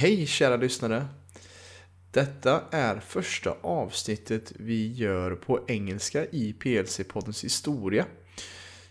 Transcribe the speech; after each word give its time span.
Hej 0.00 0.26
kära 0.26 0.56
lyssnare! 0.56 1.06
Detta 2.10 2.62
är 2.70 3.00
första 3.00 3.56
avsnittet 3.60 4.52
vi 4.56 4.92
gör 4.92 5.34
på 5.34 5.60
engelska 5.68 6.24
i 6.24 6.52
PLC-poddens 6.52 7.44
historia. 7.44 8.06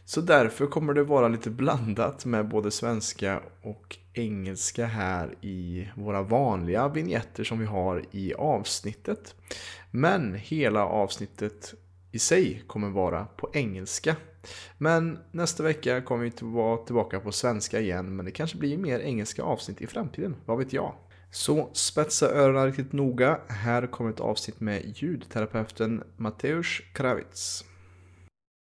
Så 0.06 0.22
därför 0.22 0.68
kommer 0.68 0.94
det 0.94 1.04
vara 1.04 1.28
lite 1.28 1.50
blandat 1.50 2.26
med 2.26 2.48
både 2.48 2.72
svenska 2.72 3.42
och 3.62 3.98
engelska 4.14 4.86
här 4.86 5.36
i 5.42 5.90
våra 5.96 6.22
vanliga 6.22 6.88
vignetter 6.88 7.44
som 7.44 7.60
vi 7.60 7.66
har 7.66 8.06
i 8.12 8.34
avsnittet. 8.34 9.36
Men 9.92 10.34
hela 10.34 10.86
avsnittet 10.86 11.74
i 12.12 12.20
sig 12.20 12.64
kommer 12.68 12.90
vara 12.90 13.26
på 13.26 13.50
engelska. 13.54 14.16
Men 14.78 15.20
nästa 15.32 15.64
vecka 15.64 16.02
kommer 16.02 16.24
vi 16.24 16.32
vara 16.42 16.78
tillbaka 16.78 17.20
på 17.20 17.32
svenska 17.32 17.80
igen, 17.80 18.16
men 18.16 18.26
det 18.26 18.32
kanske 18.32 18.58
blir 18.58 18.78
mer 18.78 19.00
engelska 19.00 19.44
avsnitt 19.44 19.82
i 19.82 19.88
framtiden, 19.88 20.36
vad 20.46 20.58
vet 20.58 20.74
jag? 20.74 20.94
Så 21.32 21.70
spetsa 21.74 22.30
öronen 22.30 22.66
riktigt 22.66 22.94
noga. 22.94 23.40
Här 23.48 23.88
kommer 23.88 24.10
ett 24.10 24.20
avsnitt 24.20 24.60
med 24.60 24.82
ljudterapeuten 24.86 26.04
Mateusz 26.18 26.82
Kravitz. 26.94 27.64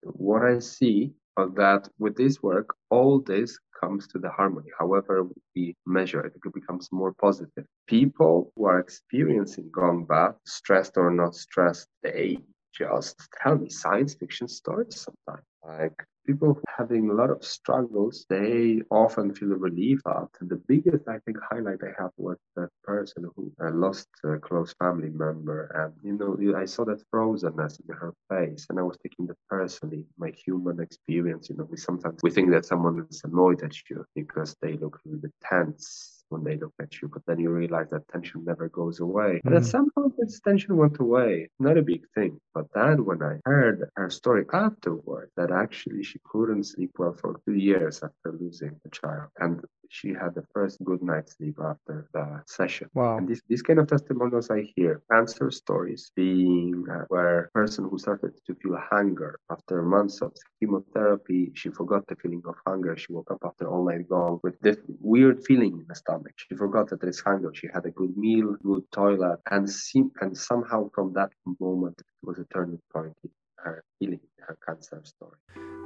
What 0.03 0.57
I 0.57 0.61
see 0.61 1.13
is 1.45 1.55
that 1.55 1.89
with 1.97 2.15
this 2.17 2.43
work, 2.43 2.65
all 2.89 3.23
this 3.25 3.51
comes 3.81 4.07
to 4.07 4.19
the 4.19 4.27
harmony. 4.27 4.69
However 4.79 5.23
we 5.55 5.73
measure 5.85 6.27
it, 6.27 6.35
it 6.35 6.53
becomes 6.53 6.91
more 6.91 7.13
positive. 7.13 7.65
People 7.87 8.51
who 8.55 8.67
are 8.69 8.79
experiencing 8.79 9.71
gone 9.71 10.05
stressed 10.45 10.97
or 10.97 11.11
not 11.11 11.35
stressed, 11.35 11.87
they 12.03 12.37
just 12.79 13.27
tell 13.41 13.57
me 13.57 13.69
science 13.69 14.13
fiction 14.13 14.47
stories 14.47 15.05
sometimes. 15.07 15.45
Like 15.65 16.05
people 16.25 16.57
having 16.77 17.09
a 17.09 17.13
lot 17.13 17.29
of 17.29 17.43
struggles, 17.43 18.25
they 18.29 18.81
often 18.89 19.33
feel 19.33 19.49
relief. 19.49 19.99
And 20.05 20.49
the 20.49 20.61
biggest, 20.67 21.07
I 21.07 21.19
think, 21.25 21.37
highlight 21.51 21.79
I 21.83 21.91
have 22.01 22.11
was 22.17 22.37
that 22.55 22.69
person 22.83 23.29
who 23.35 23.51
uh, 23.61 23.71
lost 23.71 24.07
a 24.23 24.37
close 24.37 24.73
family 24.79 25.09
member. 25.09 25.59
And, 25.75 25.93
you 26.01 26.13
know, 26.17 26.57
I 26.57 26.65
saw 26.65 26.85
that 26.85 27.03
frozenness 27.13 27.79
in 27.81 27.93
her 27.93 28.13
face. 28.29 28.67
And 28.69 28.79
I 28.79 28.83
was 28.83 28.97
taking 29.03 29.27
that 29.27 29.37
personally, 29.49 30.05
my 30.17 30.31
human 30.45 30.79
experience. 30.79 31.49
You 31.49 31.57
know, 31.57 31.67
we 31.69 31.77
sometimes 31.77 32.19
we 32.23 32.31
think 32.31 32.51
that 32.51 32.65
someone 32.65 33.05
is 33.09 33.21
annoyed 33.25 33.61
at 33.63 33.73
you 33.89 34.05
because 34.15 34.55
they 34.61 34.73
look 34.77 34.95
a 34.95 35.09
little 35.09 35.21
bit 35.21 35.33
tense 35.43 36.18
when 36.29 36.43
they 36.43 36.57
look 36.57 36.73
at 36.79 37.01
you, 37.01 37.07
but 37.07 37.23
then 37.25 37.39
you 37.39 37.49
realize 37.49 37.89
that 37.89 38.07
tension 38.07 38.43
never 38.45 38.69
goes 38.69 38.99
away. 38.99 39.41
And 39.45 39.53
at 39.55 39.63
Mm. 39.63 39.71
some 39.75 39.89
point, 39.91 40.13
this 40.17 40.39
tension 40.39 40.77
went 40.77 40.99
away. 40.99 41.49
Not 41.59 41.77
a 41.77 41.81
big 41.81 42.03
thing. 42.15 42.39
But 42.53 42.67
then 42.73 43.05
when 43.05 43.21
I 43.21 43.39
heard 43.45 43.89
her 43.95 44.09
story 44.09 44.45
afterward, 44.53 45.29
that 45.37 45.51
actually 45.51 46.03
she 46.03 46.19
couldn't 46.31 46.63
sleep 46.65 46.91
well 46.99 47.13
for 47.13 47.39
two 47.45 47.55
years 47.55 48.01
after 48.03 48.31
losing 48.31 48.73
the 48.83 48.89
child. 48.91 49.29
And 49.39 49.63
she 49.91 50.09
had 50.13 50.35
the 50.35 50.43
first 50.53 50.77
good 50.83 51.01
night's 51.01 51.35
sleep 51.37 51.57
after 51.63 52.07
the 52.13 52.43
session. 52.45 52.89
Wow. 52.93 53.17
And 53.17 53.27
this, 53.27 53.41
these 53.49 53.63
kind 53.63 53.79
of 53.79 53.87
testimonials 53.87 54.51
I 54.51 54.61
hear, 54.75 55.01
cancer 55.11 55.49
stories 55.49 56.11
being 56.15 56.85
uh, 56.91 57.05
where 57.07 57.45
a 57.45 57.49
person 57.51 57.89
who 57.89 57.97
started 57.97 58.33
to 58.45 58.53
feel 58.61 58.77
hunger 58.91 59.39
after 59.49 59.81
months 59.81 60.21
of 60.21 60.31
chemotherapy, 60.59 61.51
she 61.55 61.69
forgot 61.69 62.05
the 62.07 62.15
feeling 62.15 62.43
of 62.45 62.55
hunger. 62.67 62.95
She 62.97 63.11
woke 63.13 63.31
up 63.31 63.39
after 63.43 63.67
all 63.67 63.83
night 63.85 64.05
long 64.11 64.39
with 64.43 64.59
this 64.61 64.77
weird 64.99 65.43
feeling 65.43 65.73
in 65.79 65.85
the 65.87 65.95
stomach. 65.95 66.18
She 66.35 66.55
forgot 66.55 66.89
that 66.89 67.01
there 67.01 67.09
is 67.09 67.19
hunger. 67.21 67.51
She 67.53 67.67
had 67.73 67.85
a 67.85 67.91
good 67.91 68.17
meal, 68.17 68.55
good 68.63 68.91
toilet, 68.91 69.39
and 69.49 69.69
seem, 69.69 70.11
and 70.21 70.37
somehow 70.37 70.89
from 70.93 71.13
that 71.13 71.31
moment 71.59 71.99
it 71.99 72.05
was 72.27 72.39
a 72.39 72.45
turning 72.45 72.81
point 72.93 73.15
in 73.23 73.31
her 73.63 73.83
healing, 73.99 74.19
her 74.39 74.57
cancer 74.65 75.01
story. 75.03 75.37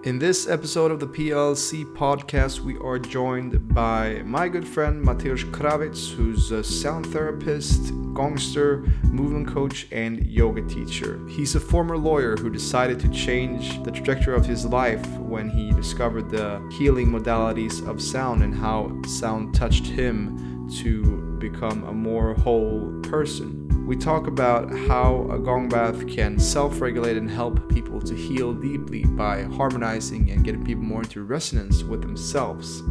In 0.03 0.19
this 0.19 0.49
episode 0.49 0.91
of 0.91 0.99
the 0.99 1.07
PLC 1.07 1.85
podcast, 1.95 2.59
we 2.59 2.77
are 2.77 2.99
joined 2.99 3.73
by 3.73 4.21
my 4.25 4.49
good 4.49 4.67
friend 4.67 5.01
Mateusz 5.01 5.49
Kravitz, 5.51 6.11
who's 6.13 6.51
a 6.51 6.61
sound 6.61 7.07
therapist, 7.07 7.93
gongster, 8.13 8.83
movement 9.05 9.47
coach, 9.47 9.87
and 9.93 10.25
yoga 10.25 10.61
teacher. 10.63 11.25
He's 11.29 11.55
a 11.55 11.59
former 11.59 11.97
lawyer 11.97 12.35
who 12.35 12.49
decided 12.49 12.99
to 12.99 13.07
change 13.09 13.81
the 13.83 13.91
trajectory 13.91 14.35
of 14.35 14.45
his 14.45 14.65
life 14.65 15.05
when 15.19 15.49
he 15.49 15.71
discovered 15.71 16.29
the 16.29 16.61
healing 16.77 17.07
modalities 17.07 17.87
of 17.87 18.01
sound 18.01 18.43
and 18.43 18.53
how 18.53 19.01
sound 19.07 19.55
touched 19.55 19.85
him 19.85 20.69
to 20.81 21.37
become 21.39 21.85
a 21.85 21.93
more 21.93 22.33
whole 22.33 22.99
person. 23.03 23.62
We 23.85 23.97
talk 23.97 24.27
about 24.27 24.71
how 24.71 25.27
a 25.29 25.37
gong 25.37 25.67
bath 25.67 26.07
can 26.07 26.39
self 26.39 26.79
regulate 26.79 27.17
and 27.17 27.29
help 27.29 27.67
people 27.69 27.99
to 28.01 28.15
heal 28.15 28.53
deeply 28.53 29.03
by 29.03 29.43
harmonizing 29.43 30.31
and 30.31 30.43
getting 30.43 30.63
people 30.63 30.83
more 30.83 31.01
into 31.01 31.23
resonance 31.23 31.83
with 31.83 32.01
themselves. 32.01 32.81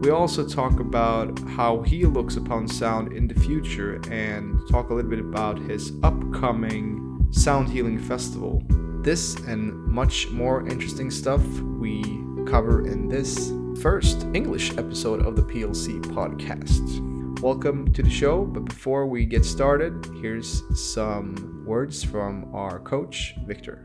We 0.00 0.10
also 0.10 0.46
talk 0.48 0.80
about 0.80 1.38
how 1.50 1.82
he 1.82 2.06
looks 2.06 2.36
upon 2.36 2.66
sound 2.66 3.12
in 3.12 3.28
the 3.28 3.34
future 3.34 4.00
and 4.10 4.58
talk 4.70 4.88
a 4.88 4.94
little 4.94 5.10
bit 5.10 5.20
about 5.20 5.58
his 5.58 5.92
upcoming 6.02 7.26
Sound 7.30 7.68
Healing 7.68 7.98
Festival. 7.98 8.62
This 9.02 9.36
and 9.40 9.74
much 9.84 10.30
more 10.30 10.66
interesting 10.66 11.10
stuff 11.10 11.44
we 11.78 12.02
cover 12.46 12.86
in 12.86 13.08
this 13.08 13.52
first 13.82 14.22
English 14.32 14.72
episode 14.78 15.26
of 15.26 15.36
the 15.36 15.42
PLC 15.42 16.00
podcast. 16.00 17.15
Welcome 17.42 17.92
to 17.92 18.02
the 18.02 18.10
show, 18.10 18.46
but 18.46 18.64
before 18.64 19.06
we 19.06 19.24
get 19.24 19.44
started, 19.44 19.92
here's 20.22 20.62
some 20.74 21.64
words 21.66 22.04
from 22.04 22.54
our 22.54 22.78
coach, 22.78 23.34
Victor. 23.46 23.78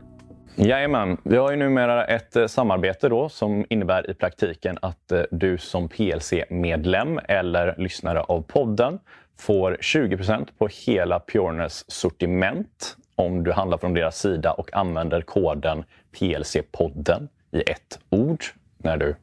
Jajamän, 0.56 1.16
vi 1.22 1.36
har 1.36 1.50
ju 1.50 1.56
numera 1.56 2.04
ett 2.04 2.36
eh, 2.36 2.46
samarbete 2.46 3.08
då 3.08 3.28
som 3.28 3.66
innebär 3.68 4.10
i 4.10 4.14
praktiken 4.14 4.78
att 4.82 5.12
eh, 5.12 5.22
du 5.30 5.58
som 5.58 5.88
PLC-medlem 5.88 7.20
eller 7.28 7.74
lyssnare 7.78 8.20
av 8.20 8.42
podden 8.42 8.98
får 9.38 9.76
20% 9.80 10.48
på 10.58 10.68
hela 10.86 11.20
Pureness 11.20 11.90
sortiment 11.90 12.96
om 13.14 13.44
du 13.44 13.52
handlar 13.52 13.78
från 13.78 13.94
deras 13.94 14.18
sida 14.18 14.52
och 14.52 14.74
använder 14.74 15.20
koden 15.22 15.84
PLC-podden 16.12 17.28
i 17.50 17.60
ett 17.60 17.98
ord 18.10 18.44
när 18.78 18.96
du 18.96 19.14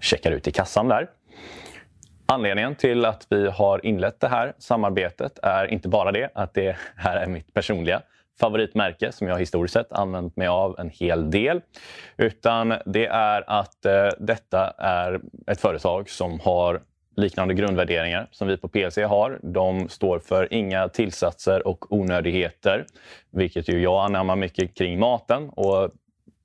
checkar 0.00 0.30
ut 0.30 0.48
i 0.48 0.52
kassan 0.52 0.88
där. 0.88 1.08
Anledningen 2.26 2.74
till 2.74 3.04
att 3.04 3.26
vi 3.30 3.50
har 3.50 3.86
inlett 3.86 4.20
det 4.20 4.28
här 4.28 4.52
samarbetet 4.58 5.38
är 5.42 5.66
inte 5.66 5.88
bara 5.88 6.12
det 6.12 6.30
att 6.34 6.54
det 6.54 6.76
här 6.96 7.16
är 7.16 7.26
mitt 7.26 7.54
personliga 7.54 8.02
favoritmärke 8.40 9.12
som 9.12 9.28
jag 9.28 9.38
historiskt 9.38 9.74
sett 9.74 9.92
använt 9.92 10.36
mig 10.36 10.46
av 10.46 10.78
en 10.78 10.90
hel 10.90 11.30
del. 11.30 11.60
Utan 12.16 12.74
det 12.86 13.06
är 13.06 13.50
att 13.50 13.86
eh, 13.86 14.08
detta 14.18 14.70
är 14.78 15.20
ett 15.46 15.60
företag 15.60 16.10
som 16.10 16.40
har 16.40 16.80
liknande 17.16 17.54
grundvärderingar 17.54 18.28
som 18.30 18.48
vi 18.48 18.56
på 18.56 18.68
PLC 18.68 18.96
har. 18.96 19.40
De 19.42 19.88
står 19.88 20.18
för 20.18 20.54
inga 20.54 20.88
tillsatser 20.88 21.66
och 21.66 21.92
onödigheter, 21.92 22.86
vilket 23.30 23.68
ju 23.68 23.82
jag 23.82 24.04
anammar 24.04 24.36
mycket 24.36 24.74
kring 24.74 24.98
maten. 24.98 25.48
Och 25.48 25.90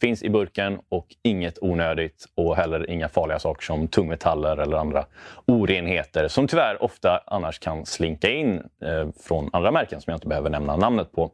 finns 0.00 0.22
i 0.22 0.30
burken 0.30 0.78
och 0.88 1.06
inget 1.22 1.58
onödigt 1.60 2.26
och 2.34 2.56
heller 2.56 2.90
inga 2.90 3.08
farliga 3.08 3.38
saker 3.38 3.64
som 3.64 3.88
tungmetaller 3.88 4.56
eller 4.56 4.76
andra 4.76 5.06
orenheter 5.46 6.28
som 6.28 6.48
tyvärr 6.48 6.82
ofta 6.82 7.22
annars 7.26 7.58
kan 7.58 7.86
slinka 7.86 8.30
in 8.30 8.56
eh, 8.56 9.08
från 9.20 9.50
andra 9.52 9.70
märken 9.70 10.00
som 10.00 10.10
jag 10.10 10.16
inte 10.16 10.28
behöver 10.28 10.50
nämna 10.50 10.76
namnet 10.76 11.12
på. 11.12 11.30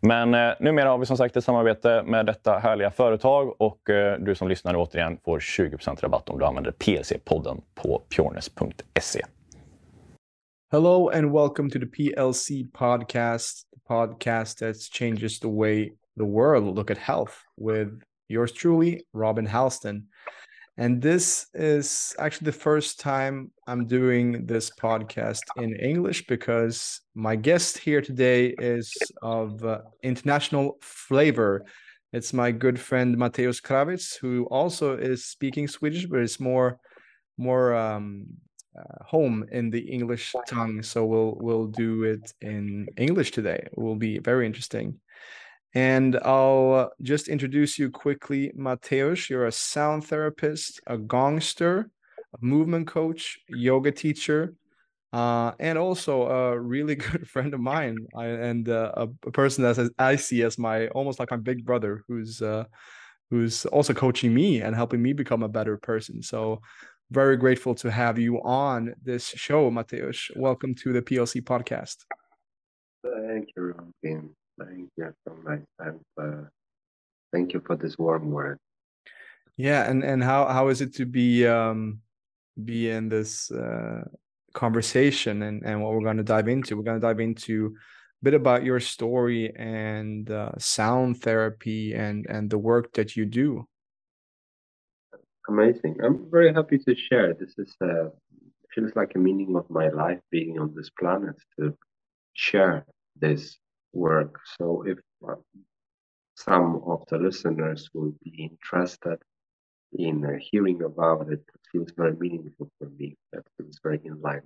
Men 0.00 0.34
eh, 0.34 0.52
numera 0.60 0.88
har 0.88 0.98
vi 0.98 1.06
som 1.06 1.16
sagt 1.16 1.36
ett 1.36 1.44
samarbete 1.44 2.02
med 2.06 2.26
detta 2.26 2.58
härliga 2.58 2.90
företag 2.90 3.54
och 3.58 3.90
eh, 3.90 4.18
du 4.18 4.34
som 4.34 4.48
lyssnar 4.48 4.76
återigen 4.76 5.18
får 5.24 5.38
20% 5.38 6.00
rabatt 6.00 6.28
om 6.28 6.38
du 6.38 6.44
använder 6.44 6.72
PLC-podden 6.72 7.60
på 7.74 8.02
pureness.se. 8.16 9.22
Hello 10.72 11.08
and 11.08 11.32
welcome 11.32 11.70
to 11.70 11.78
the 11.78 11.86
PLC 11.86 12.48
podcast, 12.72 13.70
the 13.70 13.80
podcast 13.88 14.58
that 14.58 14.76
changes 14.98 15.40
the 15.40 15.48
way 15.48 15.90
the 16.16 16.24
world 16.24 16.76
look 16.76 16.90
at 16.90 16.98
health 16.98 17.42
with 17.56 18.02
yours 18.28 18.52
truly, 18.52 19.04
Robin 19.12 19.46
Halston. 19.46 20.04
And 20.78 21.02
this 21.02 21.46
is 21.52 22.14
actually 22.18 22.46
the 22.46 22.52
first 22.52 22.98
time 22.98 23.50
I'm 23.66 23.86
doing 23.86 24.46
this 24.46 24.70
podcast 24.70 25.42
in 25.56 25.76
English 25.76 26.26
because 26.26 27.00
my 27.14 27.36
guest 27.36 27.76
here 27.76 28.00
today 28.00 28.54
is 28.58 28.90
of 29.20 29.62
uh, 29.64 29.80
international 30.02 30.78
flavor. 30.80 31.66
It's 32.14 32.32
my 32.32 32.52
good 32.52 32.80
friend 32.80 33.16
Mateusz 33.16 33.60
Kravitz, 33.60 34.18
who 34.18 34.46
also 34.46 34.96
is 34.96 35.26
speaking 35.26 35.68
Swedish, 35.68 36.06
but 36.06 36.20
is 36.20 36.40
more 36.40 36.78
more 37.36 37.74
um, 37.74 38.26
uh, 38.78 39.04
home 39.04 39.44
in 39.52 39.70
the 39.70 39.80
English 39.80 40.34
tongue. 40.48 40.82
So 40.82 41.04
we'll 41.04 41.36
we'll 41.38 41.66
do 41.66 42.04
it 42.04 42.32
in 42.40 42.88
English 42.96 43.32
today. 43.32 43.60
It 43.70 43.78
will 43.78 43.96
be 43.96 44.18
very 44.18 44.46
interesting. 44.46 45.00
And 45.74 46.18
I'll 46.22 46.90
just 47.00 47.28
introduce 47.28 47.78
you 47.78 47.90
quickly, 47.90 48.52
Mateusz. 48.56 49.30
You're 49.30 49.46
a 49.46 49.52
sound 49.52 50.04
therapist, 50.06 50.80
a 50.86 50.98
gongster, 50.98 51.86
a 52.34 52.44
movement 52.44 52.86
coach, 52.86 53.38
yoga 53.48 53.90
teacher, 53.90 54.54
uh, 55.14 55.52
and 55.58 55.78
also 55.78 56.28
a 56.28 56.58
really 56.58 56.94
good 57.10 57.28
friend 57.28 57.54
of 57.54 57.60
mine, 57.60 58.06
I, 58.14 58.26
and 58.26 58.68
uh, 58.68 58.92
a, 58.96 59.02
a, 59.26 59.30
person 59.30 59.64
that 59.64 59.90
I 59.98 60.16
see 60.16 60.42
as 60.42 60.58
my 60.58 60.88
almost 60.88 61.18
like 61.18 61.30
my 61.30 61.38
big 61.38 61.64
brother, 61.64 62.04
who's 62.06 62.42
uh, 62.42 62.64
who's 63.30 63.64
also 63.66 63.94
coaching 63.94 64.34
me 64.34 64.60
and 64.60 64.76
helping 64.76 65.02
me 65.02 65.14
become 65.14 65.42
a 65.42 65.48
better 65.48 65.78
person. 65.78 66.22
So 66.22 66.60
very 67.10 67.38
grateful 67.38 67.74
to 67.76 67.90
have 67.90 68.18
you 68.18 68.42
on 68.42 68.94
this 69.02 69.28
show, 69.28 69.70
Mateusz. 69.70 70.34
Welcome 70.36 70.74
to 70.76 70.92
the 70.92 71.02
PLC 71.02 71.42
podcast. 71.42 71.96
Thank 73.02 73.48
you, 73.56 73.74
Robin. 73.74 74.34
Thank 74.58 74.90
you 74.96 75.14
so 75.26 75.36
much. 75.42 75.60
Uh, 76.20 76.48
thank 77.32 77.52
you 77.52 77.62
for 77.66 77.76
this 77.76 77.98
warm 77.98 78.30
word. 78.30 78.58
Yeah, 79.56 79.88
and 79.88 80.02
and 80.02 80.22
how 80.22 80.46
how 80.46 80.68
is 80.68 80.80
it 80.80 80.94
to 80.96 81.06
be 81.06 81.46
um 81.46 82.00
be 82.62 82.90
in 82.90 83.08
this 83.08 83.50
uh 83.50 84.04
conversation 84.54 85.42
and 85.42 85.62
and 85.64 85.82
what 85.82 85.92
we're 85.92 86.04
going 86.04 86.18
to 86.18 86.22
dive 86.22 86.48
into? 86.48 86.76
We're 86.76 86.84
going 86.84 87.00
to 87.00 87.06
dive 87.06 87.20
into 87.20 87.74
a 87.76 88.24
bit 88.24 88.34
about 88.34 88.64
your 88.64 88.80
story 88.80 89.54
and 89.56 90.30
uh, 90.30 90.52
sound 90.58 91.22
therapy 91.22 91.94
and 91.94 92.26
and 92.28 92.50
the 92.50 92.58
work 92.58 92.92
that 92.94 93.16
you 93.16 93.26
do. 93.26 93.66
Amazing. 95.48 95.98
I'm 96.04 96.30
very 96.30 96.52
happy 96.52 96.78
to 96.78 96.94
share. 96.94 97.34
This 97.34 97.54
is 97.58 97.74
uh, 97.80 98.08
feels 98.74 98.94
like 98.96 99.12
a 99.14 99.18
meaning 99.18 99.56
of 99.56 99.68
my 99.68 99.88
life 99.88 100.20
being 100.30 100.58
on 100.58 100.74
this 100.74 100.90
planet 100.90 101.36
to 101.58 101.76
share 102.34 102.86
this 103.20 103.58
work. 103.92 104.40
So 104.58 104.84
if 104.86 104.98
uh, 105.26 105.34
some 106.36 106.82
of 106.86 107.04
the 107.08 107.18
listeners 107.18 107.90
will 107.94 108.14
be 108.24 108.50
interested 108.50 109.18
in 109.92 110.24
uh, 110.24 110.38
hearing 110.40 110.82
about 110.82 111.28
it, 111.30 111.40
it 111.54 111.60
feels 111.70 111.92
very 111.96 112.16
meaningful 112.16 112.70
for 112.78 112.88
me. 112.90 113.16
That 113.32 113.44
feels 113.56 113.78
very 113.82 114.00
in 114.04 114.20
line. 114.20 114.42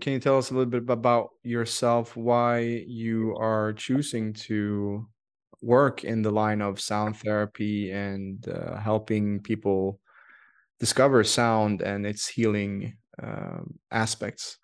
Can 0.00 0.14
you 0.14 0.20
tell 0.20 0.38
us 0.38 0.50
a 0.50 0.54
little 0.54 0.70
bit 0.70 0.88
about 0.88 1.30
yourself? 1.42 2.16
Why 2.16 2.60
you 2.86 3.36
are 3.36 3.72
choosing 3.72 4.32
to 4.48 5.06
work 5.60 6.04
in 6.04 6.22
the 6.22 6.30
line 6.30 6.60
of 6.60 6.80
sound 6.80 7.16
therapy 7.18 7.90
and 7.90 8.46
uh, 8.48 8.76
helping 8.76 9.40
people 9.40 10.00
discover 10.80 11.22
sound 11.24 11.82
and 11.82 12.06
its 12.06 12.26
healing 12.26 12.96
um, 13.22 13.78
aspects? 13.90 14.58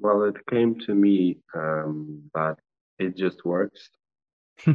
Well, 0.00 0.24
it 0.24 0.36
came 0.46 0.78
to 0.80 0.94
me 0.94 1.38
um, 1.54 2.30
that 2.34 2.56
it 2.98 3.16
just 3.16 3.44
works. 3.44 3.90
uh, 4.68 4.74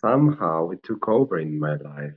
somehow 0.00 0.70
it 0.70 0.82
took 0.82 1.08
over 1.08 1.38
in 1.38 1.58
my 1.58 1.76
life. 1.76 2.14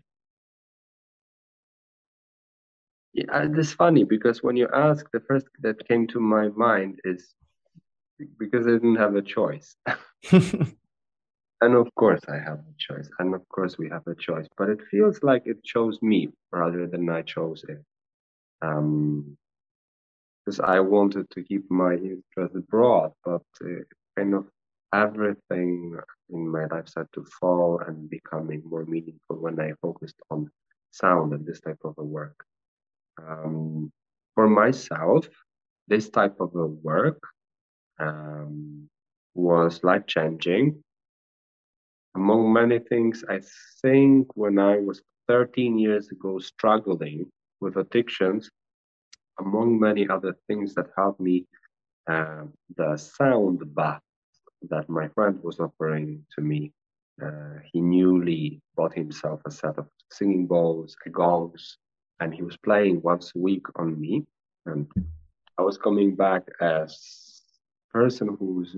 Yeah, 3.13 3.47
it's 3.57 3.73
funny 3.73 4.03
because 4.05 4.41
when 4.41 4.55
you 4.55 4.69
ask, 4.73 5.05
the 5.11 5.19
first 5.21 5.47
that 5.59 5.87
came 5.87 6.07
to 6.07 6.19
my 6.19 6.47
mind 6.49 6.99
is 7.03 7.33
because 8.39 8.67
I 8.67 8.71
didn't 8.71 8.95
have 8.95 9.15
a 9.15 9.21
choice. 9.21 9.75
and 10.31 11.75
of 11.75 11.93
course, 11.95 12.21
I 12.27 12.37
have 12.37 12.59
a 12.59 12.73
choice. 12.77 13.09
And 13.19 13.35
of 13.35 13.47
course, 13.49 13.77
we 13.77 13.89
have 13.89 14.07
a 14.07 14.15
choice. 14.15 14.47
But 14.57 14.69
it 14.69 14.79
feels 14.89 15.21
like 15.23 15.43
it 15.45 15.63
chose 15.63 16.01
me 16.01 16.29
rather 16.51 16.87
than 16.87 17.09
I 17.09 17.21
chose 17.23 17.63
it. 17.67 17.83
Um, 18.61 19.37
because 20.45 20.59
I 20.59 20.79
wanted 20.79 21.29
to 21.31 21.43
keep 21.43 21.69
my 21.69 21.93
interest 21.93 22.55
broad, 22.69 23.11
but 23.23 23.43
uh, 23.63 23.83
kind 24.17 24.33
of 24.33 24.47
everything 24.93 25.97
in 26.29 26.47
my 26.47 26.65
life 26.65 26.89
started 26.89 27.13
to 27.13 27.25
fall 27.39 27.81
and 27.85 28.09
becoming 28.09 28.61
more 28.65 28.85
meaningful 28.85 29.37
when 29.37 29.59
I 29.59 29.73
focused 29.81 30.19
on 30.29 30.49
sound 30.91 31.33
and 31.33 31.45
this 31.45 31.61
type 31.61 31.79
of 31.83 31.95
work. 31.97 32.45
Um, 33.21 33.91
for 34.35 34.49
myself, 34.49 35.27
this 35.87 36.09
type 36.09 36.39
of 36.39 36.53
work 36.53 37.21
um, 37.99 38.89
was 39.35 39.83
life 39.83 40.05
changing. 40.07 40.83
Among 42.15 42.51
many 42.51 42.79
things, 42.79 43.23
I 43.29 43.41
think 43.81 44.35
when 44.35 44.59
I 44.59 44.77
was 44.79 45.01
13 45.27 45.77
years 45.77 46.09
ago 46.09 46.39
struggling 46.39 47.31
with 47.61 47.77
addictions, 47.77 48.49
among 49.39 49.79
many 49.79 50.07
other 50.07 50.35
things 50.47 50.73
that 50.75 50.87
helped 50.95 51.19
me, 51.19 51.45
uh, 52.07 52.43
the 52.75 52.97
sound 52.97 53.59
bath 53.75 54.01
that 54.69 54.89
my 54.89 55.07
friend 55.09 55.39
was 55.43 55.59
offering 55.59 56.25
to 56.35 56.41
me. 56.41 56.71
Uh, 57.23 57.59
he 57.71 57.81
newly 57.81 58.61
bought 58.75 58.93
himself 58.93 59.41
a 59.45 59.51
set 59.51 59.77
of 59.77 59.87
singing 60.09 60.47
bowls, 60.47 60.95
gongs, 61.11 61.77
and 62.19 62.33
he 62.33 62.41
was 62.41 62.57
playing 62.57 63.01
once 63.01 63.31
a 63.35 63.39
week 63.39 63.65
on 63.75 63.99
me. 63.99 64.25
And 64.65 64.87
I 65.57 65.61
was 65.61 65.77
coming 65.77 66.15
back 66.15 66.43
as 66.59 67.41
a 67.89 67.97
person 67.97 68.37
who's 68.39 68.75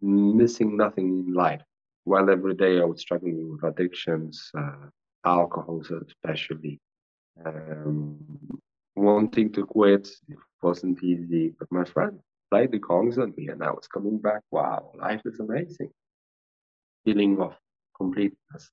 missing 0.00 0.76
nothing 0.76 1.08
in 1.08 1.34
life. 1.34 1.62
While 2.04 2.30
every 2.30 2.54
day 2.54 2.80
I 2.80 2.84
was 2.84 3.00
struggling 3.00 3.52
with 3.52 3.62
addictions, 3.62 4.50
uh, 4.58 4.88
alcohol 5.24 5.82
especially, 6.08 6.80
um, 7.44 8.16
wanting 8.96 9.52
to 9.52 9.66
quit. 9.66 10.08
It 10.28 10.38
wasn't 10.62 11.02
easy, 11.02 11.54
but 11.58 11.70
my 11.70 11.84
friend 11.84 12.18
played 12.50 12.72
the 12.72 12.78
gongs 12.78 13.18
on 13.18 13.34
me, 13.36 13.48
and 13.48 13.62
I 13.62 13.70
was 13.70 13.86
coming 13.88 14.18
back. 14.18 14.42
Wow, 14.50 14.92
life 14.94 15.22
is 15.24 15.40
amazing. 15.40 15.90
Feeling 17.04 17.40
of 17.40 17.56
completeness. 17.96 18.70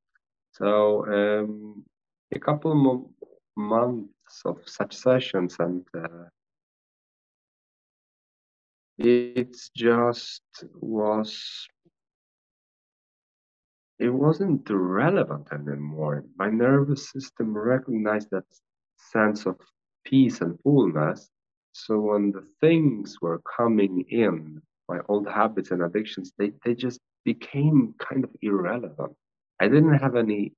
So 0.54 1.06
um, 1.08 1.84
a 2.34 2.40
couple 2.40 2.72
of 2.72 3.06
months 3.56 4.42
of 4.46 4.58
such 4.66 4.96
sessions, 4.96 5.56
and 5.60 5.86
uh, 5.96 6.26
it 8.98 9.56
just 9.76 10.44
was. 10.76 11.68
It 14.00 14.10
wasn't 14.10 14.70
relevant 14.70 15.50
anymore. 15.52 16.24
My 16.38 16.50
nervous 16.50 17.10
system 17.12 17.54
recognized 17.58 18.30
that 18.32 18.46
sense 18.96 19.46
of 19.46 19.58
peace 20.06 20.42
and 20.42 20.60
fullness. 20.62 21.30
So 21.74 22.00
when 22.00 22.32
the 22.32 22.46
things 22.62 23.18
were 23.22 23.42
coming 23.58 24.06
in, 24.10 24.62
my 24.88 25.00
old 25.08 25.28
habits 25.28 25.72
and 25.72 25.84
addictions, 25.84 26.34
they, 26.38 26.52
they 26.66 26.74
just 26.74 27.00
became 27.24 27.94
kind 28.00 28.24
of 28.24 28.32
irrelevant. 28.42 29.14
I 29.60 29.68
didn't 29.68 30.00
have 30.00 30.16
any 30.16 30.54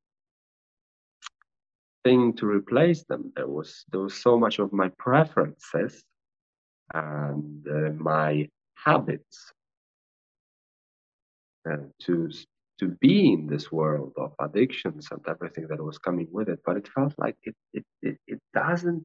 thing 2.03 2.33
to 2.33 2.45
replace 2.47 3.03
them. 3.03 3.31
There 3.35 3.47
was 3.47 3.85
there 3.91 4.01
was 4.01 4.15
so 4.15 4.37
much 4.39 4.59
of 4.59 4.73
my 4.73 4.89
preferences 4.97 6.03
and 6.93 7.67
uh, 7.67 7.91
my 7.97 8.47
habits 8.75 9.51
uh, 11.69 11.77
to 12.03 12.29
to 12.79 12.87
be 12.99 13.33
in 13.33 13.45
this 13.45 13.71
world 13.71 14.13
of 14.17 14.33
addictions 14.39 15.09
and 15.11 15.21
everything 15.27 15.67
that 15.67 15.83
was 15.83 15.97
coming 15.97 16.27
with 16.31 16.49
it. 16.49 16.59
But 16.65 16.77
it 16.77 16.87
felt 16.87 17.13
like 17.17 17.37
it 17.43 17.55
it 17.73 17.85
it, 18.01 18.17
it 18.27 18.39
doesn't 18.53 19.03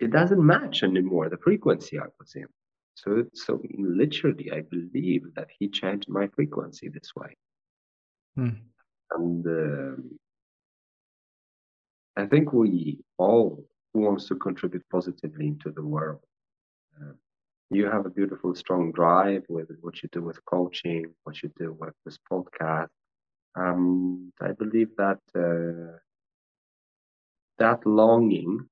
it 0.00 0.10
doesn't 0.10 0.44
match 0.44 0.82
anymore 0.82 1.28
the 1.28 1.38
frequency 1.38 1.98
I 1.98 2.06
was 2.18 2.34
in. 2.34 2.46
So, 2.94 3.24
so 3.34 3.60
literally, 3.76 4.52
I 4.52 4.62
believe 4.62 5.22
that 5.34 5.48
he 5.58 5.68
changed 5.68 6.08
my 6.08 6.28
frequency 6.28 6.88
this 6.88 7.10
way. 7.16 7.36
Hmm. 8.36 8.50
And 9.10 9.46
um, 9.46 10.18
I 12.16 12.26
think 12.26 12.52
we 12.52 13.00
all 13.18 13.64
wants 13.92 14.26
to 14.28 14.36
contribute 14.36 14.84
positively 14.90 15.46
into 15.46 15.70
the 15.70 15.82
world. 15.82 16.20
Uh, 17.00 17.12
you 17.70 17.86
have 17.86 18.06
a 18.06 18.10
beautiful, 18.10 18.54
strong 18.54 18.92
drive 18.92 19.44
with 19.48 19.70
what 19.80 20.02
you 20.02 20.08
do 20.12 20.22
with 20.22 20.44
coaching, 20.44 21.06
what 21.24 21.42
you 21.42 21.50
do 21.58 21.76
with 21.78 21.94
this 22.04 22.18
podcast. 22.30 22.88
Um, 23.56 24.32
I 24.40 24.52
believe 24.52 24.90
that 24.96 25.20
uh, 25.34 25.98
that 27.58 27.86
longing 27.86 28.68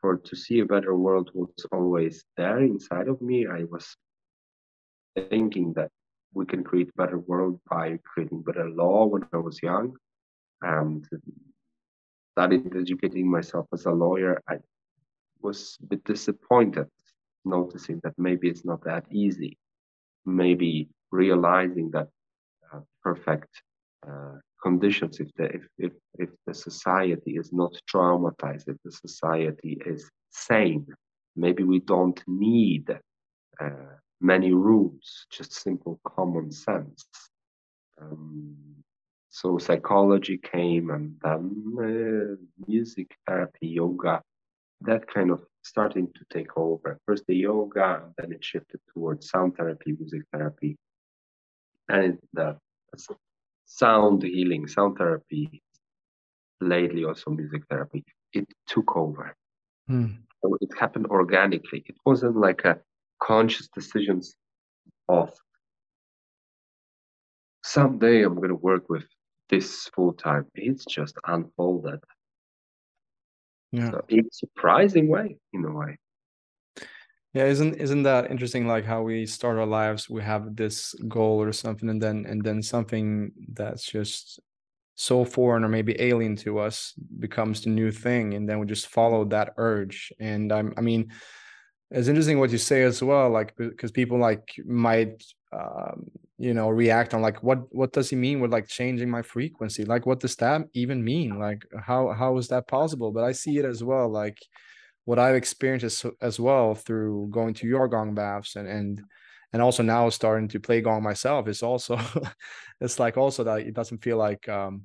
for 0.00 0.16
to 0.16 0.36
see 0.36 0.60
a 0.60 0.66
better 0.66 0.94
world 0.94 1.30
was 1.34 1.66
always 1.72 2.24
there 2.36 2.60
inside 2.60 3.08
of 3.08 3.20
me. 3.20 3.46
I 3.46 3.64
was 3.64 3.96
thinking 5.28 5.72
that 5.74 5.90
we 6.32 6.46
can 6.46 6.62
create 6.64 6.88
a 6.88 7.02
better 7.02 7.18
world 7.18 7.60
by 7.68 7.98
creating 8.04 8.42
better 8.42 8.68
law 8.70 9.06
when 9.06 9.26
I 9.32 9.38
was 9.38 9.62
young, 9.62 9.96
and 10.62 11.06
started 12.32 12.74
educating 12.76 13.30
myself 13.30 13.66
as 13.72 13.86
a 13.86 13.90
lawyer. 13.90 14.40
I 14.48 14.56
was 15.42 15.76
a 15.82 15.86
bit 15.86 16.04
disappointed 16.04 16.86
noticing 17.44 18.00
that 18.04 18.14
maybe 18.18 18.48
it's 18.48 18.64
not 18.64 18.84
that 18.84 19.04
easy. 19.10 19.58
Maybe 20.26 20.88
realizing 21.10 21.90
that 21.92 22.08
uh, 22.72 22.80
perfect 23.02 23.48
uh, 24.06 24.36
conditions 24.62 25.20
if 25.20 25.28
the 25.36 25.44
if, 25.44 25.64
if 25.78 25.92
if 26.18 26.30
the 26.46 26.54
society 26.54 27.32
is 27.36 27.52
not 27.52 27.72
traumatized 27.92 28.68
if 28.68 28.76
the 28.84 28.92
society 28.92 29.78
is 29.86 30.10
sane 30.30 30.86
maybe 31.36 31.62
we 31.62 31.80
don't 31.80 32.22
need 32.26 32.90
uh, 33.60 33.94
many 34.20 34.52
rules, 34.52 35.26
just 35.30 35.52
simple 35.52 36.00
common 36.04 36.50
sense. 36.52 37.06
Um, 38.00 38.56
so 39.28 39.58
psychology 39.58 40.38
came 40.38 40.90
and 40.90 41.14
then 41.22 41.52
uh, 41.78 42.66
music 42.66 43.14
therapy, 43.26 43.68
yoga, 43.68 44.22
that 44.82 45.06
kind 45.06 45.30
of 45.30 45.44
starting 45.62 46.08
to 46.14 46.24
take 46.32 46.56
over. 46.56 46.98
First 47.06 47.24
the 47.28 47.36
yoga, 47.36 48.02
and 48.04 48.14
then 48.18 48.32
it 48.32 48.44
shifted 48.44 48.80
towards 48.92 49.30
sound 49.30 49.56
therapy, 49.56 49.92
music 49.98 50.22
therapy, 50.32 50.76
and 51.88 52.18
the 52.32 52.56
sound 53.70 54.22
healing, 54.22 54.66
sound 54.66 54.98
therapy, 54.98 55.62
lately 56.60 57.04
also 57.04 57.30
music 57.30 57.62
therapy. 57.70 58.04
It 58.32 58.46
took 58.66 58.96
over. 58.96 59.36
Hmm. 59.86 60.06
So 60.42 60.56
it 60.60 60.70
happened 60.78 61.06
organically. 61.06 61.82
It 61.86 61.96
wasn't 62.04 62.36
like 62.36 62.64
a 62.64 62.78
conscious 63.22 63.68
decisions 63.68 64.34
of 65.08 65.32
someday 67.62 68.22
I'm 68.22 68.34
going 68.36 68.48
to 68.48 68.54
work 68.54 68.88
with 68.88 69.04
this 69.48 69.88
full 69.94 70.14
time. 70.14 70.46
It's 70.54 70.84
just 70.84 71.16
unfolded. 71.26 72.00
Yeah. 73.72 73.90
So 73.90 74.04
in 74.08 74.20
a 74.20 74.32
surprising 74.32 75.08
way, 75.08 75.36
in 75.52 75.64
a 75.64 75.72
way. 75.72 75.98
Yeah, 77.32 77.44
isn't 77.44 77.74
isn't 77.76 78.02
that 78.02 78.30
interesting? 78.30 78.66
Like 78.66 78.84
how 78.84 79.02
we 79.02 79.24
start 79.26 79.56
our 79.58 79.66
lives, 79.66 80.10
we 80.10 80.22
have 80.22 80.56
this 80.56 80.94
goal 81.06 81.40
or 81.40 81.52
something, 81.52 81.88
and 81.88 82.02
then 82.02 82.26
and 82.26 82.42
then 82.42 82.60
something 82.62 83.30
that's 83.52 83.84
just 83.84 84.40
so 84.96 85.24
foreign 85.24 85.64
or 85.64 85.68
maybe 85.68 86.00
alien 86.00 86.36
to 86.36 86.58
us 86.58 86.94
becomes 87.20 87.62
the 87.62 87.70
new 87.70 87.92
thing, 87.92 88.34
and 88.34 88.48
then 88.48 88.58
we 88.58 88.66
just 88.66 88.88
follow 88.88 89.24
that 89.26 89.54
urge. 89.58 90.12
And 90.20 90.52
I'm, 90.52 90.74
I 90.76 90.80
mean, 90.82 91.12
it's 91.90 92.08
interesting 92.08 92.38
what 92.40 92.50
you 92.50 92.58
say 92.58 92.82
as 92.84 93.02
well, 93.02 93.30
like 93.30 93.56
because 93.56 93.92
people 93.92 94.18
like 94.18 94.54
might 94.66 95.24
um, 95.52 96.10
you 96.38 96.54
know 96.54 96.68
react 96.70 97.14
on 97.14 97.22
like 97.22 97.42
what 97.42 97.60
what 97.74 97.92
does 97.92 98.10
he 98.10 98.16
mean 98.16 98.40
with 98.40 98.52
like 98.52 98.68
changing 98.68 99.10
my 99.10 99.22
frequency 99.22 99.84
like 99.84 100.06
what 100.06 100.20
does 100.20 100.36
that 100.36 100.62
even 100.74 101.04
mean 101.04 101.38
like 101.38 101.64
how 101.84 102.10
how 102.12 102.38
is 102.38 102.48
that 102.48 102.66
possible 102.68 103.12
but 103.12 103.24
i 103.24 103.32
see 103.32 103.58
it 103.58 103.64
as 103.66 103.84
well 103.84 104.08
like 104.08 104.38
what 105.10 105.18
i've 105.18 105.34
experienced 105.34 105.84
as, 105.84 106.06
as 106.20 106.38
well 106.38 106.72
through 106.74 107.26
going 107.32 107.52
to 107.52 107.66
your 107.66 107.88
gong 107.88 108.14
baths 108.14 108.54
and 108.54 108.68
and 108.68 109.02
and 109.52 109.60
also 109.60 109.82
now 109.82 110.08
starting 110.08 110.46
to 110.46 110.60
play 110.60 110.80
gong 110.80 111.02
myself 111.02 111.48
is 111.48 111.64
also 111.64 111.98
it's 112.80 113.00
like 113.00 113.16
also 113.16 113.42
that 113.42 113.66
it 113.66 113.74
doesn't 113.74 114.04
feel 114.04 114.16
like 114.16 114.48
um 114.48 114.82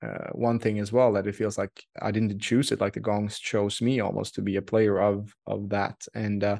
uh, 0.00 0.30
one 0.32 0.58
thing 0.60 0.78
as 0.78 0.90
well 0.90 1.12
that 1.12 1.26
it 1.26 1.34
feels 1.34 1.58
like 1.58 1.84
I 2.00 2.12
didn't 2.12 2.38
choose 2.38 2.70
it 2.70 2.80
like 2.80 2.92
the 2.94 3.00
gongs 3.00 3.36
chose 3.40 3.82
me 3.82 3.98
almost 3.98 4.36
to 4.36 4.42
be 4.42 4.54
a 4.54 4.62
player 4.62 4.96
of 4.96 5.34
of 5.44 5.70
that. 5.70 5.96
And 6.14 6.44
uh 6.44 6.58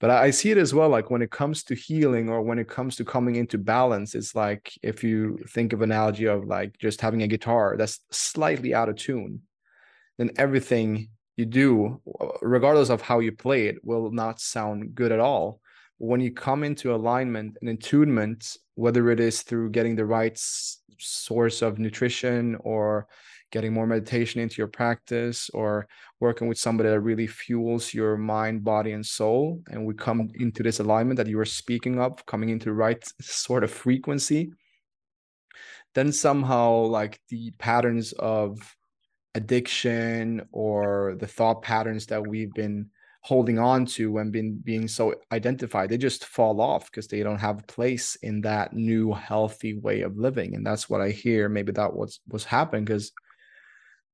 but 0.00 0.10
i 0.10 0.30
see 0.30 0.50
it 0.50 0.56
as 0.56 0.72
well 0.72 0.88
like 0.88 1.10
when 1.10 1.22
it 1.22 1.30
comes 1.30 1.62
to 1.64 1.74
healing 1.74 2.28
or 2.28 2.40
when 2.42 2.58
it 2.58 2.68
comes 2.68 2.96
to 2.96 3.04
coming 3.04 3.36
into 3.36 3.58
balance 3.58 4.14
it's 4.14 4.34
like 4.34 4.72
if 4.82 5.04
you 5.04 5.38
think 5.48 5.72
of 5.72 5.82
analogy 5.82 6.26
of 6.26 6.46
like 6.46 6.76
just 6.78 7.00
having 7.00 7.22
a 7.22 7.28
guitar 7.28 7.76
that's 7.76 8.00
slightly 8.10 8.74
out 8.74 8.88
of 8.88 8.96
tune 8.96 9.42
then 10.18 10.30
everything 10.36 11.08
you 11.36 11.44
do 11.44 12.00
regardless 12.42 12.90
of 12.90 13.00
how 13.00 13.18
you 13.20 13.32
play 13.32 13.66
it 13.66 13.76
will 13.84 14.10
not 14.10 14.40
sound 14.40 14.94
good 14.94 15.12
at 15.12 15.20
all 15.20 15.60
when 15.98 16.20
you 16.20 16.32
come 16.32 16.64
into 16.64 16.94
alignment 16.94 17.56
and 17.60 17.70
attunement 17.70 18.56
whether 18.74 19.10
it 19.10 19.20
is 19.20 19.42
through 19.42 19.70
getting 19.70 19.96
the 19.96 20.04
right 20.04 20.38
source 20.98 21.62
of 21.62 21.78
nutrition 21.78 22.56
or 22.60 23.06
getting 23.50 23.72
more 23.72 23.86
meditation 23.86 24.40
into 24.40 24.56
your 24.58 24.68
practice 24.68 25.50
or 25.50 25.86
working 26.20 26.48
with 26.48 26.58
somebody 26.58 26.88
that 26.88 27.00
really 27.00 27.26
fuels 27.26 27.92
your 27.92 28.16
mind, 28.16 28.62
body, 28.62 28.92
and 28.92 29.04
soul. 29.04 29.60
And 29.70 29.84
we 29.84 29.94
come 29.94 30.30
into 30.38 30.62
this 30.62 30.80
alignment 30.80 31.16
that 31.16 31.26
you 31.26 31.38
are 31.40 31.44
speaking 31.44 31.98
of, 32.00 32.24
coming 32.26 32.50
into 32.50 32.66
the 32.66 32.72
right 32.72 33.04
sort 33.20 33.64
of 33.64 33.70
frequency. 33.70 34.52
Then 35.94 36.12
somehow, 36.12 36.82
like 36.82 37.20
the 37.28 37.50
patterns 37.58 38.12
of 38.12 38.76
addiction 39.34 40.46
or 40.52 41.16
the 41.18 41.26
thought 41.26 41.62
patterns 41.62 42.06
that 42.06 42.26
we've 42.26 42.52
been 42.54 42.90
holding 43.22 43.58
on 43.58 43.84
to 43.84 44.18
and 44.18 44.32
been 44.32 44.58
being 44.64 44.88
so 44.88 45.14
identified 45.30 45.90
they 45.90 45.98
just 45.98 46.24
fall 46.24 46.60
off 46.60 46.90
because 46.90 47.06
they 47.06 47.22
don't 47.22 47.38
have 47.38 47.58
a 47.60 47.64
place 47.64 48.16
in 48.22 48.40
that 48.40 48.72
new 48.72 49.12
healthy 49.12 49.74
way 49.74 50.00
of 50.00 50.16
living. 50.16 50.54
And 50.54 50.66
that's 50.66 50.88
what 50.88 51.02
i 51.02 51.10
hear. 51.10 51.48
Maybe 51.48 51.72
that 51.72 51.94
was 51.94 52.20
was 52.28 52.44
happening 52.44 52.84
because 52.84 53.12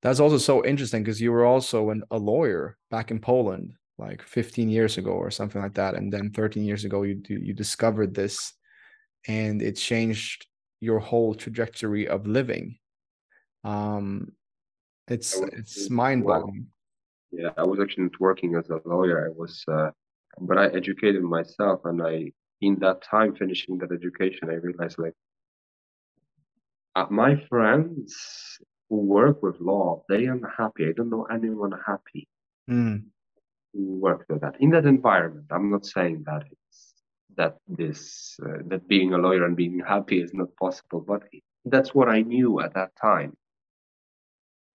that's 0.01 0.19
also 0.19 0.37
so 0.37 0.63
interesting 0.65 1.03
because 1.03 1.21
you 1.21 1.31
were 1.31 1.45
also 1.45 1.89
an, 1.89 2.03
a 2.11 2.17
lawyer 2.17 2.77
back 2.91 3.09
in 3.11 3.19
Poland 3.19 3.73
like 3.97 4.21
15 4.21 4.69
years 4.69 4.97
ago 4.97 5.11
or 5.11 5.31
something 5.31 5.61
like 5.61 5.73
that. 5.75 5.95
And 5.95 6.11
then 6.11 6.31
13 6.31 6.65
years 6.65 6.83
ago 6.83 7.03
you 7.03 7.21
you 7.27 7.53
discovered 7.53 8.13
this 8.13 8.53
and 9.27 9.61
it 9.61 9.77
changed 9.77 10.45
your 10.81 10.99
whole 10.99 11.33
trajectory 11.33 12.07
of 12.07 12.27
living. 12.27 12.77
Um 13.63 14.33
it's 15.07 15.39
it's 15.53 15.89
mind-boggling 15.89 16.67
yeah 17.31 17.49
i 17.57 17.63
was 17.63 17.79
actually 17.79 18.03
not 18.03 18.19
working 18.19 18.55
as 18.55 18.69
a 18.69 18.79
lawyer 18.85 19.27
i 19.27 19.31
was 19.37 19.63
uh, 19.71 19.89
but 20.41 20.57
i 20.57 20.67
educated 20.67 21.21
myself 21.21 21.81
and 21.85 22.01
i 22.01 22.31
in 22.61 22.75
that 22.79 23.01
time 23.01 23.35
finishing 23.35 23.77
that 23.77 23.91
education 23.91 24.49
i 24.49 24.53
realized 24.53 24.97
like 24.97 25.13
uh, 26.97 27.05
my 27.11 27.35
friends 27.47 28.59
who 28.89 28.97
work 28.97 29.43
with 29.43 29.59
law, 29.59 30.03
they 30.09 30.25
are 30.25 30.39
happy. 30.57 30.87
I 30.87 30.93
don't 30.93 31.09
know 31.09 31.27
anyone 31.31 31.73
happy 31.85 32.27
mm. 32.69 33.03
who 33.73 33.99
works 33.99 34.25
with 34.29 34.41
that 34.41 34.55
in 34.59 34.71
that 34.71 34.85
environment. 34.85 35.45
I'm 35.51 35.69
not 35.69 35.85
saying 35.85 36.23
that 36.25 36.43
it's 36.51 36.93
that 37.35 37.57
this 37.67 38.39
uh, 38.43 38.63
that 38.67 38.87
being 38.87 39.13
a 39.13 39.17
lawyer 39.17 39.45
and 39.45 39.55
being 39.55 39.79
happy 39.79 40.21
is 40.21 40.33
not 40.33 40.55
possible, 40.55 41.01
but 41.01 41.23
that's 41.65 41.93
what 41.93 42.09
I 42.09 42.21
knew 42.21 42.61
at 42.61 42.73
that 42.73 42.91
time. 42.99 43.35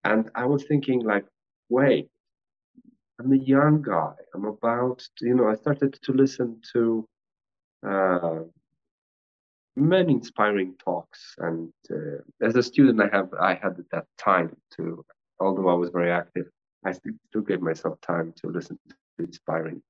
And 0.05 0.31
I 0.35 0.47
was 0.47 0.65
thinking, 0.65 1.01
like, 1.01 1.25
wait, 1.69 2.09
I'm 3.21 3.33
a 3.33 3.37
young 3.37 3.83
guy. 3.83 4.15
I'm 4.35 4.47
about, 4.47 4.99
to, 5.19 5.27
you 5.27 5.35
know, 5.35 5.49
I 5.49 5.55
started 5.55 5.99
to 6.03 6.13
listen 6.13 6.61
to 6.73 7.07
uh, 7.87 8.41
many 9.77 10.13
inspiring 10.13 10.75
talks. 10.85 11.35
And 11.39 11.73
uh, 11.91 12.47
as 12.47 12.57
a 12.57 12.63
student 12.63 13.01
i 13.01 13.09
have 13.17 13.31
i 13.41 13.55
had 13.55 13.77
that 13.91 14.07
time 14.19 14.55
to 14.77 15.05
although 15.41 15.69
i 15.69 15.75
was 15.75 15.91
very 15.91 16.11
active 16.11 16.47
i 16.85 16.93
still, 16.93 17.15
still 17.29 17.43
gave 17.43 17.61
myself 17.61 18.01
time 18.01 18.33
to 18.37 18.49
listen 18.49 18.79
to 18.89 19.25
inspiring 19.25 19.83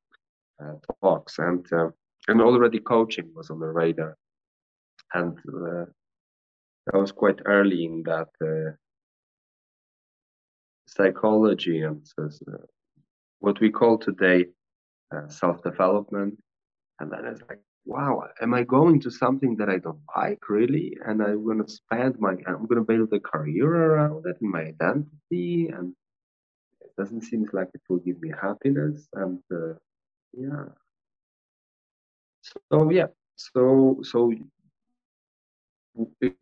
uh, 0.63 0.75
talks. 1.03 1.39
And 1.39 1.67
uh, 1.73 1.91
and 2.29 2.41
already 2.41 2.79
coaching 2.79 3.31
was 3.35 3.51
on 3.51 3.59
the 3.59 3.67
radar. 3.67 4.17
And 5.15 5.39
uh, 5.49 5.87
i 6.95 6.97
was 6.97 7.13
quite 7.13 7.41
early 7.45 7.85
in 7.85 8.03
that 8.05 8.29
uh, 8.41 8.73
psychology 10.97 11.83
and 11.83 12.07
uh, 12.19 12.29
what 13.41 13.61
we 13.61 13.71
call 13.71 13.99
today 13.99 14.47
self-development 15.29 16.35
and 17.01 17.11
then 17.13 17.25
it's 17.27 17.43
like 17.49 17.61
wow, 17.85 18.25
am 18.41 18.55
I 18.55 18.63
going 18.63 19.01
to 19.01 19.11
something 19.11 19.57
that 19.57 19.69
I 19.69 19.79
don't 19.79 20.01
like 20.17 20.49
really? 20.49 20.97
And 21.05 21.23
I'm 21.23 21.45
going 21.45 21.65
to 21.65 21.71
spend 21.71 22.19
my, 22.19 22.33
I'm 22.47 22.67
going 22.67 22.77
to 22.77 22.85
build 22.85 23.13
a 23.13 23.21
career 23.21 23.67
around 23.67 24.25
it 24.27 24.37
and 24.41 24.51
my 24.51 24.63
identity. 24.63 25.69
And 25.69 25.95
it 26.81 26.91
doesn't 26.97 27.23
seem 27.23 27.47
like 27.53 27.69
it 27.75 27.81
will 27.89 27.99
give 27.99 28.21
me 28.21 28.33
happiness. 28.41 29.09
And 29.15 29.41
uh, 29.53 29.75
yeah. 30.33 30.67
So, 32.71 32.91
yeah. 32.91 33.07
So, 33.37 34.01
so 34.03 34.33
if 36.21 36.35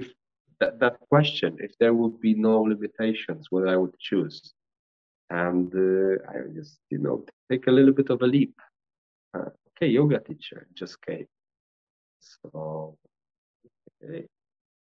that, 0.60 0.78
that 0.80 1.00
question, 1.08 1.56
if 1.60 1.76
there 1.78 1.94
would 1.94 2.20
be 2.20 2.34
no 2.34 2.62
limitations, 2.62 3.46
what 3.50 3.66
I 3.66 3.76
would 3.76 3.98
choose. 3.98 4.52
And 5.30 5.72
uh, 5.74 6.22
I 6.28 6.52
just, 6.54 6.78
you 6.90 6.98
know, 6.98 7.24
take 7.50 7.66
a 7.66 7.70
little 7.70 7.92
bit 7.92 8.10
of 8.10 8.22
a 8.22 8.26
leap. 8.26 8.54
Uh, 9.32 9.50
okay, 9.70 9.86
yoga 9.86 10.20
teacher 10.20 10.66
just 10.74 11.00
came. 11.02 11.26
So 12.20 12.96
okay. 14.02 14.26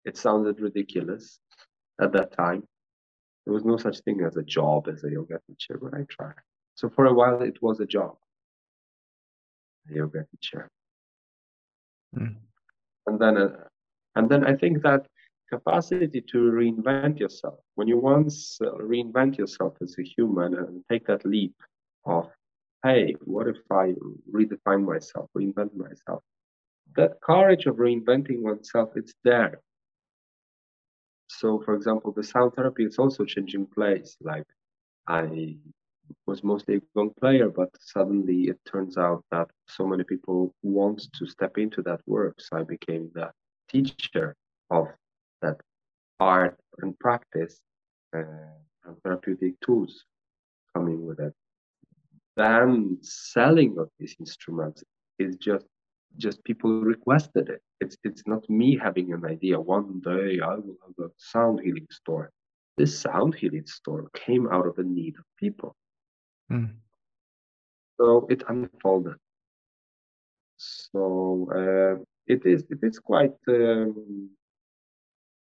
it 0.04 0.16
sounded 0.16 0.60
ridiculous 0.60 1.38
at 2.00 2.12
that 2.12 2.32
time. 2.36 2.64
There 3.44 3.54
was 3.54 3.64
no 3.64 3.76
such 3.76 4.00
thing 4.00 4.22
as 4.22 4.36
a 4.36 4.42
job 4.42 4.88
as 4.88 5.04
a 5.04 5.10
yoga 5.10 5.38
teacher, 5.46 5.78
but 5.80 5.94
I 5.94 6.04
tried. 6.08 6.34
So 6.74 6.88
for 6.88 7.06
a 7.06 7.12
while, 7.12 7.42
it 7.42 7.62
was 7.62 7.80
a 7.80 7.86
job, 7.86 8.16
a 9.90 9.94
yoga 9.94 10.24
teacher. 10.30 10.70
Mm. 12.16 12.36
And 13.06 13.20
then, 13.20 13.36
uh, 13.36 13.50
and 14.14 14.30
then 14.30 14.44
I 14.44 14.56
think 14.56 14.82
that 14.82 15.06
capacity 15.52 16.20
to 16.32 16.38
reinvent 16.60 17.18
yourself. 17.18 17.58
When 17.76 17.88
you 17.88 17.98
once 17.98 18.58
uh, 18.60 18.70
reinvent 18.78 19.38
yourself 19.38 19.74
as 19.82 19.96
a 19.98 20.02
human 20.02 20.54
and 20.54 20.82
take 20.90 21.06
that 21.06 21.24
leap 21.24 21.54
of 22.04 22.30
hey, 22.84 23.14
what 23.24 23.46
if 23.48 23.58
I 23.70 23.94
redefine 24.32 24.84
myself, 24.84 25.28
reinvent 25.36 25.74
myself? 25.76 26.22
That 26.96 27.20
courage 27.20 27.66
of 27.66 27.76
reinventing 27.76 28.42
oneself, 28.42 28.90
it's 28.96 29.14
there. 29.24 29.60
So, 31.28 31.60
for 31.64 31.74
example, 31.74 32.12
the 32.12 32.24
sound 32.24 32.54
therapy 32.54 32.84
is 32.84 32.98
also 32.98 33.24
changing 33.24 33.66
place. 33.66 34.16
Like 34.20 34.46
I 35.08 35.56
was 36.26 36.42
mostly 36.42 36.76
a 36.76 36.80
gong 36.94 37.12
player, 37.20 37.48
but 37.48 37.70
suddenly 37.80 38.48
it 38.52 38.58
turns 38.64 38.96
out 38.96 39.24
that 39.30 39.50
so 39.68 39.86
many 39.86 40.04
people 40.04 40.54
want 40.62 41.06
to 41.12 41.26
step 41.26 41.58
into 41.58 41.82
that 41.82 42.00
work. 42.06 42.40
So 42.40 42.58
I 42.58 42.64
became 42.64 43.10
the 43.14 43.30
teacher 43.70 44.34
of 44.70 44.88
that 45.42 45.58
art 46.20 46.58
and 46.80 46.98
practice 46.98 47.60
uh, 48.16 48.22
and 48.84 48.96
therapeutic 49.02 49.54
tools 49.60 50.04
coming 50.74 51.04
with 51.06 51.20
it. 51.20 51.34
Then 52.36 52.98
selling 53.02 53.76
of 53.78 53.88
these 53.98 54.16
instruments 54.18 54.82
is 55.18 55.36
just 55.36 55.66
just 56.18 56.44
people 56.44 56.82
requested 56.82 57.48
it. 57.48 57.62
It's 57.80 57.96
it's 58.04 58.22
not 58.26 58.48
me 58.48 58.76
having 58.76 59.12
an 59.12 59.24
idea. 59.24 59.60
One 59.60 60.00
day 60.00 60.40
I 60.40 60.54
will 60.54 60.78
have 60.86 61.06
a 61.06 61.10
sound 61.16 61.60
healing 61.60 61.86
store. 61.90 62.30
This 62.78 62.98
sound 62.98 63.34
healing 63.34 63.66
store 63.66 64.08
came 64.14 64.48
out 64.50 64.66
of 64.66 64.78
a 64.78 64.82
need 64.82 65.14
of 65.18 65.24
people. 65.38 65.76
Mm. 66.50 66.74
So 67.98 68.26
it 68.30 68.42
unfolded. 68.48 69.16
So 70.56 71.48
uh, 71.60 72.02
it 72.26 72.46
is 72.46 72.64
it 72.70 72.78
is 72.82 72.98
quite 72.98 73.36
um, 73.48 74.30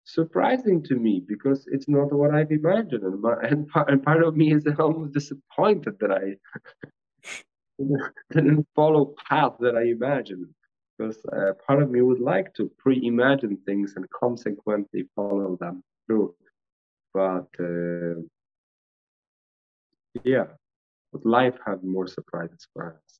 surprising 0.04 0.82
to 0.84 0.96
me 0.96 1.22
because 1.26 1.66
it's 1.70 1.88
not 1.88 2.12
what 2.12 2.34
I've 2.34 2.52
imagined, 2.52 3.02
and, 3.02 3.20
my, 3.20 3.34
and, 3.42 3.66
part, 3.68 3.90
and 3.90 4.02
part 4.02 4.22
of 4.22 4.36
me 4.36 4.52
is 4.52 4.66
almost 4.78 5.12
disappointed 5.12 5.98
that 6.00 6.12
I 6.12 6.36
didn't 8.32 8.66
follow 8.74 9.14
path 9.28 9.54
that 9.60 9.76
I 9.76 9.84
imagined. 9.84 10.46
Because 10.96 11.18
uh, 11.32 11.52
part 11.66 11.82
of 11.82 11.90
me 11.90 12.02
would 12.02 12.20
like 12.20 12.54
to 12.54 12.70
pre-imagine 12.78 13.58
things 13.66 13.94
and 13.96 14.08
consequently 14.10 15.08
follow 15.16 15.56
them 15.56 15.82
through, 16.06 16.36
but 17.12 17.48
uh, 17.58 18.20
yeah, 20.22 20.44
but 21.12 21.26
life 21.26 21.56
had 21.66 21.82
more 21.82 22.06
surprises 22.06 22.68
for 22.72 22.94
us. 22.94 23.18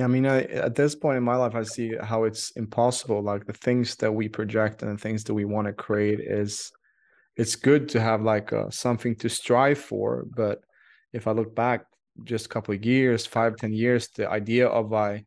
Yeah, 0.00 0.06
I 0.06 0.08
mean, 0.08 0.24
I, 0.24 0.44
at 0.44 0.74
this 0.74 0.94
point 0.94 1.18
in 1.18 1.22
my 1.22 1.36
life, 1.36 1.54
I 1.54 1.62
see 1.62 1.92
how 2.02 2.24
it's 2.24 2.52
impossible. 2.52 3.22
Like 3.22 3.44
the 3.44 3.52
things 3.52 3.96
that 3.96 4.10
we 4.10 4.30
project 4.30 4.82
and 4.82 4.96
the 4.96 4.98
things 4.98 5.24
that 5.24 5.34
we 5.34 5.44
want 5.44 5.66
to 5.66 5.74
create 5.74 6.20
is, 6.20 6.72
it's 7.36 7.54
good 7.54 7.86
to 7.90 8.00
have 8.00 8.22
like 8.22 8.50
uh, 8.50 8.70
something 8.70 9.14
to 9.16 9.28
strive 9.28 9.76
for. 9.76 10.24
But 10.34 10.62
if 11.12 11.26
I 11.26 11.32
look 11.32 11.54
back 11.54 11.84
just 12.24 12.46
a 12.46 12.48
couple 12.48 12.74
of 12.74 12.82
years, 12.82 13.26
five, 13.26 13.56
ten 13.56 13.74
years, 13.74 14.08
the 14.16 14.26
idea 14.26 14.68
of 14.68 14.94
I 14.94 15.26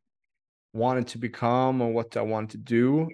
wanted 0.74 1.06
to 1.10 1.20
become 1.20 1.80
or 1.80 1.94
what 1.94 2.18
I 2.18 2.24
wanted 2.24 2.50
to 2.54 2.58
do 2.58 3.10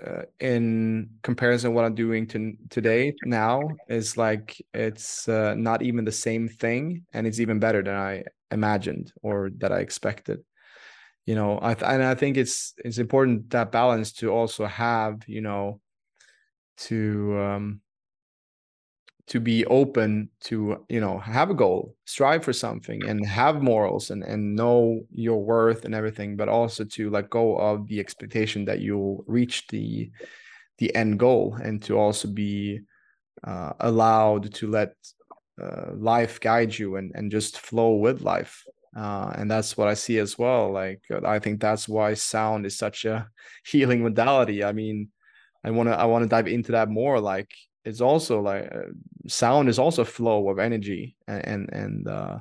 uh, 0.00 0.22
in 0.38 1.10
comparison 1.24 1.70
to 1.70 1.74
what 1.74 1.86
I'm 1.86 1.96
doing 1.96 2.24
to 2.28 2.52
today 2.70 3.14
now 3.24 3.62
is 3.88 4.16
like 4.16 4.62
it's 4.72 5.28
uh, 5.28 5.54
not 5.56 5.82
even 5.82 6.04
the 6.04 6.12
same 6.12 6.46
thing, 6.46 7.04
and 7.12 7.26
it's 7.26 7.40
even 7.40 7.58
better 7.58 7.82
than 7.82 7.96
I 7.96 8.22
imagined 8.52 9.12
or 9.22 9.50
that 9.58 9.72
I 9.72 9.80
expected. 9.80 10.38
You 11.26 11.34
know, 11.34 11.58
I 11.62 11.74
th- 11.74 11.90
and 11.90 12.02
I 12.02 12.14
think 12.14 12.36
it's 12.36 12.74
it's 12.78 12.98
important 12.98 13.50
that 13.50 13.72
balance 13.72 14.12
to 14.14 14.30
also 14.30 14.66
have, 14.66 15.22
you 15.26 15.40
know, 15.40 15.80
to 16.78 17.38
um, 17.38 17.82
to 19.26 19.40
be 19.40 19.64
open 19.66 20.28
to 20.40 20.84
you 20.90 21.00
know 21.00 21.18
have 21.18 21.48
a 21.48 21.54
goal 21.54 21.96
strive 22.04 22.44
for 22.44 22.52
something 22.52 23.06
and 23.08 23.24
have 23.24 23.62
morals 23.62 24.10
and 24.10 24.22
and 24.22 24.54
know 24.54 25.00
your 25.10 25.42
worth 25.42 25.84
and 25.84 25.94
everything 25.94 26.36
but 26.36 26.48
also 26.48 26.84
to 26.84 27.08
let 27.08 27.30
go 27.30 27.56
of 27.56 27.86
the 27.88 28.00
expectation 28.00 28.66
that 28.66 28.80
you'll 28.80 29.24
reach 29.26 29.66
the 29.68 30.10
the 30.78 30.94
end 30.94 31.18
goal 31.18 31.56
and 31.62 31.82
to 31.82 31.98
also 31.98 32.28
be 32.28 32.80
uh, 33.44 33.72
allowed 33.80 34.52
to 34.54 34.68
let 34.70 34.94
uh, 35.62 35.92
life 35.94 36.40
guide 36.40 36.78
you 36.78 36.96
and 36.96 37.12
and 37.14 37.30
just 37.32 37.58
flow 37.60 37.94
with 37.96 38.22
life 38.22 38.64
uh, 38.96 39.32
and 39.36 39.50
that's 39.50 39.76
what 39.76 39.88
i 39.88 39.94
see 39.94 40.18
as 40.18 40.38
well 40.38 40.72
like 40.72 41.00
i 41.24 41.38
think 41.38 41.60
that's 41.60 41.88
why 41.88 42.14
sound 42.14 42.66
is 42.66 42.76
such 42.76 43.04
a 43.04 43.28
healing 43.66 44.02
modality. 44.02 44.62
I 44.64 44.72
mean 44.72 45.08
i 45.64 45.70
want 45.70 45.88
to 45.88 45.98
i 45.98 46.04
want 46.04 46.22
to 46.22 46.28
dive 46.28 46.46
into 46.46 46.72
that 46.72 46.88
more 46.88 47.20
like 47.20 47.50
it's 47.84 48.00
also 48.00 48.40
like 48.40 48.70
uh, 48.72 48.90
sound 49.26 49.68
is 49.68 49.78
also 49.78 50.04
flow 50.04 50.48
of 50.48 50.58
energy 50.58 51.16
and 51.26 51.46
and, 51.46 51.72
and 51.72 52.08
uh, 52.08 52.38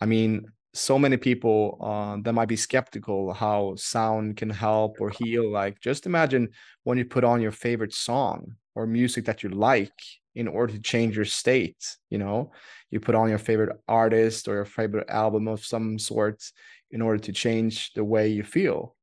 i 0.00 0.06
mean 0.06 0.44
so 0.74 0.98
many 0.98 1.16
people 1.16 1.78
uh, 1.80 2.16
that 2.22 2.32
might 2.32 2.48
be 2.48 2.56
skeptical 2.56 3.32
how 3.32 3.74
sound 3.76 4.36
can 4.36 4.50
help 4.50 5.00
or 5.00 5.10
heal 5.10 5.50
like 5.50 5.80
just 5.80 6.06
imagine 6.06 6.48
when 6.84 6.98
you 6.98 7.04
put 7.04 7.24
on 7.24 7.40
your 7.40 7.50
favorite 7.50 7.94
song 7.94 8.52
or 8.74 8.86
music 8.86 9.24
that 9.24 9.42
you 9.42 9.48
like 9.48 9.98
in 10.34 10.48
order 10.48 10.72
to 10.72 10.80
change 10.80 11.16
your 11.16 11.24
state 11.24 11.96
you 12.10 12.18
know? 12.18 12.52
You 12.90 13.00
put 13.00 13.14
on 13.14 13.28
your 13.28 13.38
favorite 13.38 13.76
artist 13.86 14.48
or 14.48 14.54
your 14.54 14.64
favorite 14.64 15.10
album 15.10 15.46
of 15.46 15.64
some 15.64 15.98
sort 15.98 16.42
in 16.90 17.02
order 17.02 17.18
to 17.18 17.32
change 17.32 17.92
the 17.92 18.04
way 18.04 18.28
you 18.28 18.42
feel. 18.42 18.94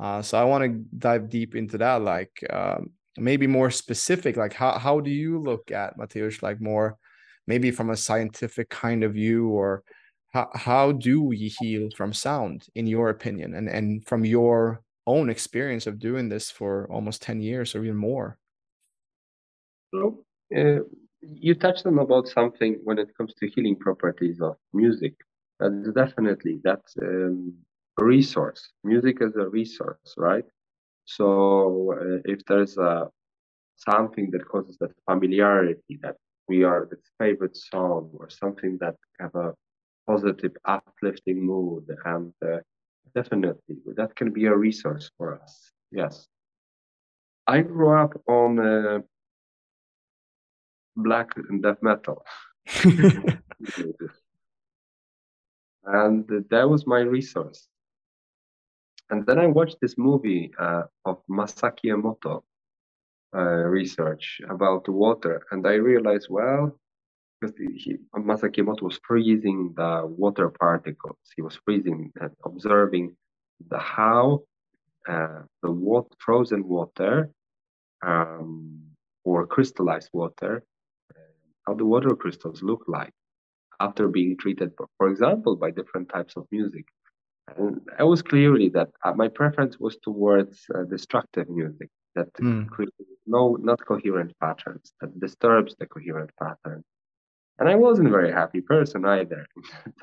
Uh, 0.00 0.20
so 0.20 0.36
i 0.36 0.42
want 0.42 0.64
to 0.64 0.84
dive 0.98 1.28
deep 1.28 1.54
into 1.54 1.78
that 1.78 2.02
like 2.02 2.44
um, 2.50 2.90
maybe 3.16 3.46
more 3.46 3.70
specific 3.70 4.36
like 4.36 4.52
how, 4.52 4.76
how 4.76 4.98
do 4.98 5.10
you 5.10 5.40
look 5.40 5.70
at 5.70 5.96
Mateusz 5.96 6.42
like 6.42 6.60
more 6.60 6.98
maybe 7.46 7.70
from 7.70 7.90
a 7.90 7.96
scientific 7.96 8.68
kind 8.70 9.04
of 9.04 9.12
view 9.12 9.48
or 9.48 9.84
how, 10.32 10.50
how 10.54 10.90
do 10.90 11.22
we 11.22 11.36
heal 11.60 11.88
from 11.96 12.12
sound 12.12 12.66
in 12.74 12.88
your 12.88 13.08
opinion 13.08 13.54
and 13.54 13.68
and 13.68 14.04
from 14.04 14.24
your 14.24 14.82
own 15.06 15.30
experience 15.30 15.86
of 15.86 15.98
doing 15.98 16.28
this 16.28 16.50
for 16.50 16.90
almost 16.90 17.22
10 17.22 17.40
years 17.40 17.74
or 17.74 17.84
even 17.84 17.96
more? 17.96 18.36
So 19.92 20.23
uh, 20.56 20.80
you 21.22 21.54
touched 21.54 21.86
on 21.86 21.98
about 21.98 22.28
something 22.28 22.78
when 22.84 22.98
it 22.98 23.16
comes 23.16 23.34
to 23.34 23.48
healing 23.48 23.76
properties 23.76 24.40
of 24.40 24.56
music. 24.72 25.14
That's 25.60 25.90
definitely 25.92 26.60
that's 26.64 26.96
um, 27.02 27.54
resource. 27.98 28.72
Music 28.84 29.18
is 29.20 29.36
a 29.36 29.48
resource 29.48 30.14
right? 30.16 30.44
So 31.04 31.94
uh, 31.94 32.20
if 32.24 32.44
there's 32.46 32.76
a 32.78 33.08
something 33.76 34.30
that 34.32 34.46
causes 34.48 34.76
that 34.80 34.92
familiarity 35.08 35.98
that 36.02 36.16
we 36.48 36.64
are 36.64 36.86
the 36.90 36.98
favorite 37.18 37.56
song 37.56 38.10
or 38.14 38.28
something 38.30 38.78
that 38.80 38.96
have 39.20 39.34
a 39.34 39.54
positive 40.06 40.52
uplifting 40.66 41.40
mood 41.44 41.84
and 42.04 42.32
uh, 42.44 42.58
definitely 43.14 43.76
that 43.96 44.14
can 44.16 44.30
be 44.32 44.46
a 44.46 44.56
resource 44.56 45.10
for 45.16 45.40
us 45.40 45.72
yes. 45.92 46.28
I 47.46 47.62
grew 47.62 47.90
up 47.90 48.20
on 48.26 48.58
uh, 48.58 49.00
black 50.96 51.30
and 51.36 51.62
death 51.62 51.78
metal. 51.82 52.24
And 55.86 56.26
that 56.50 56.68
was 56.68 56.86
my 56.86 57.00
resource. 57.00 57.68
And 59.10 59.26
then 59.26 59.38
I 59.38 59.46
watched 59.46 59.76
this 59.80 59.98
movie 59.98 60.50
uh, 60.58 60.84
of 61.04 61.18
Masaki 61.30 61.86
Emoto 61.86 62.42
uh, 63.36 63.64
research 63.68 64.40
about 64.48 64.84
the 64.84 64.92
water, 64.92 65.42
and 65.50 65.66
I 65.66 65.74
realized, 65.74 66.28
well, 66.30 66.78
because 67.40 67.54
he, 67.58 67.98
Masaki 68.16 68.60
Emoto 68.60 68.82
was 68.82 68.98
freezing 69.06 69.74
the 69.76 70.06
water 70.06 70.48
particles. 70.48 71.18
He 71.36 71.42
was 71.42 71.58
freezing 71.64 72.12
and 72.20 72.30
observing 72.44 73.16
the 73.68 73.78
how 73.78 74.42
uh, 75.06 75.42
the 75.62 75.70
water, 75.70 76.08
frozen 76.18 76.66
water 76.66 77.30
um, 78.06 78.80
or 79.24 79.46
crystallized 79.46 80.08
water, 80.14 80.64
how 81.66 81.74
the 81.74 81.84
water 81.84 82.14
crystals 82.14 82.62
look 82.62 82.84
like 82.86 83.12
after 83.80 84.08
being 84.08 84.36
treated, 84.36 84.72
for 84.98 85.08
example, 85.08 85.56
by 85.56 85.70
different 85.70 86.08
types 86.08 86.36
of 86.36 86.46
music. 86.50 86.86
And 87.56 87.80
I 87.98 88.04
was 88.04 88.22
clearly 88.22 88.68
that 88.70 88.90
uh, 89.04 89.12
my 89.12 89.28
preference 89.28 89.78
was 89.78 89.98
towards 90.02 90.64
uh, 90.74 90.84
destructive 90.84 91.48
music 91.50 91.90
that 92.14 92.32
mm. 92.34 92.68
creates 92.68 92.96
no 93.26 93.56
not 93.60 93.84
coherent 93.84 94.32
patterns 94.40 94.92
that 95.00 95.18
disturbs 95.20 95.74
the 95.78 95.86
coherent 95.86 96.30
pattern. 96.40 96.82
And 97.58 97.68
I 97.68 97.74
wasn't 97.74 98.08
a 98.08 98.10
very 98.10 98.32
happy 98.32 98.60
person 98.60 99.04
either. 99.04 99.46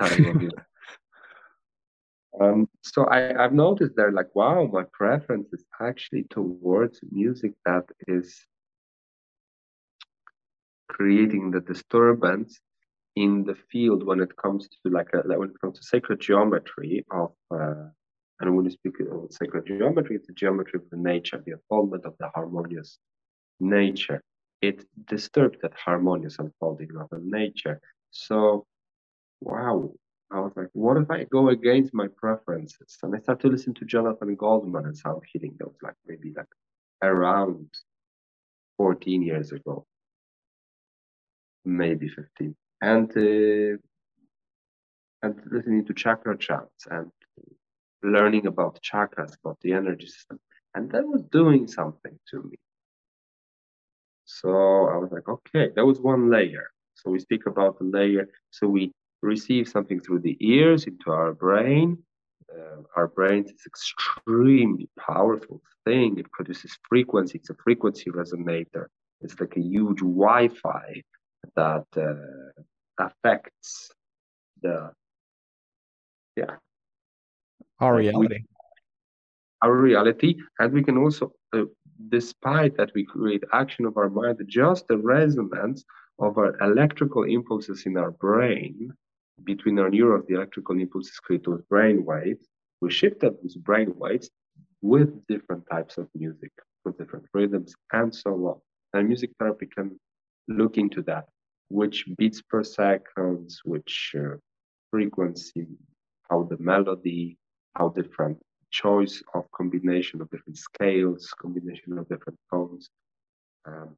um, 2.40 2.68
so 2.82 3.04
I, 3.04 3.44
I've 3.44 3.52
noticed 3.52 3.94
there, 3.96 4.12
like, 4.12 4.34
wow, 4.34 4.66
my 4.72 4.84
preference 4.92 5.52
is 5.52 5.64
actually 5.80 6.24
towards 6.30 7.00
music 7.10 7.52
that 7.66 7.84
is 8.08 8.40
creating 10.96 11.50
the 11.50 11.60
disturbance 11.60 12.60
in 13.16 13.44
the 13.44 13.56
field 13.70 14.04
when 14.04 14.20
it 14.20 14.36
comes 14.36 14.68
to 14.68 14.90
like, 14.90 15.10
a, 15.14 15.26
like 15.28 15.38
when 15.38 15.50
it 15.50 15.60
comes 15.60 15.78
to 15.78 15.84
sacred 15.84 16.20
geometry 16.20 17.04
of 17.10 17.32
uh, 17.54 17.88
and 18.42 18.56
when 18.56 18.64
you 18.64 18.72
speak 18.72 18.94
of 19.00 19.32
sacred 19.32 19.66
geometry, 19.66 20.16
it's 20.16 20.26
the 20.26 20.32
geometry 20.32 20.80
of 20.80 20.90
the 20.90 20.96
nature, 20.96 21.40
the 21.46 21.52
unfoldment 21.52 22.04
of 22.04 22.14
the 22.18 22.28
harmonious 22.34 22.98
nature. 23.60 24.20
It 24.60 24.84
disturbs 25.06 25.58
that 25.62 25.74
harmonious 25.74 26.38
unfolding 26.40 26.90
of 27.00 27.08
the 27.10 27.20
nature. 27.22 27.80
So, 28.10 28.66
wow, 29.40 29.92
I 30.32 30.40
was 30.40 30.52
like, 30.56 30.70
what 30.72 30.96
if 30.96 31.08
I 31.08 31.24
go 31.24 31.50
against 31.50 31.94
my 31.94 32.08
preferences? 32.16 32.98
And 33.02 33.14
I 33.14 33.20
started 33.20 33.42
to 33.42 33.48
listen 33.48 33.74
to 33.74 33.84
Jonathan 33.84 34.34
Goldman 34.34 34.86
and 34.86 34.96
sound 34.96 35.22
healing. 35.32 35.54
That 35.58 35.68
was 35.68 35.76
like 35.80 35.94
maybe 36.06 36.32
like 36.36 36.52
around 37.00 37.68
14 38.78 39.22
years 39.22 39.52
ago, 39.52 39.86
maybe 41.64 42.08
15. 42.08 42.54
And 42.80 43.10
uh, 43.16 43.78
and 45.22 45.40
listening 45.50 45.84
to 45.86 45.94
chakra 45.94 46.36
chants 46.36 46.86
and 46.90 47.10
learning 48.02 48.46
about 48.46 48.80
chakras, 48.82 49.36
about 49.42 49.58
the 49.60 49.72
energy 49.72 50.06
system. 50.06 50.40
And 50.74 50.90
that 50.90 51.06
was 51.06 51.22
doing 51.30 51.68
something 51.68 52.18
to 52.30 52.42
me. 52.42 52.58
So 54.24 54.48
I 54.48 54.96
was 54.96 55.10
like, 55.12 55.28
okay, 55.28 55.70
that 55.76 55.84
was 55.84 56.00
one 56.00 56.30
layer. 56.30 56.70
So 56.94 57.10
we 57.10 57.20
speak 57.20 57.46
about 57.46 57.78
the 57.78 57.84
layer. 57.84 58.28
So 58.50 58.66
we 58.66 58.92
receive 59.22 59.68
something 59.68 60.00
through 60.00 60.20
the 60.20 60.36
ears 60.40 60.84
into 60.84 61.10
our 61.10 61.32
brain. 61.32 61.98
Uh, 62.52 62.82
our 62.96 63.08
brain 63.08 63.44
is 63.44 63.50
an 63.50 63.56
extremely 63.66 64.88
powerful 64.98 65.60
thing. 65.84 66.18
It 66.18 66.30
produces 66.32 66.76
frequency. 66.88 67.38
It's 67.38 67.50
a 67.50 67.54
frequency 67.54 68.10
resonator. 68.10 68.86
It's 69.20 69.38
like 69.38 69.56
a 69.56 69.60
huge 69.60 70.00
Wi-Fi 70.00 71.02
that 71.56 71.86
uh, 71.96 72.62
affects 72.98 73.90
the 74.62 74.92
yeah 76.36 76.56
our 77.80 77.96
reality. 77.96 78.28
We, 78.28 78.44
our 79.62 79.76
reality, 79.76 80.36
and 80.58 80.72
we 80.72 80.82
can 80.82 80.96
also, 80.98 81.32
uh, 81.52 81.64
despite 82.08 82.76
that, 82.76 82.90
we 82.94 83.04
create 83.04 83.44
action 83.52 83.84
of 83.86 83.96
our 83.96 84.08
mind. 84.10 84.40
Just 84.46 84.88
the 84.88 84.98
resonance 84.98 85.84
of 86.18 86.38
our 86.38 86.60
electrical 86.60 87.24
impulses 87.24 87.84
in 87.86 87.96
our 87.96 88.10
brain 88.10 88.92
between 89.44 89.78
our 89.78 89.90
neurons, 89.90 90.26
the 90.28 90.34
electrical 90.34 90.78
impulses 90.78 91.18
create 91.18 91.44
those 91.44 91.62
brain 91.68 92.04
waves. 92.04 92.46
We 92.80 92.90
shift 92.90 93.20
those 93.20 93.56
brain 93.56 93.92
waves 93.96 94.30
with 94.82 95.26
different 95.26 95.64
types 95.70 95.98
of 95.98 96.08
music, 96.14 96.52
with 96.84 96.98
different 96.98 97.26
rhythms, 97.32 97.74
and 97.92 98.14
so 98.14 98.30
on. 98.30 98.60
And 98.92 99.08
music 99.08 99.30
therapy 99.38 99.66
can 99.66 99.98
look 100.48 100.78
into 100.78 101.02
that, 101.02 101.26
which 101.68 102.04
beats 102.18 102.42
per 102.42 102.62
second, 102.62 103.50
which 103.64 104.14
uh, 104.18 104.36
frequency, 104.90 105.66
how 106.30 106.44
the 106.44 106.58
melody, 106.58 107.38
how 107.74 107.88
different 107.88 108.38
choice 108.70 109.22
of 109.34 109.50
combination 109.52 110.20
of 110.20 110.30
different 110.30 110.58
scales, 110.58 111.28
combination 111.40 111.98
of 111.98 112.08
different 112.08 112.38
tones. 112.50 112.88
Um, 113.66 113.96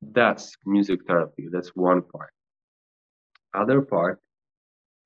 that's 0.00 0.56
music 0.64 1.00
therapy. 1.06 1.48
That's 1.50 1.70
one 1.74 2.02
part. 2.02 2.30
Other 3.54 3.82
part 3.82 4.20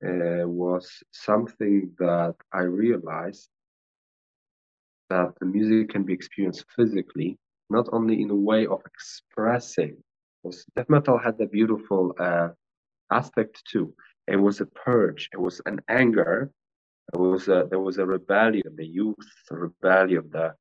uh, 0.04 0.46
was 0.46 1.02
something 1.12 1.90
that 1.98 2.34
I 2.52 2.62
realized 2.62 3.48
that 5.10 5.32
the 5.40 5.46
music 5.46 5.90
can 5.90 6.02
be 6.04 6.12
experienced 6.12 6.64
physically, 6.76 7.38
not 7.72 7.88
only 7.92 8.22
in 8.22 8.30
a 8.30 8.42
way 8.50 8.66
of 8.66 8.80
expressing. 8.86 9.96
Because 10.42 10.64
death 10.76 10.88
metal 10.88 11.18
had 11.18 11.40
a 11.40 11.46
beautiful 11.46 12.14
uh, 12.18 12.48
aspect 13.10 13.62
too. 13.70 13.94
It 14.26 14.36
was 14.36 14.60
a 14.60 14.66
purge. 14.66 15.28
It 15.32 15.40
was 15.40 15.60
an 15.66 15.80
anger. 15.88 16.50
It 17.12 17.18
was 17.18 17.48
a, 17.48 17.66
there 17.68 17.80
was 17.80 17.98
a 17.98 18.06
rebellion, 18.06 18.76
the 18.76 18.86
youth 18.86 19.32
rebellion, 19.50 20.30
the 20.30 20.54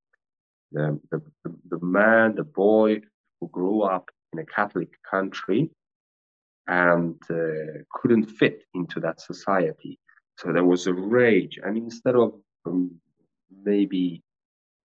the, 0.72 1.00
the 1.12 1.22
the 1.70 1.80
man, 2.00 2.36
the 2.36 2.44
boy 2.44 3.02
who 3.40 3.48
grew 3.50 3.82
up 3.82 4.10
in 4.34 4.40
a 4.40 4.46
Catholic 4.46 4.90
country 5.10 5.70
and 6.68 7.16
uh, 7.30 7.84
couldn't 7.94 8.28
fit 8.40 8.64
into 8.74 9.00
that 9.02 9.20
society. 9.20 10.00
So 10.38 10.52
there 10.54 10.66
was 10.74 10.88
a 10.88 10.94
rage, 10.94 11.60
and 11.62 11.78
instead 11.78 12.16
of 12.16 12.34
um, 12.66 12.92
maybe 13.64 14.24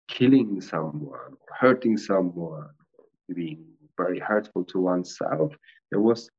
killing 0.08 0.60
someone, 0.60 1.36
or 1.40 1.56
hurting 1.58 1.96
someone, 1.96 2.68
or 2.98 3.34
being 3.34 3.64
very 3.96 4.18
hurtful 4.18 4.64
to 4.64 4.80
oneself, 4.80 5.54
there 5.90 6.00
was 6.00 6.30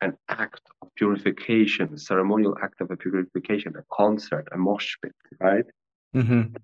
an 0.00 0.16
act 0.28 0.62
of 0.82 0.94
purification, 0.94 1.92
a 1.92 1.98
ceremonial 1.98 2.56
act 2.62 2.80
of 2.80 2.90
a 2.90 2.96
purification, 2.96 3.74
a 3.76 3.82
concert, 3.92 4.46
a 4.52 4.56
mosh 4.56 4.94
pit, 5.02 5.14
right? 5.40 5.64
Mm-hmm. 6.14 6.54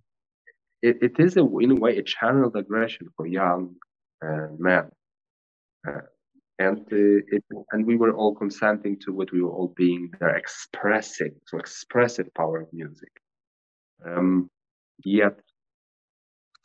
It, 0.83 0.99
it 1.03 1.19
is, 1.19 1.37
a, 1.37 1.41
in 1.59 1.73
a 1.73 1.75
way, 1.75 1.99
a 1.99 2.03
channeled 2.03 2.57
aggression 2.57 3.09
for 3.17 3.27
young 3.27 3.75
uh, 4.25 4.49
men. 4.59 4.91
Uh, 5.87 6.03
and 6.59 6.81
uh, 6.93 7.37
it, 7.37 7.45
and 7.73 7.85
we 7.85 7.97
were 7.97 8.15
all 8.15 8.35
consenting 8.35 8.99
to 9.01 9.13
what 9.13 9.33
we 9.33 9.43
were 9.43 9.51
all 9.51 9.75
being 9.77 10.13
there, 10.21 10.37
expressing, 10.37 11.35
so 11.47 11.59
expressive 11.59 12.33
power 12.35 12.61
of 12.61 12.73
music. 12.73 13.11
Um, 14.07 14.51
yet, 15.05 15.41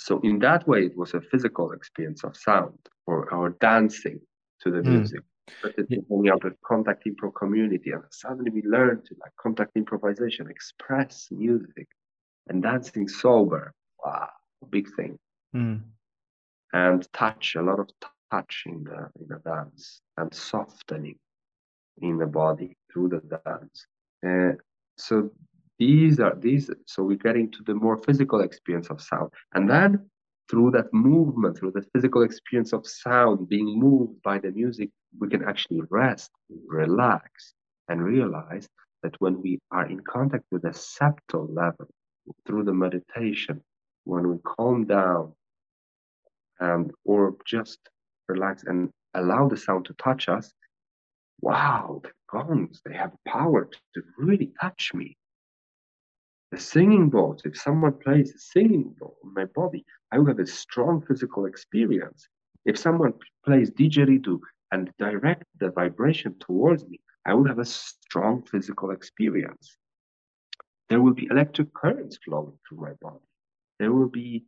so 0.09 0.19
in 0.21 0.39
that 0.39 0.67
way, 0.67 0.81
it 0.85 0.97
was 0.97 1.13
a 1.13 1.21
physical 1.21 1.71
experience 1.71 2.23
of 2.23 2.35
sound 2.35 2.79
or 3.05 3.31
our 3.31 3.49
dancing 3.61 4.19
to 4.61 4.71
the 4.71 4.79
mm. 4.79 4.87
music 4.95 5.21
but 5.61 5.73
it's 5.77 5.91
yeah. 5.91 5.99
hanging 6.09 6.29
out 6.31 6.43
with 6.43 6.53
contact 6.65 7.05
improv 7.05 7.33
community 7.35 7.91
and 7.91 8.03
suddenly 8.09 8.51
we 8.51 8.63
learned 8.63 9.03
to 9.05 9.15
like 9.21 9.35
contact 9.45 9.71
improvisation 9.75 10.49
express 10.49 11.27
music 11.31 11.87
and 12.47 12.63
dancing 12.63 13.07
sober 13.07 13.73
wow 14.03 14.29
big 14.69 14.87
thing 14.95 15.17
mm. 15.55 15.81
and 16.73 17.07
touch 17.13 17.55
a 17.55 17.61
lot 17.61 17.79
of 17.79 17.87
touch 18.31 18.63
in 18.65 18.83
the 18.83 18.99
in 19.19 19.27
the 19.27 19.39
dance 19.45 20.01
and 20.17 20.33
softening 20.33 21.17
in 22.01 22.17
the 22.17 22.27
body 22.27 22.75
through 22.91 23.09
the 23.09 23.21
dance 23.45 23.77
uh, 24.27 24.53
so 24.97 25.31
these 25.79 26.19
are 26.19 26.35
these 26.35 26.69
so 26.85 27.03
we're 27.03 27.17
getting 27.17 27.49
to 27.51 27.63
the 27.65 27.73
more 27.73 27.97
physical 27.97 28.41
experience 28.41 28.89
of 28.89 29.01
sound 29.01 29.29
and 29.53 29.69
then 29.69 30.09
through 30.49 30.71
that 30.71 30.91
movement, 30.93 31.57
through 31.57 31.71
the 31.71 31.85
physical 31.93 32.23
experience 32.23 32.73
of 32.73 32.87
sound, 32.87 33.47
being 33.47 33.79
moved 33.79 34.21
by 34.23 34.39
the 34.39 34.51
music, 34.51 34.89
we 35.19 35.29
can 35.29 35.43
actually 35.47 35.81
rest, 35.89 36.31
relax, 36.67 37.53
and 37.87 38.03
realize 38.03 38.67
that 39.03 39.13
when 39.19 39.41
we 39.41 39.59
are 39.71 39.85
in 39.85 39.99
contact 40.01 40.43
with 40.51 40.63
the 40.63 40.69
septal 40.69 41.47
level 41.55 41.87
through 42.45 42.63
the 42.63 42.73
meditation, 42.73 43.61
when 44.05 44.27
we 44.27 44.37
calm 44.57 44.85
down 44.85 45.33
and 46.59 46.91
or 47.05 47.35
just 47.45 47.79
relax 48.27 48.63
and 48.63 48.89
allow 49.13 49.47
the 49.47 49.57
sound 49.57 49.85
to 49.85 49.93
touch 49.93 50.27
us, 50.29 50.51
wow, 51.41 52.01
the 52.03 52.11
gongs, 52.29 52.81
they 52.85 52.93
have 52.93 53.13
power 53.27 53.69
to 53.93 54.01
really 54.17 54.51
touch 54.59 54.91
me. 54.93 55.15
The 56.51 56.59
singing 56.59 57.09
bowls, 57.09 57.43
if 57.45 57.55
someone 57.55 57.93
plays 57.99 58.33
a 58.33 58.39
singing 58.39 58.95
bowl 58.99 59.17
on 59.23 59.33
my 59.35 59.45
body, 59.45 59.85
I 60.11 60.17
will 60.17 60.25
have 60.25 60.39
a 60.39 60.47
strong 60.47 61.01
physical 61.01 61.45
experience. 61.45 62.27
If 62.65 62.77
someone 62.77 63.13
plays 63.45 63.69
didgeridoo 63.69 64.39
and 64.71 64.91
direct 64.97 65.43
the 65.59 65.69
vibration 65.69 66.35
towards 66.39 66.87
me, 66.87 66.99
I 67.25 67.35
will 67.35 67.47
have 67.47 67.59
a 67.59 67.65
strong 67.65 68.41
physical 68.43 68.89
experience. 68.91 69.77
There 70.89 71.01
will 71.01 71.13
be 71.13 71.27
electric 71.29 71.71
currents 71.75 72.17
flowing 72.25 72.57
through 72.67 72.79
my 72.79 72.93
body. 72.99 73.27
There 73.77 73.93
will 73.93 74.09
be 74.09 74.45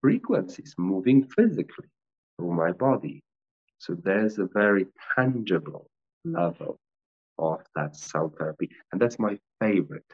frequencies 0.00 0.74
moving 0.78 1.24
physically 1.24 1.88
through 2.36 2.54
my 2.54 2.70
body. 2.70 3.24
So 3.78 3.94
there's 3.94 4.38
a 4.38 4.46
very 4.46 4.86
tangible 5.16 5.90
level 6.24 6.78
of 7.38 7.64
that 7.74 7.96
sound 7.96 8.36
therapy. 8.36 8.70
And 8.92 9.00
that's 9.00 9.18
my 9.18 9.36
favorite 9.60 10.06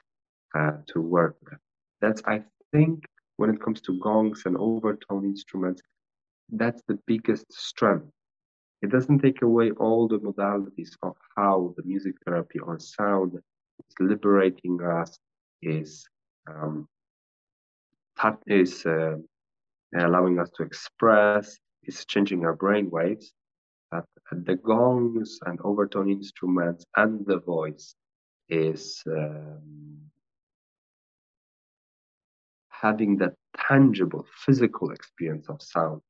uh, 0.57 0.73
to 0.89 1.01
work. 1.01 1.59
That's, 2.01 2.23
I 2.27 2.43
think, 2.73 3.05
when 3.37 3.51
it 3.51 3.61
comes 3.61 3.81
to 3.83 3.99
gongs 3.99 4.43
and 4.47 4.57
overtone 4.57 5.25
instruments, 5.25 5.83
that's 6.51 6.83
the 6.89 6.99
biggest 7.07 7.53
strength. 7.53 8.09
It 8.83 8.91
doesn't 8.91 9.19
take 9.21 9.43
away 9.43 9.71
all 9.73 10.09
the 10.09 10.19
modalities 10.19 10.91
of 11.03 11.17
how 11.37 11.75
the 11.77 11.83
music 11.85 12.15
therapy 12.25 12.61
or 12.61 12.79
sound 12.79 13.35
is 13.35 13.95
liberating 14.01 14.81
us, 14.83 15.19
is 15.63 16.07
um, 16.49 16.89
is 18.47 18.85
uh, 18.87 19.17
allowing 19.97 20.39
us 20.39 20.51
to 20.57 20.63
express, 20.63 21.59
is 21.85 22.05
changing 22.07 22.45
our 22.45 22.55
brain 22.55 22.91
waves. 22.91 23.33
But 23.91 24.05
the 24.31 24.57
gongs 24.57 25.39
and 25.47 25.59
overtone 25.65 26.11
instruments 26.11 26.85
and 26.97 27.25
the 27.27 27.41
voice 27.41 27.95
is 28.49 29.03
um, 29.07 29.99
having 32.81 33.17
that 33.19 33.35
tangible 33.57 34.27
physical 34.45 34.91
experience 34.91 35.49
of 35.49 35.61
sound, 35.63 36.01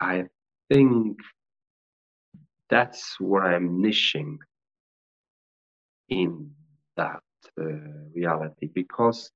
I 0.00 0.24
think 0.72 1.18
that's 2.70 3.16
where 3.20 3.44
I'm 3.44 3.82
niching 3.82 4.36
in 6.08 6.50
that 6.96 7.22
uh, 7.60 7.64
reality 8.14 8.68
because 8.74 9.30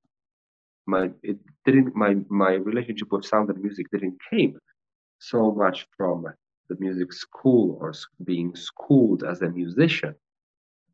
my 0.86 1.10
it 1.22 1.38
didn't 1.64 1.94
my 1.94 2.16
my 2.28 2.52
relationship 2.54 3.12
with 3.12 3.24
sound 3.24 3.50
and 3.50 3.60
music 3.60 3.86
didn't 3.90 4.16
came 4.30 4.58
so 5.18 5.52
much 5.52 5.86
from 5.96 6.26
the 6.68 6.76
music 6.78 7.12
school 7.12 7.78
or 7.80 7.92
being 8.24 8.54
schooled 8.54 9.24
as 9.24 9.42
a 9.42 9.50
musician, 9.50 10.14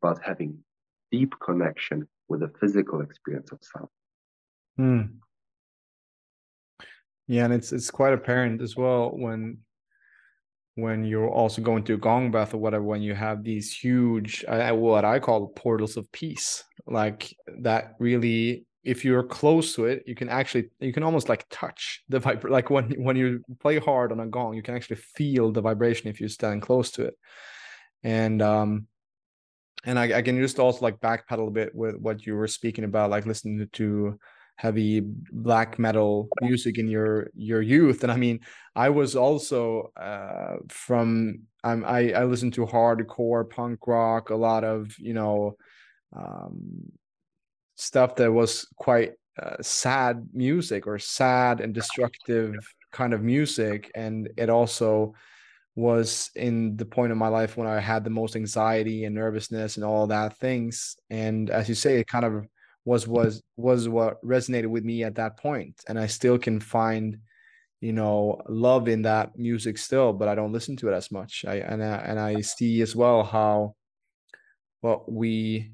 but 0.01 0.17
having 0.23 0.57
deep 1.11 1.33
connection 1.39 2.07
with 2.27 2.39
the 2.39 2.51
physical 2.59 3.01
experience 3.01 3.51
of 3.51 3.59
sound. 3.61 3.87
Hmm. 4.77 5.01
Yeah, 7.27 7.45
and 7.45 7.53
it's 7.53 7.71
it's 7.71 7.91
quite 7.91 8.13
apparent 8.13 8.61
as 8.61 8.75
well 8.75 9.11
when 9.13 9.59
when 10.75 11.05
you're 11.05 11.29
also 11.29 11.61
going 11.61 11.83
to 11.85 11.93
a 11.93 11.97
gong 11.97 12.31
bath 12.31 12.53
or 12.53 12.57
whatever 12.57 12.83
when 12.83 13.01
you 13.01 13.15
have 13.15 13.43
these 13.43 13.71
huge 13.73 14.43
what 14.45 15.05
i 15.05 15.19
call 15.19 15.47
portals 15.55 15.95
of 15.95 16.11
peace 16.11 16.65
like 16.85 17.33
that 17.61 17.95
really 17.97 18.65
if 18.85 19.03
you're 19.03 19.23
close 19.23 19.73
to 19.73 19.85
it 19.85 20.03
you 20.05 20.13
can 20.13 20.29
actually 20.29 20.69
you 20.79 20.93
can 20.93 21.03
almost 21.03 21.27
like 21.27 21.45
touch 21.49 22.03
the 22.07 22.19
vibration 22.19 22.51
like 22.51 22.69
when 22.69 22.91
when 23.03 23.15
you 23.15 23.43
play 23.59 23.79
hard 23.79 24.11
on 24.11 24.19
a 24.19 24.27
gong 24.27 24.53
you 24.53 24.61
can 24.61 24.75
actually 24.75 24.95
feel 24.95 25.51
the 25.51 25.61
vibration 25.61 26.07
if 26.07 26.21
you 26.21 26.27
stand 26.27 26.61
close 26.61 26.91
to 26.91 27.03
it. 27.05 27.15
And 28.03 28.41
um 28.41 28.87
and 29.85 29.97
I, 29.97 30.17
I 30.17 30.21
can 30.21 30.39
just 30.39 30.59
also 30.59 30.81
like 30.81 30.99
backpedal 30.99 31.47
a 31.47 31.51
bit 31.51 31.73
with 31.73 31.95
what 31.95 32.25
you 32.25 32.35
were 32.35 32.47
speaking 32.47 32.83
about 32.83 33.09
like 33.09 33.25
listening 33.25 33.67
to 33.73 34.19
heavy 34.57 35.01
black 35.01 35.77
metal 35.77 36.29
music 36.41 36.77
in 36.77 36.87
your 36.87 37.29
your 37.35 37.61
youth. 37.61 38.03
And 38.03 38.11
i 38.11 38.15
mean 38.15 38.39
i 38.75 38.89
was 38.89 39.15
also 39.15 39.91
uh 39.97 40.57
from 40.69 41.41
i'm 41.63 41.83
i 41.85 42.11
i 42.11 42.23
listened 42.23 42.53
to 42.53 42.65
hardcore 42.65 43.49
punk 43.49 43.79
rock 43.87 44.29
a 44.29 44.35
lot 44.35 44.63
of 44.63 44.97
you 44.99 45.13
know 45.13 45.57
um 46.15 46.91
stuff 47.75 48.15
that 48.15 48.31
was 48.31 48.67
quite 48.77 49.13
uh, 49.41 49.57
sad 49.61 50.27
music 50.33 50.87
or 50.87 50.97
sad 50.97 51.59
and 51.59 51.73
destructive 51.73 52.55
kind 52.91 53.13
of 53.13 53.21
music. 53.21 53.91
And 53.93 54.29
it 54.37 54.49
also 54.49 55.13
was 55.75 56.31
in 56.35 56.77
the 56.77 56.85
point 56.85 57.11
of 57.11 57.17
my 57.17 57.27
life 57.27 57.57
when 57.57 57.67
i 57.67 57.81
had 57.81 58.05
the 58.05 58.09
most 58.09 58.37
anxiety 58.37 59.03
and 59.03 59.13
nervousness 59.13 59.75
and 59.75 59.83
all 59.83 60.07
that 60.07 60.37
things. 60.37 60.95
And 61.09 61.49
as 61.49 61.67
you 61.67 61.75
say 61.75 61.99
it 61.99 62.07
kind 62.07 62.23
of 62.23 62.47
was 62.85 63.07
was 63.07 63.41
was 63.57 63.89
what 63.89 64.23
resonated 64.23 64.67
with 64.67 64.85
me 64.85 65.03
at 65.03 65.15
that 65.15 65.37
point. 65.37 65.75
And 65.87 65.99
i 65.99 66.07
still 66.07 66.37
can 66.37 66.59
find 66.59 67.17
you 67.81 67.91
know 67.91 68.41
love 68.47 68.87
in 68.87 69.01
that 69.01 69.37
music 69.37 69.77
still 69.77 70.13
but 70.13 70.29
i 70.29 70.35
don't 70.35 70.53
listen 70.53 70.75
to 70.77 70.89
it 70.89 70.93
as 70.93 71.11
much. 71.11 71.43
I 71.47 71.55
and 71.55 71.83
i, 71.83 71.97
and 71.97 72.19
I 72.19 72.41
see 72.41 72.81
as 72.81 72.95
well 72.95 73.23
how 73.23 73.75
what 74.81 75.11
we 75.11 75.71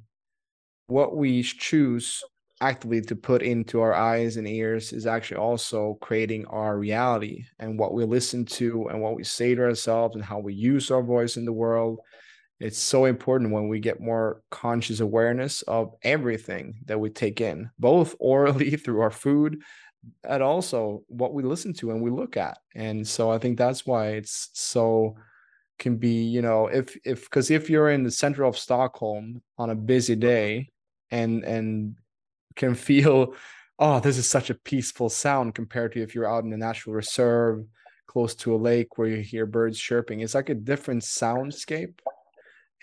what 0.88 1.15
we 1.15 1.43
choose 1.43 2.24
actively 2.62 3.02
to 3.02 3.15
put 3.15 3.41
into 3.41 3.82
our 3.82 3.93
eyes 3.93 4.38
and 4.38 4.47
ears 4.47 4.93
is 4.93 5.08
actually 5.08 5.38
also 5.38 5.97
creating 6.00 6.45
our 6.45 6.78
reality 6.78 7.43
and 7.60 7.78
what 7.78 7.93
we 7.93 8.06
listen 8.06 8.45
to 8.45 8.88
and 8.89 9.02
what 9.02 9.15
we 9.15 9.24
say 9.24 9.56
to 9.56 9.63
ourselves 9.63 10.15
and 10.15 10.24
how 10.24 10.38
we 10.38 10.54
use 10.54 10.91
our 10.91 11.02
voice 11.02 11.38
in 11.38 11.45
the 11.45 11.52
world 11.52 12.00
it's 12.62 12.80
so 12.80 13.06
important 13.06 13.52
when 13.52 13.67
we 13.67 13.80
get 13.80 14.00
more 14.00 14.41
conscious 14.52 15.00
awareness 15.00 15.62
of 15.63 15.93
everything 16.04 16.76
that 16.86 17.00
we 17.00 17.10
take 17.10 17.41
in 17.41 17.69
both 17.80 18.15
orally 18.19 18.76
through 18.76 19.02
our 19.02 19.12
food 19.12 19.62
and 20.24 20.41
also 20.41 21.04
what 21.08 21.34
we 21.34 21.43
listen 21.43 21.74
to 21.74 21.91
and 21.91 22.02
we 22.02 22.10
look 22.10 22.38
at. 22.38 22.58
And 22.76 23.08
so 23.08 23.32
i 23.32 23.38
think 23.38 23.58
that's 23.58 23.86
why 23.86 24.10
it's 24.10 24.50
so 24.54 25.15
can 25.82 25.97
be 25.97 26.24
you 26.24 26.43
know 26.43 26.67
if 26.67 26.95
if 27.04 27.24
because 27.24 27.50
if 27.50 27.67
you're 27.67 27.89
in 27.89 28.04
the 28.04 28.12
center 28.12 28.43
of 28.43 28.56
stockholm 28.56 29.41
on 29.58 29.71
a 29.71 29.76
busy 29.76 30.15
day 30.15 30.69
and 31.10 31.43
and 31.43 31.95
can 32.56 32.76
feel 32.76 33.34
oh 33.80 34.00
this 34.00 34.19
is 34.19 34.30
such 34.30 34.52
a 34.52 34.56
peaceful 34.56 35.10
sound 35.10 35.56
compared 35.56 35.91
to 35.91 36.00
if 36.00 36.13
you're 36.13 36.32
out 36.32 36.43
in 36.43 36.54
a 36.54 36.58
natural 36.58 36.93
reserve 36.93 37.65
close 38.06 38.36
to 38.36 38.54
a 38.54 38.58
lake 38.58 39.00
where 39.00 39.08
you 39.08 39.17
hear 39.24 39.47
birds 39.47 39.80
chirping 39.80 40.19
it's 40.19 40.36
like 40.36 40.50
a 40.50 40.56
different 40.56 41.02
soundscape 41.02 41.95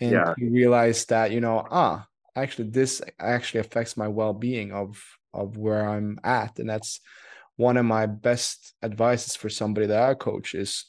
and 0.00 0.12
yeah. 0.12 0.34
you 0.38 0.50
realize 0.50 1.04
that 1.06 1.30
you 1.30 1.40
know 1.40 1.66
ah 1.70 2.06
actually 2.36 2.68
this 2.70 3.02
actually 3.18 3.60
affects 3.60 3.96
my 3.96 4.08
well-being 4.08 4.72
of 4.72 5.02
of 5.34 5.56
where 5.56 5.88
i'm 5.88 6.18
at. 6.24 6.58
And 6.58 6.68
that's 6.68 7.00
one 7.56 7.76
of 7.76 7.84
my 7.84 8.06
best 8.06 8.74
advices 8.82 9.36
for 9.36 9.48
somebody 9.48 9.86
that 9.86 10.02
i 10.02 10.14
coach 10.14 10.54
is 10.54 10.86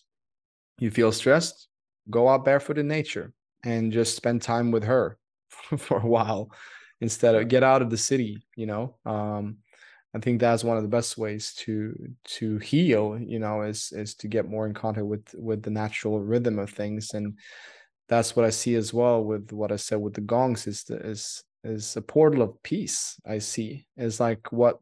you 0.80 0.92
feel 0.92 1.12
stressed? 1.12 1.68
Go 2.10 2.30
out 2.30 2.46
barefoot 2.46 2.78
in 2.78 2.88
nature 2.88 3.34
and 3.66 3.92
just 3.92 4.16
spend 4.16 4.42
time 4.42 4.72
with 4.72 4.86
her 4.86 5.18
for 5.78 6.00
a 6.00 6.08
while 6.08 6.52
instead 7.02 7.36
of 7.36 7.50
get 7.50 7.64
out 7.64 7.82
of 7.82 7.90
the 7.90 7.98
city 7.98 8.46
you 8.56 8.66
know? 8.66 8.96
Um 9.06 9.58
i 10.16 10.20
think 10.20 10.40
that's 10.40 10.64
one 10.64 10.78
of 10.78 10.84
the 10.84 10.90
best 10.90 11.18
ways 11.18 11.54
to 11.54 11.94
to 12.24 12.58
heal 12.58 13.20
you 13.22 13.38
know 13.38 13.62
is 13.62 13.92
is 13.92 14.16
to 14.16 14.28
get 14.28 14.50
more 14.50 14.66
in 14.66 14.74
contact 14.74 15.06
with 15.06 15.36
with 15.38 15.62
the 15.62 15.70
natural 15.70 16.20
rhythm 16.20 16.58
of 16.58 16.70
things 16.72 17.14
and 17.14 17.38
that's 18.10 18.36
what 18.36 18.46
I 18.46 18.50
see 18.50 18.76
as 18.76 18.94
well 18.94 19.24
with 19.24 19.52
what 19.52 19.72
I 19.72 19.76
said 19.76 20.02
with 20.02 20.16
the 20.16 20.22
gongs 20.22 20.68
is 20.68 20.84
the, 20.84 20.98
is 20.98 21.44
is 21.64 21.96
a 21.96 22.02
portal 22.02 22.42
of 22.42 22.62
peace. 22.64 23.20
I 23.26 23.38
see 23.40 23.86
is 23.96 24.20
like 24.20 24.52
what 24.52 24.80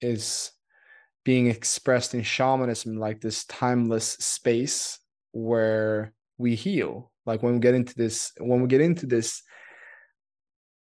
is 0.00 0.52
being 1.24 1.48
expressed 1.48 2.14
in 2.14 2.22
shamanism, 2.22 2.96
like 2.96 3.20
this 3.20 3.44
timeless 3.44 4.12
space 4.12 4.98
where 5.32 6.12
we 6.38 6.54
heal. 6.54 7.10
Like 7.26 7.42
when 7.42 7.54
we 7.54 7.58
get 7.60 7.74
into 7.74 7.94
this, 7.94 8.32
when 8.38 8.62
we 8.62 8.68
get 8.68 8.80
into 8.80 9.06
this, 9.06 9.42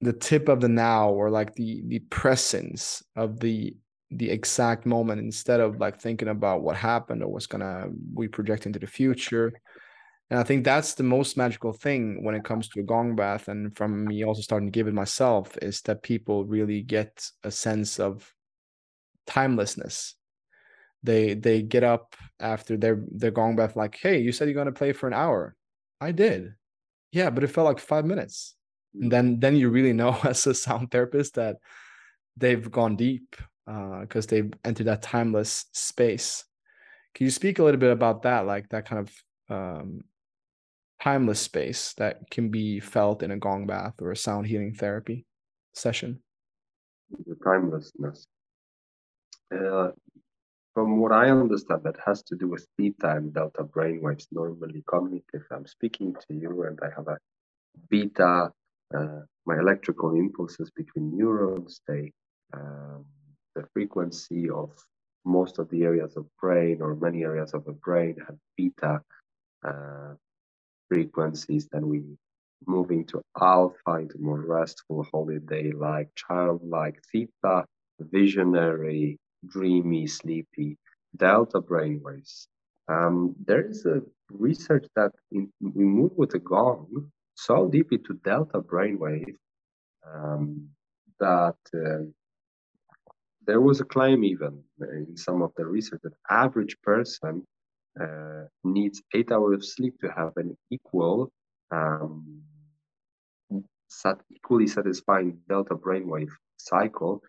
the 0.00 0.12
tip 0.12 0.48
of 0.48 0.60
the 0.60 0.68
now, 0.68 1.10
or 1.10 1.30
like 1.30 1.54
the 1.54 1.82
the 1.86 2.00
presence 2.10 3.02
of 3.16 3.40
the 3.40 3.74
the 4.10 4.30
exact 4.30 4.86
moment 4.86 5.20
instead 5.20 5.60
of 5.60 5.80
like 5.80 6.00
thinking 6.00 6.28
about 6.28 6.62
what 6.62 6.76
happened 6.76 7.22
or 7.22 7.28
what's 7.28 7.46
gonna 7.46 7.88
we 8.14 8.26
project 8.28 8.64
into 8.64 8.78
the 8.78 8.86
future 8.86 9.52
and 10.30 10.38
I 10.38 10.42
think 10.42 10.64
that's 10.64 10.94
the 10.94 11.04
most 11.04 11.36
magical 11.38 11.72
thing 11.72 12.22
when 12.22 12.34
it 12.34 12.44
comes 12.44 12.68
to 12.68 12.80
a 12.80 12.82
gong 12.82 13.16
bath. 13.16 13.48
And 13.48 13.74
from 13.74 14.04
me 14.04 14.24
also 14.24 14.42
starting 14.42 14.68
to 14.68 14.76
give 14.76 14.86
it 14.86 14.92
myself 14.92 15.56
is 15.62 15.80
that 15.82 16.02
people 16.02 16.44
really 16.44 16.82
get 16.82 17.30
a 17.44 17.50
sense 17.50 17.98
of 17.98 18.30
timelessness. 19.26 20.14
They 21.02 21.34
they 21.34 21.62
get 21.62 21.84
up 21.84 22.14
after 22.40 22.76
their 22.76 23.02
their 23.10 23.30
gong 23.30 23.56
bath 23.56 23.74
like, 23.74 23.96
hey, 23.96 24.18
you 24.18 24.32
said 24.32 24.48
you're 24.48 24.54
gonna 24.54 24.72
play 24.72 24.92
for 24.92 25.06
an 25.06 25.14
hour. 25.14 25.54
I 26.00 26.12
did. 26.12 26.54
Yeah, 27.10 27.30
but 27.30 27.42
it 27.42 27.48
felt 27.48 27.66
like 27.66 27.78
five 27.78 28.04
minutes. 28.04 28.54
And 28.94 29.04
mm. 29.04 29.10
then 29.10 29.40
then 29.40 29.56
you 29.56 29.70
really 29.70 29.94
know 29.94 30.18
as 30.24 30.46
a 30.46 30.52
sound 30.52 30.90
therapist 30.90 31.36
that 31.36 31.56
they've 32.36 32.70
gone 32.70 32.96
deep 32.96 33.36
because 33.64 34.26
uh, 34.26 34.30
they've 34.30 34.52
entered 34.64 34.86
that 34.86 35.02
timeless 35.02 35.66
space. 35.72 36.44
Can 37.14 37.24
you 37.24 37.30
speak 37.30 37.58
a 37.58 37.64
little 37.64 37.80
bit 37.80 37.92
about 37.92 38.22
that, 38.22 38.46
like 38.46 38.68
that 38.70 38.86
kind 38.86 39.08
of 39.08 39.12
um, 39.50 40.02
timeless 41.02 41.40
space 41.40 41.94
that 41.98 42.30
can 42.30 42.50
be 42.50 42.80
felt 42.80 43.22
in 43.22 43.30
a 43.30 43.36
gong 43.36 43.66
bath 43.66 43.94
or 44.00 44.10
a 44.10 44.16
sound 44.16 44.46
healing 44.46 44.74
therapy 44.74 45.26
session? 45.74 46.20
The 47.26 47.36
timelessness. 47.44 48.26
Uh, 49.54 49.90
from 50.74 50.98
what 51.00 51.12
I 51.12 51.30
understand, 51.30 51.82
that 51.84 51.96
has 52.04 52.22
to 52.24 52.36
do 52.36 52.48
with 52.48 52.66
theta 52.76 53.16
and 53.16 53.32
delta 53.32 53.64
brainwaves. 53.64 54.26
Normally, 54.30 54.84
cognitive. 54.86 55.44
I'm 55.50 55.66
speaking 55.66 56.14
to 56.14 56.34
you, 56.34 56.64
and 56.64 56.78
I 56.82 56.90
have 56.94 57.08
a 57.08 57.18
beta. 57.90 58.52
Uh, 58.94 59.20
my 59.46 59.58
electrical 59.58 60.14
impulses 60.14 60.70
between 60.70 61.16
neurons. 61.16 61.80
They 61.88 62.12
um, 62.54 63.04
the 63.54 63.66
frequency 63.72 64.48
of 64.48 64.70
most 65.24 65.58
of 65.58 65.68
the 65.70 65.82
areas 65.82 66.16
of 66.16 66.26
brain 66.40 66.78
or 66.80 66.94
many 66.94 67.22
areas 67.22 67.52
of 67.54 67.64
the 67.64 67.72
brain 67.72 68.16
have 68.26 68.36
beta 68.56 69.00
uh, 69.66 70.14
frequencies, 70.88 71.68
then 71.70 71.88
we 71.88 72.02
move 72.66 72.90
into 72.90 73.20
alpha, 73.40 73.92
into 74.00 74.18
more 74.18 74.40
restful, 74.40 75.06
holiday-like, 75.12 76.08
childlike, 76.16 77.00
theta, 77.12 77.64
visionary, 78.00 79.18
dreamy, 79.46 80.06
sleepy, 80.06 80.76
delta 81.16 81.60
brainwaves. 81.60 82.46
Um, 82.88 83.34
there 83.44 83.62
is 83.68 83.86
a 83.86 84.02
research 84.30 84.86
that 84.96 85.12
in, 85.30 85.52
we 85.60 85.84
move 85.84 86.12
with 86.16 86.34
a 86.34 86.38
gong 86.38 87.10
so 87.34 87.68
deep 87.68 87.92
into 87.92 88.14
delta 88.24 88.60
brainwave 88.60 89.36
um, 90.12 90.68
that 91.20 91.56
uh, 91.74 92.04
there 93.46 93.60
was 93.60 93.80
a 93.80 93.84
claim 93.84 94.24
even 94.24 94.62
in 94.80 95.16
some 95.16 95.42
of 95.42 95.52
the 95.56 95.64
research 95.64 96.00
that 96.02 96.12
average 96.30 96.76
person 96.82 97.46
uh, 98.00 98.44
needs 98.64 99.02
eight 99.14 99.30
hours 99.32 99.54
of 99.54 99.64
sleep 99.64 99.94
to 100.00 100.08
have 100.08 100.32
an 100.36 100.56
equal, 100.70 101.30
um, 101.70 102.42
sat- 103.88 104.22
equally 104.30 104.66
satisfying 104.66 105.38
delta 105.48 105.74
brainwave 105.74 106.30
cycle 106.56 107.22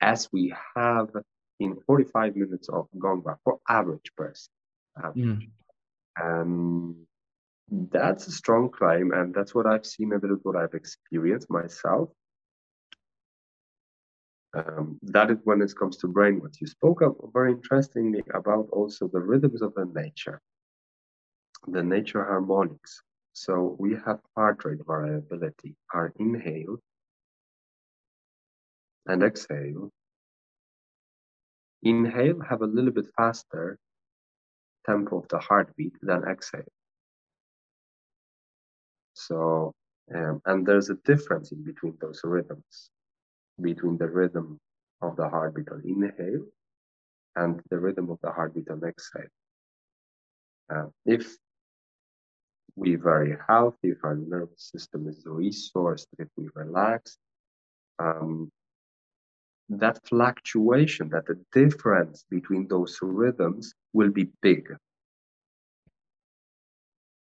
as 0.00 0.28
we 0.32 0.54
have 0.76 1.08
in 1.58 1.76
45 1.86 2.36
minutes 2.36 2.68
of 2.68 2.88
gong 2.98 3.20
bath 3.20 3.38
for 3.44 3.58
average 3.68 4.10
person. 4.16 4.52
Um, 5.02 5.12
mm. 5.14 5.50
um, 6.22 7.06
that's 7.92 8.26
a 8.26 8.32
strong 8.32 8.70
claim, 8.70 9.12
and 9.12 9.34
that's 9.34 9.54
what 9.54 9.66
I've 9.66 9.86
seen 9.86 10.12
and 10.12 10.20
that 10.22 10.32
is 10.32 10.40
what 10.42 10.56
I've 10.56 10.74
experienced 10.74 11.50
myself 11.50 12.10
um, 14.54 14.98
that 15.02 15.30
is 15.30 15.38
when 15.44 15.62
it 15.62 15.74
comes 15.78 15.96
to 15.98 16.08
brain. 16.08 16.40
What 16.40 16.60
you 16.60 16.66
spoke 16.66 17.02
of 17.02 17.16
very 17.32 17.52
interestingly 17.52 18.22
about 18.34 18.68
also 18.72 19.08
the 19.08 19.20
rhythms 19.20 19.62
of 19.62 19.74
the 19.74 19.86
nature 19.94 20.40
the 21.66 21.82
nature 21.82 22.24
harmonics. 22.24 23.02
So 23.32 23.76
we 23.78 23.96
have 24.04 24.20
heart 24.36 24.64
rate 24.64 24.80
variability 24.86 25.76
our 25.94 26.12
inhale 26.18 26.78
and 29.06 29.22
exhale. 29.22 29.90
Inhale 31.82 32.40
have 32.40 32.62
a 32.62 32.66
little 32.66 32.90
bit 32.90 33.06
faster 33.16 33.78
tempo 34.86 35.18
of 35.18 35.28
the 35.28 35.38
heartbeat 35.38 35.94
than 36.02 36.24
exhale. 36.24 36.72
So, 39.14 39.72
um, 40.14 40.40
and 40.46 40.66
there's 40.66 40.90
a 40.90 40.96
difference 41.04 41.52
in 41.52 41.62
between 41.62 41.96
those 42.00 42.20
rhythms, 42.24 42.90
between 43.62 43.98
the 43.98 44.08
rhythm 44.08 44.58
of 45.02 45.16
the 45.16 45.28
heartbeat 45.28 45.68
on 45.70 45.82
inhale 45.84 46.46
and 47.36 47.60
the 47.70 47.78
rhythm 47.78 48.10
of 48.10 48.18
the 48.22 48.30
heartbeat 48.30 48.68
on 48.68 48.82
exhale. 48.84 49.22
Uh, 50.74 50.86
if 51.04 51.36
we're 52.76 52.98
very 52.98 53.36
healthy, 53.48 53.90
if 53.90 54.04
our 54.04 54.16
nervous 54.16 54.70
system 54.72 55.08
is 55.08 55.24
resourced, 55.24 56.06
if 56.18 56.28
we 56.36 56.48
relax, 56.54 57.16
um, 57.98 58.50
that 59.68 60.00
fluctuation, 60.06 61.08
that 61.10 61.26
the 61.26 61.38
difference 61.52 62.24
between 62.30 62.66
those 62.68 62.98
rhythms 63.02 63.74
will 63.92 64.10
be 64.10 64.28
big. 64.42 64.68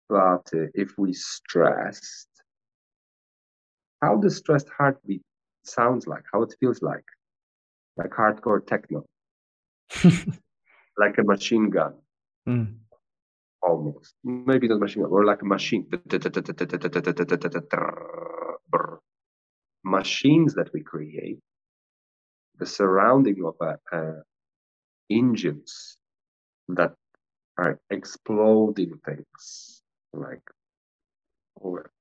But 0.09 0.49
uh, 0.53 0.67
if 0.73 0.97
we 0.97 1.13
stressed, 1.13 2.29
how 4.01 4.17
the 4.17 4.29
stressed 4.29 4.69
heartbeat 4.77 5.21
sounds 5.65 6.07
like, 6.07 6.23
how 6.31 6.43
it 6.43 6.53
feels 6.59 6.81
like, 6.81 7.05
like 7.97 8.11
hardcore 8.11 8.65
techno, 8.65 9.05
like 10.97 11.17
a 11.17 11.23
machine 11.23 11.69
gun, 11.69 11.93
Mm. 12.47 12.75
almost. 13.61 14.15
Maybe 14.23 14.67
not 14.67 14.79
machine 14.79 15.03
gun, 15.03 15.11
or 15.11 15.25
like 15.25 15.41
a 15.41 15.45
machine. 15.45 15.87
Machines 19.83 20.53
that 20.55 20.69
we 20.73 20.81
create, 20.81 21.39
the 22.59 22.65
surrounding 22.65 23.43
of 23.45 23.55
uh, 23.61 23.75
uh, 23.91 24.21
engines 25.09 25.97
that 26.69 26.93
are 27.57 27.79
exploding 27.89 28.99
things, 29.05 29.81
like 30.13 30.43
or 31.55 31.91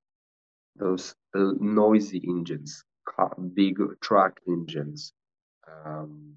those 0.77 1.15
uh, 1.35 1.53
noisy 1.61 2.23
engines, 2.29 2.85
big 3.55 3.79
truck 4.01 4.41
engines, 4.47 5.13
um, 5.67 6.35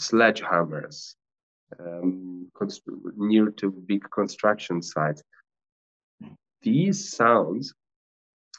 sledgehammers, 0.00 1.14
um, 1.78 2.50
near 3.16 3.50
to 3.50 3.70
big 3.70 4.08
construction 4.10 4.82
sites. 4.82 5.22
These 6.62 7.10
sounds, 7.16 7.74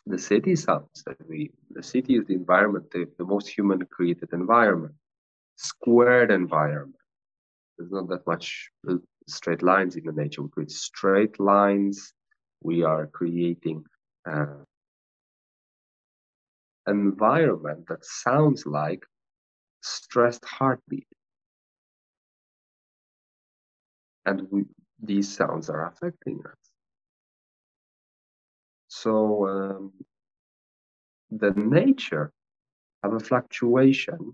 the 0.05 0.17
city 0.17 0.55
sounds 0.55 1.03
that 1.05 1.17
we, 1.27 1.51
the 1.69 1.83
city 1.83 2.15
is 2.15 2.25
the 2.25 2.33
environment, 2.33 2.89
the, 2.91 3.05
the 3.17 3.25
most 3.25 3.47
human 3.47 3.85
created 3.85 4.29
environment, 4.33 4.95
squared 5.55 6.31
environment. 6.31 6.95
There's 7.77 7.91
not 7.91 8.07
that 8.09 8.25
much 8.25 8.69
uh, 8.89 8.95
straight 9.27 9.61
lines 9.61 9.95
in 9.95 10.05
the 10.05 10.11
nature. 10.11 10.41
We 10.43 10.49
create 10.49 10.71
straight 10.71 11.39
lines. 11.39 12.13
We 12.63 12.83
are 12.83 13.07
creating 13.07 13.83
uh, 14.29 14.63
environment 16.87 17.85
that 17.87 18.03
sounds 18.05 18.65
like 18.65 19.03
stressed 19.81 20.45
heartbeat. 20.45 21.07
And 24.25 24.47
we, 24.51 24.63
these 25.01 25.35
sounds 25.35 25.69
are 25.69 25.87
affecting 25.87 26.41
us. 26.45 26.57
So 28.87 29.47
um, 29.47 29.93
the 31.31 31.51
nature 31.51 32.31
of 33.03 33.13
a 33.13 33.19
fluctuation 33.19 34.33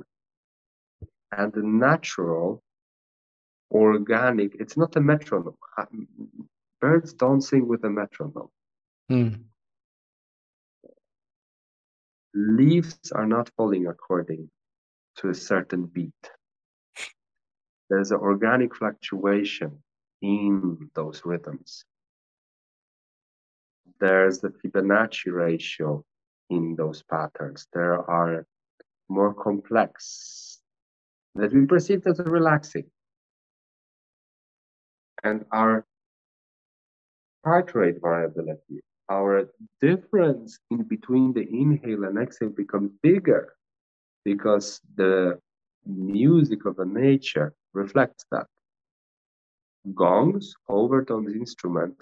and 1.32 1.54
the 1.54 1.64
natural 1.64 2.64
organic, 3.72 4.56
it's 4.60 4.78
not 4.78 4.96
a 4.96 5.02
metronome. 5.02 5.56
Birds 6.82 7.14
don't 7.14 7.42
sing 7.42 7.68
with 7.68 7.84
a 7.84 7.90
metronome. 7.90 8.50
Mm. 9.12 9.44
Leaves 12.38 13.12
are 13.14 13.26
not 13.26 13.50
falling 13.58 13.88
according 13.88 14.50
to 15.18 15.30
a 15.30 15.34
certain 15.34 15.88
beat. 15.88 16.14
There's 17.90 18.12
an 18.12 18.20
organic 18.20 18.76
fluctuation 18.76 19.80
in 20.22 20.90
those 20.94 21.22
rhythms. 21.26 21.84
There's 24.00 24.40
the 24.40 24.50
Fibonacci 24.50 25.32
ratio 25.32 26.04
in 26.50 26.76
those 26.76 27.02
patterns. 27.04 27.68
There 27.74 28.10
are 28.10 28.46
more 29.10 29.34
complex 29.34 30.60
that 31.36 31.54
we 31.54 31.66
perceive 31.66 32.06
as 32.06 32.20
relaxing. 32.20 32.86
And 35.24 35.46
our 35.52 35.86
heart 37.44 37.74
rate 37.74 37.98
variability 38.02 38.82
our 39.10 39.50
difference 39.82 40.60
in 40.72 40.84
between 40.84 41.34
the 41.34 41.48
inhale 41.50 42.04
and 42.06 42.18
exhale 42.18 42.50
becomes 42.50 42.92
bigger 43.02 43.54
because 44.26 44.82
the 44.96 45.40
music 45.86 46.66
of 46.66 46.76
the 46.76 46.86
nature 46.86 47.54
reflects 47.74 48.26
that. 48.32 48.48
Gongs, 49.96 50.54
overtones 50.68 51.34
instrument, 51.34 51.96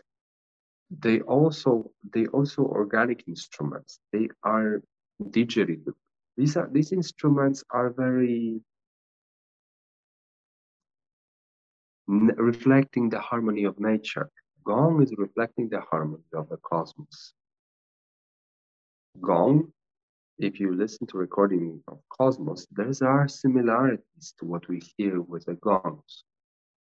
they 0.89 1.21
also 1.21 1.91
they 2.13 2.25
also 2.27 2.63
organic 2.63 3.27
instruments. 3.27 3.99
They 4.11 4.29
are 4.43 4.81
didgeridoo. 5.21 5.93
These 6.37 6.57
are 6.57 6.69
these 6.71 6.91
instruments 6.91 7.63
are 7.69 7.91
very 7.91 8.61
reflecting 12.07 13.09
the 13.09 13.19
harmony 13.19 13.63
of 13.63 13.79
nature. 13.79 14.29
Gong 14.65 15.03
is 15.03 15.13
reflecting 15.17 15.69
the 15.69 15.81
harmony 15.81 16.23
of 16.33 16.49
the 16.49 16.57
cosmos. 16.57 17.33
Gong, 19.21 19.71
if 20.39 20.59
you 20.59 20.73
listen 20.73 21.05
to 21.07 21.17
recording 21.17 21.81
of 21.87 21.99
cosmos, 22.09 22.65
there 22.71 22.91
are 23.07 23.27
similarities 23.27 24.33
to 24.39 24.45
what 24.45 24.67
we 24.67 24.81
hear 24.97 25.21
with 25.21 25.45
the 25.45 25.53
gongs. 25.53 26.23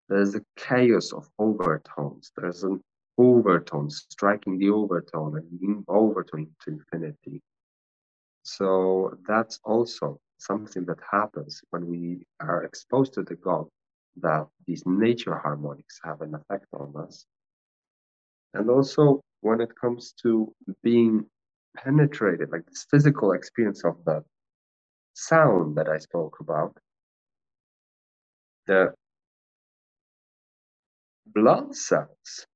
There's 0.08 0.34
a 0.34 0.42
chaos 0.56 1.12
of 1.12 1.28
overtones. 1.38 2.32
There's 2.36 2.64
an 2.64 2.80
overtone 3.18 3.90
striking 3.90 4.58
the 4.58 4.70
overtone 4.70 5.36
and 5.36 5.84
overtone 5.86 6.48
to 6.64 6.70
infinity. 6.70 7.42
So 8.44 9.18
that's 9.28 9.60
also 9.62 10.20
something 10.38 10.84
that 10.86 10.98
happens 11.10 11.60
when 11.70 11.86
we 11.86 12.26
are 12.40 12.64
exposed 12.64 13.12
to 13.14 13.22
the 13.22 13.36
gong, 13.36 13.68
that 14.16 14.46
these 14.66 14.84
nature 14.86 15.36
harmonics 15.36 16.00
have 16.02 16.22
an 16.22 16.34
effect 16.34 16.66
on 16.72 16.94
us. 16.96 17.26
And 18.54 18.70
also 18.70 19.20
when 19.40 19.60
it 19.60 19.70
comes 19.78 20.14
to 20.22 20.54
being 20.82 21.26
penetrated, 21.76 22.50
like 22.50 22.64
this 22.66 22.86
physical 22.90 23.32
experience 23.32 23.84
of 23.84 23.96
the 24.06 24.24
sound 25.14 25.76
that 25.76 25.88
I 25.88 25.98
spoke 25.98 26.38
about, 26.40 26.76
the 28.66 28.94
blood 31.26 31.74
cells, 31.74 32.46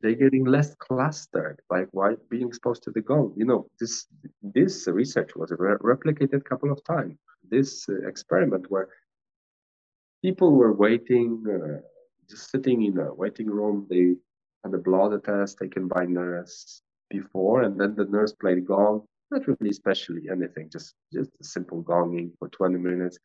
they're 0.00 0.14
getting 0.14 0.44
less 0.44 0.74
clustered 0.76 1.60
by 1.68 1.82
why 1.92 2.14
being 2.30 2.48
exposed 2.48 2.82
to 2.84 2.90
the 2.90 3.02
gong. 3.02 3.34
You 3.36 3.44
know, 3.44 3.68
this 3.78 4.06
this 4.42 4.86
research 4.88 5.36
was 5.36 5.52
re- 5.58 5.76
replicated 5.76 6.34
a 6.34 6.48
couple 6.48 6.72
of 6.72 6.82
times. 6.84 7.16
This 7.48 7.86
uh, 7.88 8.06
experiment 8.08 8.70
where 8.70 8.88
people 10.22 10.52
were 10.52 10.72
waiting. 10.72 11.44
Uh, 11.46 11.80
just 12.28 12.50
sitting 12.50 12.82
in 12.82 12.98
a 12.98 13.12
waiting 13.14 13.48
room. 13.48 13.86
They 13.88 14.14
had 14.62 14.74
a 14.74 14.78
blood 14.78 15.22
test 15.24 15.58
taken 15.60 15.88
by 15.88 16.04
nurse 16.06 16.82
before, 17.10 17.62
and 17.62 17.78
then 17.80 17.94
the 17.94 18.04
nurse 18.06 18.32
played 18.32 18.66
gong. 18.66 19.06
Not 19.30 19.46
really 19.46 19.70
especially 19.70 20.28
anything, 20.30 20.70
just 20.70 20.94
just 21.12 21.30
a 21.40 21.44
simple 21.44 21.82
gonging 21.82 22.30
for 22.38 22.48
20 22.48 22.78
minutes. 22.78 23.18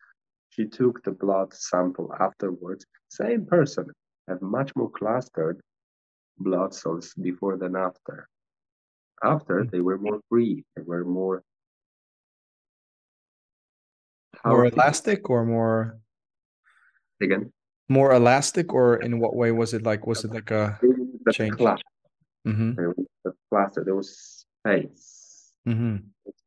She 0.49 0.65
took 0.65 1.03
the 1.03 1.11
blood 1.11 1.53
sample 1.53 2.13
afterwards. 2.19 2.85
Same 3.09 3.45
person 3.45 3.87
had 4.27 4.41
much 4.41 4.75
more 4.75 4.89
clustered 4.89 5.61
blood 6.37 6.73
cells 6.73 7.13
before 7.21 7.57
than 7.57 7.75
after. 7.75 8.27
After 9.23 9.63
hmm. 9.63 9.69
they 9.71 9.81
were 9.81 9.97
more 9.97 10.19
free, 10.29 10.63
they 10.75 10.83
were 10.83 11.05
more 11.05 11.43
More 14.45 14.63
healthy. 14.63 14.75
elastic 14.75 15.29
or 15.29 15.45
more 15.45 15.99
again. 17.21 17.51
More 17.89 18.13
elastic 18.13 18.73
or 18.73 18.97
in 19.01 19.19
what 19.19 19.35
way 19.35 19.51
was 19.51 19.73
it 19.73 19.83
like 19.83 20.07
was 20.07 20.23
it 20.23 20.31
like 20.31 20.51
a 20.51 20.79
The 21.25 21.33
Change. 21.33 21.57
class, 21.57 21.79
mm-hmm, 22.47 22.73
there 22.75 22.89
was 22.89 23.05
the 23.25 23.33
cluster, 23.49 23.83
there 23.83 23.95
was 23.95 24.45
space. 24.61 25.51
mm-hmm, 25.67 25.97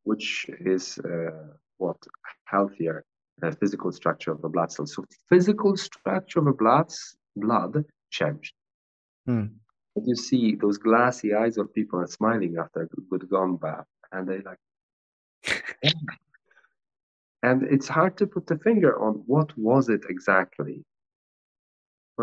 which 0.03 0.45
is 0.59 0.97
uh, 0.99 1.53
what 1.77 1.97
healthier 2.45 3.03
uh, 3.41 3.51
physical 3.51 3.91
structure 3.91 4.31
of 4.31 4.41
the 4.41 4.49
blood 4.49 4.71
cells. 4.71 4.93
So 4.95 5.05
physical 5.29 5.75
structure 5.77 6.39
of 6.39 6.45
the 6.45 6.51
blood 6.53 6.91
blood 7.35 7.85
changed. 8.09 8.53
But 9.95 10.07
you 10.07 10.15
see 10.15 10.55
those 10.55 10.77
glassy 10.77 11.33
eyes 11.33 11.57
of 11.57 11.73
people 11.73 11.99
are 11.99 12.07
smiling 12.07 12.57
after 12.57 12.81
a 12.83 12.87
good, 12.87 13.29
bath, 13.59 13.85
and 14.11 14.27
they 14.27 14.39
like. 14.41 14.59
and 17.43 17.63
it's 17.63 17.87
hard 17.87 18.17
to 18.17 18.27
put 18.27 18.47
the 18.47 18.57
finger 18.57 18.99
on 18.99 19.23
what 19.27 19.55
was 19.57 19.89
it 19.89 20.01
exactly, 20.09 20.83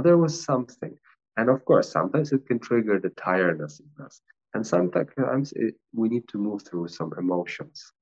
but 0.00 0.04
there 0.08 0.16
was 0.16 0.42
something. 0.42 0.96
And 1.36 1.50
of 1.50 1.62
course, 1.66 1.92
sometimes 1.92 2.32
it 2.32 2.46
can 2.46 2.58
trigger 2.58 2.98
the 2.98 3.10
tiredness 3.10 3.80
in 3.80 4.04
us. 4.04 4.22
And 4.54 4.66
sometimes 4.66 5.52
it, 5.54 5.74
we 5.94 6.08
need 6.08 6.26
to 6.28 6.38
move 6.38 6.62
through 6.62 6.88
some 6.88 7.12
emotions. 7.18 7.92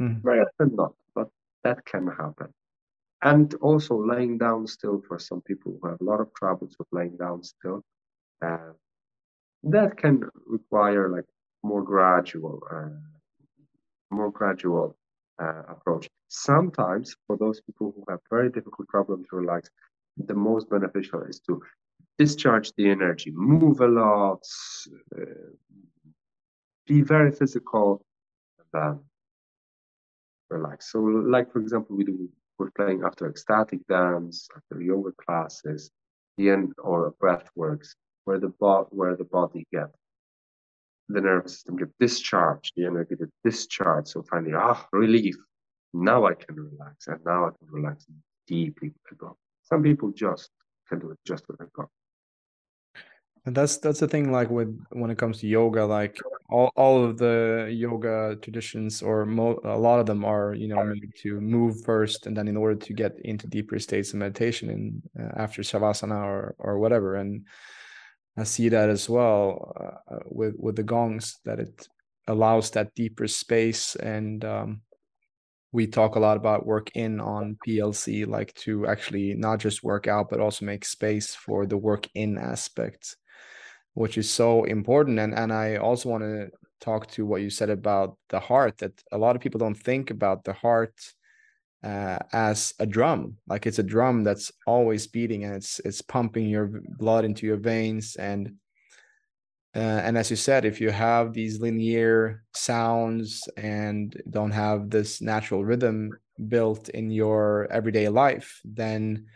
Mm. 0.00 0.22
Very 0.22 0.40
often 0.40 0.74
not, 0.74 0.94
but 1.14 1.28
that 1.62 1.84
can 1.84 2.06
happen. 2.06 2.48
And 3.20 3.52
also 3.60 3.94
laying 4.02 4.38
down 4.38 4.66
still 4.66 5.02
for 5.06 5.18
some 5.18 5.42
people 5.42 5.76
who 5.76 5.88
have 5.90 6.00
a 6.00 6.04
lot 6.04 6.20
of 6.22 6.32
troubles 6.34 6.74
with 6.78 6.88
laying 6.90 7.18
down 7.18 7.42
still. 7.42 7.82
Uh, 8.42 8.72
that 9.64 9.98
can 9.98 10.22
require 10.46 11.10
like 11.10 11.28
more 11.62 11.82
gradual, 11.82 12.62
uh, 12.74 12.96
more 14.10 14.30
gradual 14.30 14.96
uh, 15.38 15.62
approach. 15.68 16.08
Sometimes 16.28 17.14
for 17.26 17.36
those 17.36 17.60
people 17.60 17.92
who 17.94 18.04
have 18.08 18.20
very 18.30 18.50
difficult 18.50 18.88
problems 18.88 19.26
to 19.28 19.36
relax, 19.36 19.68
the 20.16 20.34
most 20.34 20.68
beneficial 20.70 21.22
is 21.22 21.40
to 21.40 21.60
discharge 22.18 22.72
the 22.76 22.90
energy, 22.90 23.30
move 23.34 23.80
a 23.80 23.88
lot, 23.88 24.44
uh, 25.16 25.24
be 26.86 27.02
very 27.02 27.32
physical, 27.32 28.04
and 28.58 28.66
then 28.72 29.00
relax. 30.50 30.92
So, 30.92 31.00
like 31.00 31.52
for 31.52 31.60
example, 31.60 31.96
we 31.96 32.04
do 32.04 32.28
we're 32.58 32.70
playing 32.72 33.02
after 33.02 33.28
ecstatic 33.28 33.80
dance, 33.88 34.48
after 34.54 34.80
yoga 34.80 35.10
classes, 35.24 35.90
the 36.36 36.50
end 36.50 36.72
or 36.78 37.14
breath 37.18 37.48
works, 37.56 37.96
where 38.24 38.38
the 38.38 38.50
bo- 38.60 38.88
where 38.90 39.16
the 39.16 39.24
body 39.24 39.66
gets 39.72 39.96
the 41.08 41.20
nervous 41.20 41.54
system 41.54 41.76
get 41.76 41.90
discharged, 41.98 42.72
the 42.76 42.86
energy 42.86 43.16
get 43.16 43.28
discharged. 43.44 44.08
So 44.08 44.22
finally, 44.22 44.54
ah, 44.54 44.86
relief. 44.92 45.36
Now 45.94 46.24
I 46.26 46.34
can 46.34 46.56
relax, 46.56 47.06
and 47.06 47.20
now 47.24 47.46
I 47.46 47.50
can 47.50 47.68
relax 47.70 48.06
deeply 48.46 48.92
Some 49.72 49.82
people 49.82 50.12
just 50.12 50.50
can 50.86 50.98
do 50.98 51.12
it 51.12 51.18
just 51.26 51.48
with 51.48 51.56
the 51.56 51.66
go. 51.74 51.88
And 53.46 53.56
that's 53.56 53.78
that's 53.78 54.00
the 54.00 54.06
thing. 54.06 54.30
Like 54.30 54.50
with 54.50 54.78
when 54.90 55.10
it 55.10 55.16
comes 55.16 55.40
to 55.40 55.46
yoga, 55.48 55.86
like 55.86 56.18
all, 56.50 56.70
all 56.76 57.02
of 57.02 57.16
the 57.16 57.70
yoga 57.72 58.36
traditions, 58.42 59.00
or 59.00 59.24
mo- 59.24 59.60
a 59.64 59.78
lot 59.78 59.98
of 59.98 60.04
them 60.04 60.26
are 60.26 60.52
you 60.54 60.68
know 60.68 60.92
to 61.22 61.40
move 61.40 61.82
first, 61.84 62.26
and 62.26 62.36
then 62.36 62.48
in 62.48 62.56
order 62.56 62.76
to 62.76 62.92
get 62.92 63.18
into 63.24 63.46
deeper 63.46 63.78
states 63.78 64.10
of 64.10 64.16
meditation, 64.16 64.68
and 64.68 65.02
uh, 65.18 65.32
after 65.42 65.62
shavasana 65.62 66.22
or 66.22 66.54
or 66.58 66.78
whatever, 66.78 67.16
and 67.16 67.46
I 68.36 68.44
see 68.44 68.68
that 68.68 68.90
as 68.90 69.08
well 69.08 69.72
uh, 70.06 70.18
with 70.26 70.54
with 70.58 70.76
the 70.76 70.84
gongs 70.84 71.40
that 71.46 71.58
it 71.58 71.88
allows 72.28 72.70
that 72.72 72.94
deeper 72.94 73.26
space 73.26 73.96
and 73.96 74.44
um, 74.44 74.82
we 75.72 75.86
talk 75.86 76.16
a 76.16 76.20
lot 76.20 76.36
about 76.36 76.66
work 76.66 76.90
in 76.94 77.20
on 77.20 77.56
PLC 77.66 78.26
like 78.26 78.54
to 78.54 78.86
actually 78.86 79.34
not 79.34 79.58
just 79.58 79.82
work 79.82 80.06
out 80.06 80.28
but 80.30 80.40
also 80.40 80.64
make 80.64 80.84
space 80.84 81.34
for 81.34 81.66
the 81.66 81.76
work 81.76 82.06
in 82.14 82.38
aspect 82.38 83.16
which 83.94 84.16
is 84.18 84.30
so 84.30 84.64
important. 84.64 85.18
And 85.18 85.34
and 85.34 85.52
I 85.52 85.76
also 85.76 86.08
want 86.08 86.22
to 86.22 86.50
talk 86.80 87.06
to 87.12 87.26
what 87.26 87.42
you 87.42 87.50
said 87.50 87.70
about 87.70 88.16
the 88.28 88.40
heart 88.40 88.78
that 88.78 88.92
a 89.12 89.18
lot 89.18 89.36
of 89.36 89.42
people 89.42 89.58
don't 89.58 89.74
think 89.74 90.10
about 90.10 90.44
the 90.44 90.52
heart 90.52 90.94
uh, 91.84 92.18
as 92.32 92.72
a 92.78 92.86
drum. 92.86 93.36
Like 93.46 93.66
it's 93.66 93.78
a 93.78 93.82
drum 93.82 94.24
that's 94.24 94.52
always 94.66 95.06
beating 95.06 95.44
and 95.44 95.54
it's 95.54 95.80
it's 95.80 96.02
pumping 96.02 96.48
your 96.48 96.82
blood 96.98 97.24
into 97.24 97.46
your 97.46 97.58
veins 97.58 98.16
and 98.16 98.54
uh, 99.74 99.78
and 99.78 100.18
as 100.18 100.30
you 100.30 100.36
said 100.36 100.64
if 100.64 100.80
you 100.80 100.90
have 100.90 101.32
these 101.32 101.60
linear 101.60 102.44
sounds 102.54 103.48
and 103.56 104.20
don't 104.30 104.50
have 104.50 104.90
this 104.90 105.20
natural 105.20 105.64
rhythm 105.64 106.10
built 106.48 106.88
in 106.90 107.10
your 107.10 107.68
everyday 107.70 108.08
life 108.08 108.60
then 108.64 109.26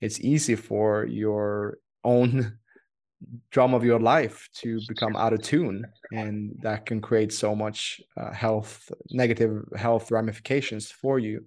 it's 0.00 0.20
easy 0.20 0.54
for 0.54 1.06
your 1.06 1.78
own 2.04 2.58
drum 3.50 3.74
of 3.74 3.84
your 3.84 3.98
life 3.98 4.48
to 4.52 4.80
become 4.88 5.16
out 5.16 5.32
of 5.32 5.42
tune 5.42 5.84
and 6.12 6.54
that 6.60 6.84
can 6.86 7.00
create 7.00 7.32
so 7.32 7.54
much 7.54 8.00
uh, 8.16 8.32
health 8.32 8.90
negative 9.10 9.64
health 9.74 10.10
ramifications 10.10 10.90
for 10.90 11.18
you. 11.18 11.44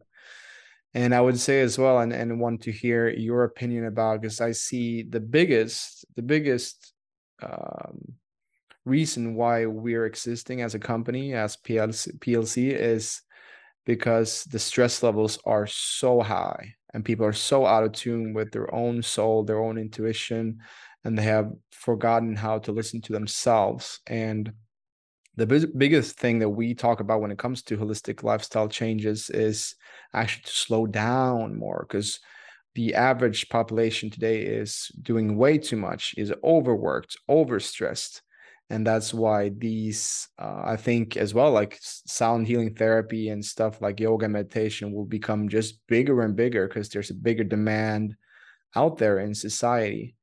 And 0.96 1.14
i 1.14 1.22
would 1.22 1.40
say 1.40 1.62
as 1.62 1.78
well 1.78 2.00
and, 2.00 2.12
and 2.12 2.40
want 2.40 2.62
to 2.64 2.72
hear 2.72 3.10
your 3.10 3.44
opinion 3.44 3.86
about 3.86 4.22
because 4.22 4.42
i 4.42 4.52
see 4.52 5.04
the 5.04 5.20
biggest 5.20 6.06
the 6.16 6.24
biggest 6.24 6.94
um, 7.44 8.16
reason 8.86 9.36
why 9.36 9.66
we're 9.66 10.06
existing 10.06 10.62
as 10.62 10.76
a 10.76 10.80
company 10.80 11.34
as 11.34 11.58
plc, 11.58 12.18
PLC 12.20 12.72
is 12.72 13.22
because 13.86 14.44
the 14.46 14.60
stress 14.60 15.04
levels 15.04 15.40
are 15.46 15.68
so 15.68 16.22
high 16.22 16.74
and 16.94 17.06
people 17.06 17.26
are 17.26 17.34
so 17.34 17.66
out 17.66 17.84
of 17.84 17.92
tune 17.92 18.34
with 18.34 18.52
their 18.52 18.74
own 18.74 19.02
soul 19.02 19.44
their 19.44 19.62
own 19.62 19.78
intuition 19.78 20.60
and 21.04 21.18
they 21.18 21.24
have 21.24 21.52
forgotten 21.72 22.36
how 22.36 22.60
to 22.60 22.72
listen 22.72 23.02
to 23.02 23.14
themselves. 23.14 24.00
And 24.08 24.52
the 25.36 25.48
big, 25.48 25.78
biggest 25.78 26.20
thing 26.20 26.40
that 26.40 26.50
we 26.50 26.74
talk 26.74 27.00
about 27.00 27.22
when 27.22 27.32
it 27.32 27.38
comes 27.38 27.64
to 27.64 27.78
holistic 27.78 28.24
lifestyle 28.24 28.68
changes 28.68 29.30
is 29.30 29.76
actually 30.14 30.44
to 30.44 30.52
slow 30.52 30.86
down 30.86 31.58
more 31.58 31.86
because 31.88 32.20
the 32.76 32.94
average 32.96 33.50
population 33.50 34.10
today 34.10 34.42
is 34.42 34.92
doing 35.02 35.38
way 35.38 35.58
too 35.58 35.78
much 35.78 36.14
is 36.18 36.34
overworked 36.44 37.18
overstressed 37.30 38.22
and 38.70 38.86
that's 38.86 39.14
why 39.14 39.50
these 39.58 40.28
uh, 40.38 40.62
i 40.66 40.76
think 40.76 41.18
as 41.18 41.34
well 41.34 41.52
like 41.52 41.78
sound 41.82 42.48
healing 42.48 42.74
therapy 42.74 43.30
and 43.30 43.44
stuff 43.44 43.82
like 43.82 44.00
yoga 44.00 44.28
meditation 44.28 44.92
will 44.92 45.06
become 45.06 45.50
just 45.50 45.86
bigger 45.88 46.22
and 46.22 46.36
bigger 46.36 46.68
because 46.68 46.90
there's 46.90 47.10
a 47.10 47.16
bigger 47.16 47.44
demand 47.44 48.16
out 48.76 48.98
there 48.98 49.20
in 49.20 49.34
society. 49.34 50.16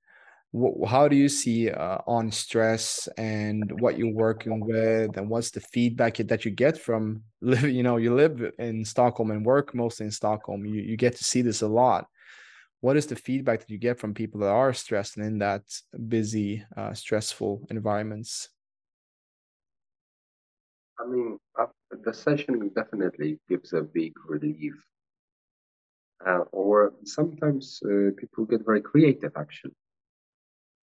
How 0.86 1.06
do 1.06 1.16
you 1.16 1.28
see 1.28 1.70
uh, 1.70 1.98
on 2.06 2.30
stress 2.30 3.08
and 3.18 3.80
what 3.80 3.98
you're 3.98 4.14
working 4.14 4.60
with 4.60 5.18
and 5.18 5.28
what's 5.28 5.50
the 5.50 5.60
feedback 5.60 6.16
that 6.16 6.44
you 6.46 6.50
get 6.50 6.78
from 6.78 7.22
living 7.42 7.74
you 7.74 7.82
know 7.82 7.98
you 7.98 8.14
live 8.14 8.52
in 8.58 8.84
stockholm 8.84 9.30
and 9.30 9.44
work 9.44 9.74
mostly 9.74 10.06
in 10.06 10.12
stockholm. 10.12 10.64
You, 10.64 10.80
you 10.80 10.96
get 10.96 11.16
to 11.16 11.24
see 11.24 11.42
this 11.42 11.60
a 11.60 11.68
lot 11.68 12.06
what 12.86 12.96
is 12.96 13.08
the 13.08 13.16
feedback 13.16 13.58
that 13.58 13.68
you 13.68 13.78
get 13.78 13.98
from 13.98 14.14
people 14.14 14.38
that 14.38 14.56
are 14.62 14.72
stressed 14.72 15.16
and 15.16 15.26
in 15.26 15.38
that 15.38 15.64
busy 16.08 16.64
uh, 16.76 16.94
stressful 16.94 17.66
environments? 17.68 18.50
I 21.00 21.04
mean 21.10 21.36
uh, 21.60 21.66
the 22.04 22.14
session 22.14 22.70
definitely 22.76 23.40
gives 23.48 23.72
a 23.72 23.82
big 23.82 24.12
relief. 24.28 24.76
Uh, 26.24 26.44
or 26.52 26.92
sometimes 27.04 27.80
uh, 27.84 28.10
people 28.20 28.44
get 28.44 28.64
very 28.64 28.82
creative 28.82 29.32
actually. 29.36 29.74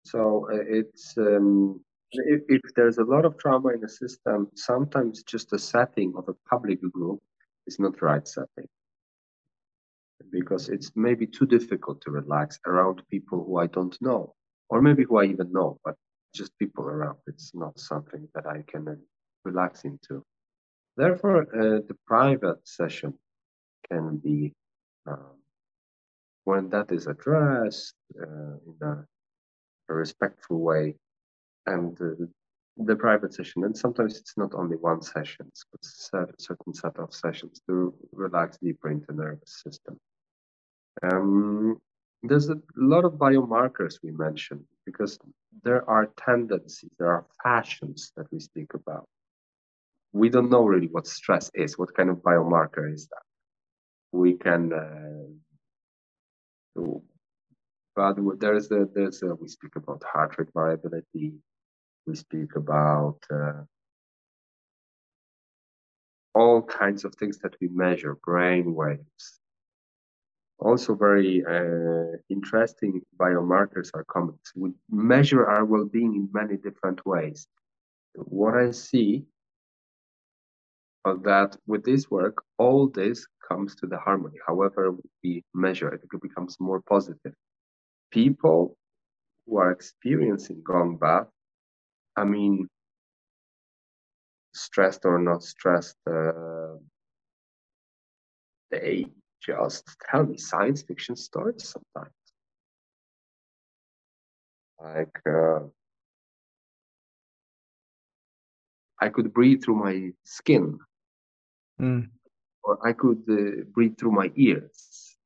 So 0.05 0.49
uh, 0.51 0.65
it's 0.79 1.13
um, 1.17 1.79
if, 2.11 2.41
if, 2.49 2.61
there's 2.75 2.97
a 2.97 3.05
lot 3.13 3.23
of 3.23 3.37
trauma 3.37 3.69
in 3.69 3.79
the 3.79 3.87
system, 3.87 4.49
sometimes 4.55 5.23
just 5.23 5.49
the 5.51 5.57
setting 5.57 6.11
of 6.17 6.27
a 6.27 6.35
public 6.49 6.81
group 6.91 7.21
is 7.65 7.79
not 7.79 7.97
the 7.97 8.05
right 8.05 8.27
setting 8.27 8.67
because 10.33 10.69
it's 10.69 10.91
maybe 10.95 11.27
too 11.27 11.45
difficult 11.45 12.01
to 12.01 12.11
relax 12.11 12.59
around 12.67 13.03
people 13.09 13.45
who 13.45 13.57
I 13.59 13.67
don't 13.67 13.97
know, 14.01 14.33
or 14.69 14.81
maybe 14.81 15.03
who 15.03 15.19
I 15.19 15.25
even 15.25 15.51
know, 15.51 15.79
but 15.85 15.95
just 16.35 16.57
people 16.59 16.85
around. 16.85 17.19
It's 17.27 17.51
not 17.53 17.79
something 17.79 18.27
that 18.35 18.47
I 18.47 18.63
can 18.67 18.87
uh, 18.87 18.95
relax 19.45 19.85
into. 19.85 20.23
Therefore, 20.97 21.41
uh, 21.43 21.81
the 21.89 21.97
private 22.07 22.67
session 22.67 23.13
can 23.89 24.17
be 24.17 24.53
um, 25.07 25.37
when 26.43 26.69
that 26.71 26.91
is 26.91 27.07
addressed 27.07 27.95
uh, 28.21 28.57
in 28.67 28.77
a 28.81 29.05
a 29.89 29.93
respectful 29.93 30.59
way 30.59 30.95
and 31.65 31.99
uh, 32.01 32.25
the 32.77 32.95
private 32.95 33.33
session 33.33 33.63
and 33.65 33.77
sometimes 33.77 34.17
it's 34.17 34.35
not 34.37 34.53
only 34.55 34.75
one 34.77 35.01
session 35.01 35.45
it's 35.73 36.09
a 36.13 36.25
certain 36.39 36.73
set 36.73 36.97
of 36.97 37.13
sessions 37.13 37.61
to 37.67 37.93
relax 38.11 38.57
deeper 38.57 38.89
into 38.89 39.13
nervous 39.13 39.61
system 39.63 39.97
um, 41.01 41.77
there's 42.21 42.49
a 42.49 42.57
lot 42.75 43.05
of 43.05 43.13
biomarkers 43.13 43.95
we 44.03 44.11
mentioned 44.11 44.63
because 44.85 45.19
there 45.63 45.87
are 45.89 46.07
tendencies 46.17 46.91
there 46.97 47.09
are 47.09 47.25
fashions 47.43 48.11
that 48.15 48.25
we 48.31 48.39
speak 48.39 48.73
about. 48.73 49.07
We 50.13 50.29
don't 50.29 50.49
know 50.49 50.65
really 50.65 50.87
what 50.87 51.07
stress 51.07 51.49
is 51.53 51.77
what 51.77 51.93
kind 51.95 52.09
of 52.09 52.17
biomarker 52.17 52.93
is 52.93 53.07
that. 53.07 53.23
We 54.11 54.33
can 54.35 54.71
uh, 54.73 55.23
but 57.95 58.17
there's 58.39 58.71
a 58.71 58.87
there's 58.93 59.21
a 59.23 59.35
we 59.35 59.47
speak 59.47 59.75
about 59.75 60.03
heart 60.03 60.37
rate 60.37 60.49
variability. 60.53 61.33
We 62.07 62.15
speak 62.15 62.55
about 62.55 63.19
uh, 63.31 63.63
all 66.33 66.61
kinds 66.61 67.05
of 67.05 67.15
things 67.15 67.37
that 67.39 67.55
we 67.61 67.67
measure 67.69 68.15
brain 68.23 68.73
waves 68.73 69.39
also 70.63 70.95
very 70.95 71.43
uh, 71.45 72.17
interesting 72.29 73.01
biomarkers 73.17 73.89
are 73.93 74.05
coming. 74.05 74.37
We 74.55 74.71
measure 74.89 75.45
our 75.45 75.65
well-being 75.65 76.15
in 76.15 76.29
many 76.33 76.57
different 76.57 77.05
ways. 77.05 77.47
What 78.15 78.55
i 78.55 78.71
see 78.71 79.25
of 81.05 81.23
that 81.23 81.57
with 81.67 81.83
this 81.83 82.09
work 82.09 82.35
all 82.57 82.87
this 82.87 83.27
comes 83.47 83.75
to 83.75 83.87
the 83.87 83.97
harmony. 83.97 84.37
However 84.47 84.95
we 85.23 85.43
measure 85.53 85.89
it 85.89 86.01
it 86.03 86.21
becomes 86.21 86.57
more 86.59 86.81
positive. 86.81 87.33
People 88.11 88.77
who 89.45 89.57
are 89.57 89.71
experiencing 89.71 90.61
gong 90.63 90.97
bath, 90.97 91.27
I 92.15 92.23
mean, 92.23 92.67
stressed 94.53 95.03
or 95.05 95.19
not 95.19 95.43
stressed, 95.43 95.97
uh, 96.07 96.75
they 98.71 99.07
just 99.45 99.85
tell 100.09 100.25
me 100.25 100.37
science 100.37 100.81
fiction 100.81 101.15
stories 101.15 101.73
sometimes. 101.73 102.13
Like, 104.79 105.19
uh, 105.29 105.59
I 109.01 109.09
could 109.09 109.33
breathe 109.33 109.63
through 109.63 109.75
my 109.75 110.11
skin, 110.23 110.79
mm. 111.79 112.07
or 112.63 112.79
I 112.87 112.93
could 112.93 113.23
uh, 113.29 113.63
breathe 113.73 113.97
through 113.97 114.11
my 114.11 114.31
ears, 114.35 115.17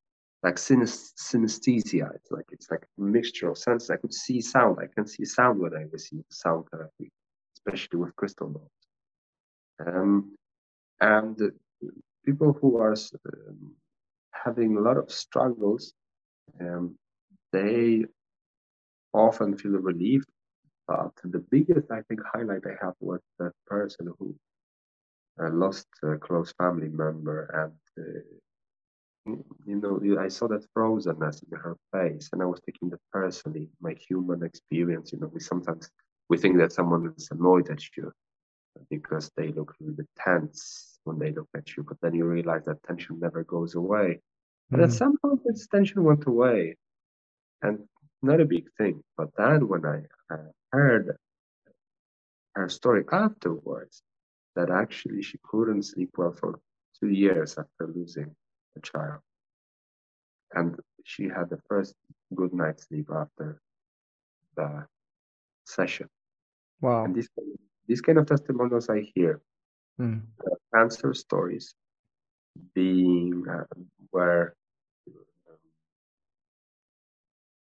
like 0.42 0.56
synesthesia. 0.56 2.14
It's 2.14 2.30
like 2.30 2.46
it's 2.50 2.70
like 2.70 2.82
a 2.82 3.00
mixture 3.00 3.50
of 3.50 3.58
senses. 3.58 3.90
I 3.90 3.96
could 3.96 4.14
see 4.14 4.40
sound. 4.40 4.78
I 4.80 4.86
can 4.92 5.06
see 5.06 5.24
sound 5.24 5.60
when 5.60 5.74
I 5.74 5.84
receive 5.92 6.24
sound 6.30 6.66
therapy, 6.70 7.10
especially 7.56 7.98
with 8.00 8.16
crystal 8.16 8.48
balls. 8.48 8.70
Um, 9.84 10.34
and 11.00 11.52
people 12.24 12.52
who 12.60 12.78
are 12.78 12.92
um, 12.92 13.74
having 14.48 14.76
a 14.76 14.80
lot 14.88 14.96
of 14.96 15.10
struggles, 15.10 15.92
um, 16.60 16.96
they 17.52 18.04
often 19.12 19.56
feel 19.56 19.78
relieved. 19.90 20.28
But 20.86 21.12
the 21.34 21.44
biggest, 21.54 21.90
I 21.90 22.00
think, 22.06 22.20
highlight 22.34 22.64
I 22.66 22.74
have 22.84 22.94
was 23.00 23.20
that 23.38 23.52
person 23.66 24.04
who 24.18 24.34
uh, 25.40 25.50
lost 25.50 25.86
a 26.02 26.16
close 26.16 26.50
family 26.62 26.88
member, 26.88 27.38
and 27.62 28.04
uh, 28.04 28.20
you 29.66 29.76
know, 29.82 29.94
I 30.26 30.28
saw 30.28 30.48
that 30.48 30.66
frozenness 30.74 31.42
in 31.44 31.58
her 31.58 31.76
face, 31.92 32.30
and 32.32 32.42
I 32.42 32.46
was 32.46 32.60
taking 32.66 32.88
that 32.90 33.00
personally, 33.12 33.68
my 33.86 33.94
human 34.08 34.42
experience. 34.42 35.12
You 35.12 35.18
know, 35.20 35.30
we 35.32 35.40
sometimes 35.40 35.90
we 36.30 36.38
think 36.38 36.56
that 36.58 36.72
someone 36.72 37.12
is 37.18 37.28
annoyed 37.30 37.68
at 37.68 37.82
you 37.96 38.10
because 38.90 39.30
they 39.36 39.48
look 39.48 39.70
a 39.70 39.82
little 39.82 39.96
bit 39.96 40.08
tense 40.24 40.98
when 41.04 41.18
they 41.18 41.32
look 41.32 41.48
at 41.56 41.76
you, 41.76 41.82
but 41.82 41.98
then 42.00 42.14
you 42.14 42.24
realize 42.24 42.64
that 42.64 42.82
tension 42.84 43.18
never 43.20 43.44
goes 43.44 43.74
away. 43.74 44.20
But 44.70 44.80
mm. 44.80 44.92
some 44.92 45.16
point, 45.18 45.40
this 45.44 45.66
tension 45.66 46.04
went 46.04 46.26
away, 46.26 46.76
and 47.62 47.78
not 48.22 48.40
a 48.40 48.44
big 48.44 48.66
thing. 48.76 49.02
But 49.16 49.30
then 49.36 49.66
when 49.68 49.86
I 49.86 50.02
uh, 50.32 50.50
heard 50.72 51.16
her 52.54 52.68
story 52.68 53.04
afterwards, 53.10 54.02
that 54.56 54.70
actually 54.70 55.22
she 55.22 55.38
couldn't 55.42 55.84
sleep 55.84 56.10
well 56.18 56.32
for 56.32 56.58
two 57.00 57.08
years 57.08 57.56
after 57.56 57.92
losing 57.94 58.34
a 58.76 58.80
child, 58.80 59.20
and 60.52 60.78
she 61.04 61.24
had 61.24 61.48
the 61.48 61.60
first 61.68 61.94
good 62.34 62.52
night's 62.52 62.86
sleep 62.88 63.08
after 63.14 63.60
the 64.56 64.84
session. 65.64 66.08
Wow! 66.80 67.04
And 67.04 67.14
this 67.14 67.28
these 67.86 68.02
kind 68.02 68.18
of 68.18 68.26
testimonials 68.26 68.90
I 68.90 69.10
hear, 69.14 69.40
mm. 69.98 70.20
cancer 70.74 71.14
stories, 71.14 71.74
being 72.74 73.44
uh, 73.50 73.64
where 74.10 74.54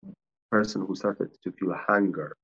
um, 0.04 0.14
person 0.50 0.84
who 0.86 0.94
started 0.94 1.30
to 1.42 1.52
feel 1.52 1.74
hunger 1.88 2.36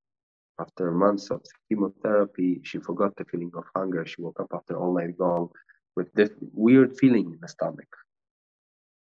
after 0.59 0.93
months 0.93 1.31
of 1.31 1.43
chemotherapy, 1.69 2.61
she 2.63 2.79
forgot 2.79 3.17
the 3.17 3.25
feeling 3.25 3.51
of 3.57 3.65
hunger. 3.75 4.05
She 4.07 4.23
woke 4.23 4.41
up 4.41 4.53
after 4.53 4.77
all 4.79 4.95
night 4.95 5.19
long 5.19 5.49
with 5.97 6.13
this 6.15 6.31
weird 6.53 6.97
feeling 6.99 7.33
in 7.33 7.39
the 7.41 7.49
stomach. 7.49 7.89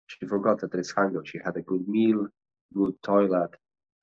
She 0.06 0.26
forgot 0.26 0.60
that 0.60 0.72
there 0.72 0.80
is 0.80 0.90
hunger. 0.90 1.22
She 1.24 1.38
had 1.44 1.56
a 1.56 1.62
good 1.62 1.86
meal, 1.88 2.28
good 2.74 2.94
toilet, 3.02 3.50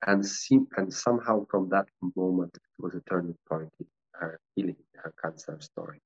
and 0.08 0.26
seem, 0.26 0.68
and 0.78 0.94
somehow 0.94 1.46
from 1.50 1.70
that 1.70 1.88
moment 2.16 2.52
it 2.56 2.84
was 2.84 2.96
a 2.96 3.02
turning 3.10 3.38
point 3.50 3.72
in 3.80 3.88
her 4.14 4.40
healing, 4.56 4.78
her 4.96 5.14
cancer 5.22 5.58
story. 5.62 6.02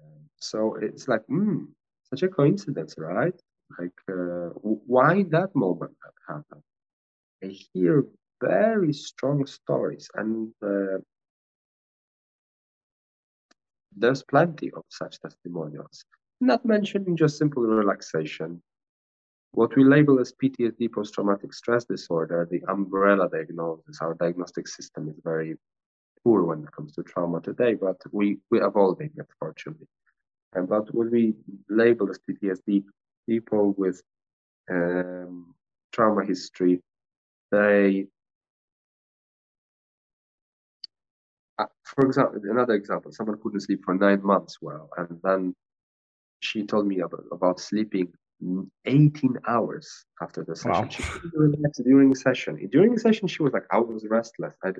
Um, 0.00 0.28
so 0.40 0.76
it's 0.76 1.08
like, 1.08 1.22
mm, 1.30 1.66
such 2.10 2.22
a 2.22 2.28
coincidence, 2.28 2.94
right? 2.98 3.34
Like, 3.78 3.98
uh, 4.08 4.50
why 4.54 5.24
that 5.30 5.54
moment 5.54 5.92
that 6.02 6.34
happened? 6.34 6.62
I 7.42 7.48
hear 7.72 8.04
very 8.40 8.92
strong 8.92 9.46
stories, 9.46 10.08
and 10.14 10.52
uh, 10.62 10.98
there's 13.96 14.22
plenty 14.22 14.70
of 14.72 14.84
such 14.88 15.20
testimonials. 15.20 16.04
Not 16.40 16.64
mentioning 16.64 17.16
just 17.16 17.38
simple 17.38 17.62
relaxation. 17.62 18.62
What 19.52 19.74
we 19.74 19.84
label 19.84 20.20
as 20.20 20.32
PTSD, 20.32 20.92
post 20.92 21.14
traumatic 21.14 21.54
stress 21.54 21.84
disorder, 21.84 22.46
the 22.50 22.62
umbrella 22.68 23.28
diagnosis, 23.30 23.98
our 24.02 24.14
diagnostic 24.14 24.68
system 24.68 25.08
is 25.08 25.16
very 25.24 25.56
poor 26.22 26.42
when 26.42 26.62
it 26.62 26.72
comes 26.72 26.92
to 26.94 27.02
trauma 27.02 27.40
today, 27.40 27.74
but 27.74 27.96
we, 28.12 28.38
we're 28.50 28.66
evolving 28.66 29.10
it, 29.16 29.26
fortunately. 29.40 29.86
And 30.54 30.68
but 30.68 30.94
when 30.94 31.10
we 31.10 31.34
label 31.68 32.08
as 32.10 32.18
PTSD, 32.18 32.84
people 33.28 33.74
with 33.76 34.02
um, 34.70 35.54
trauma 35.92 36.24
history, 36.24 36.80
they, 37.50 38.06
uh, 41.58 41.66
for 41.84 42.06
example, 42.06 42.40
another 42.50 42.74
example, 42.74 43.12
someone 43.12 43.38
couldn't 43.42 43.60
sleep 43.60 43.84
for 43.84 43.94
nine 43.94 44.22
months 44.22 44.58
well, 44.60 44.88
and 44.96 45.18
then 45.22 45.54
she 46.40 46.64
told 46.64 46.86
me 46.86 47.00
about, 47.00 47.24
about 47.32 47.60
sleeping 47.60 48.12
18 48.84 49.38
hours 49.48 50.04
after 50.20 50.44
the 50.44 50.54
session. 50.54 50.82
Wow. 50.82 50.88
She 50.88 51.02
couldn't 51.02 51.32
relax 51.34 51.78
during 51.78 52.14
session. 52.14 52.68
During 52.70 52.98
session, 52.98 53.28
she 53.28 53.42
was 53.42 53.52
like, 53.52 53.64
I 53.70 53.78
was 53.78 54.06
restless. 54.08 54.54
I, 54.62 54.72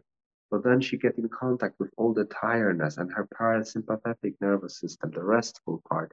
but 0.51 0.63
then 0.63 0.81
she 0.81 0.97
get 0.97 1.19
in 1.19 1.29
contact 1.29 1.75
with 1.79 1.91
all 1.97 2.13
the 2.13 2.25
tiredness 2.27 2.99
and 2.99 3.13
her 3.13 3.29
parasympathetic 3.39 4.35
nervous 4.41 4.79
system, 4.79 5.11
the 5.11 5.23
restful 5.23 5.83
part, 5.89 6.13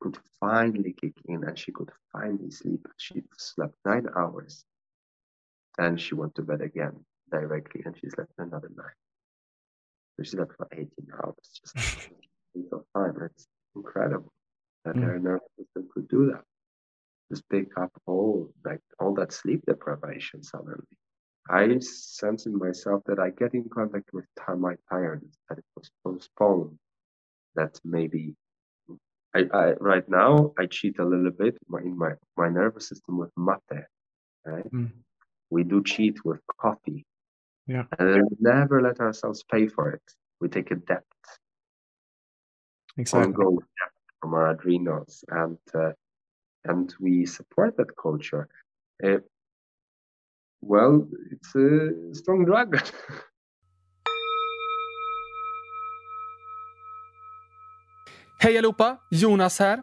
could 0.00 0.16
finally 0.40 0.94
kick 1.00 1.14
in 1.26 1.44
and 1.44 1.58
she 1.58 1.72
could 1.72 1.90
finally 2.12 2.50
sleep. 2.50 2.86
She 2.96 3.22
slept 3.38 3.74
nine 3.84 4.06
hours. 4.16 4.64
Then 5.78 5.96
she 5.96 6.14
went 6.14 6.34
to 6.36 6.42
bed 6.42 6.60
again 6.60 7.04
directly 7.30 7.82
and 7.84 7.96
she 7.96 8.08
slept 8.08 8.32
another 8.38 8.70
nine. 8.74 8.86
So 10.16 10.24
she 10.24 10.30
slept 10.30 10.56
for 10.56 10.68
18 10.72 10.88
hours 11.22 11.34
just 11.60 11.76
of 12.72 12.84
time. 12.94 13.16
It's 13.24 13.46
incredible 13.74 14.32
that 14.84 14.94
mm. 14.94 15.02
her 15.02 15.18
nervous 15.18 15.48
system 15.58 15.88
could 15.92 16.08
do 16.08 16.32
that. 16.32 16.42
Just 17.30 17.48
pick 17.48 17.68
up 17.78 17.90
all 18.06 18.50
like 18.64 18.80
all 19.00 19.14
that 19.14 19.32
sleep 19.32 19.62
deprivation 19.66 20.42
suddenly. 20.42 20.98
I 21.48 21.78
sense 21.78 22.46
in 22.46 22.56
myself 22.58 23.02
that 23.06 23.18
I 23.18 23.30
get 23.30 23.54
in 23.54 23.68
contact 23.68 24.10
with 24.12 24.24
time, 24.38 24.60
my 24.60 24.76
tiredness, 24.88 25.36
that 25.48 25.58
it 25.58 25.64
was 25.76 25.90
postponed, 26.02 26.78
that 27.54 27.78
maybe 27.84 28.34
I, 29.34 29.44
I 29.52 29.72
right 29.74 30.08
now 30.08 30.52
I 30.58 30.66
cheat 30.66 30.98
a 30.98 31.04
little 31.04 31.30
bit 31.30 31.58
in 31.84 31.98
my, 31.98 32.12
my 32.36 32.48
nervous 32.48 32.88
system 32.88 33.18
with 33.18 33.30
mate. 33.36 33.84
Right? 34.46 34.72
Mm. 34.72 34.90
We 35.50 35.64
do 35.64 35.82
cheat 35.82 36.24
with 36.24 36.40
coffee. 36.58 37.04
Yeah. 37.66 37.84
And 37.98 38.22
we 38.30 38.36
never 38.40 38.80
let 38.80 39.00
ourselves 39.00 39.42
pay 39.50 39.66
for 39.66 39.90
it. 39.90 40.02
We 40.40 40.48
take 40.48 40.70
a 40.70 40.76
debt. 40.76 41.04
Exactly. 42.96 43.26
Ongoing 43.26 43.56
debt 43.58 43.92
from 44.20 44.34
our 44.34 44.50
adrenals 44.50 45.24
and 45.28 45.58
uh, 45.74 45.92
and 46.64 46.94
we 47.00 47.26
support 47.26 47.76
that 47.76 47.94
culture. 47.96 48.48
Uh, 49.02 49.18
well, 50.66 51.06
it's 51.30 51.54
a 51.54 52.14
strong 52.14 52.44
drug. 52.44 52.78
Hej 58.38 58.58
allihopa! 58.58 58.98
Jonas 59.10 59.58
här. 59.58 59.82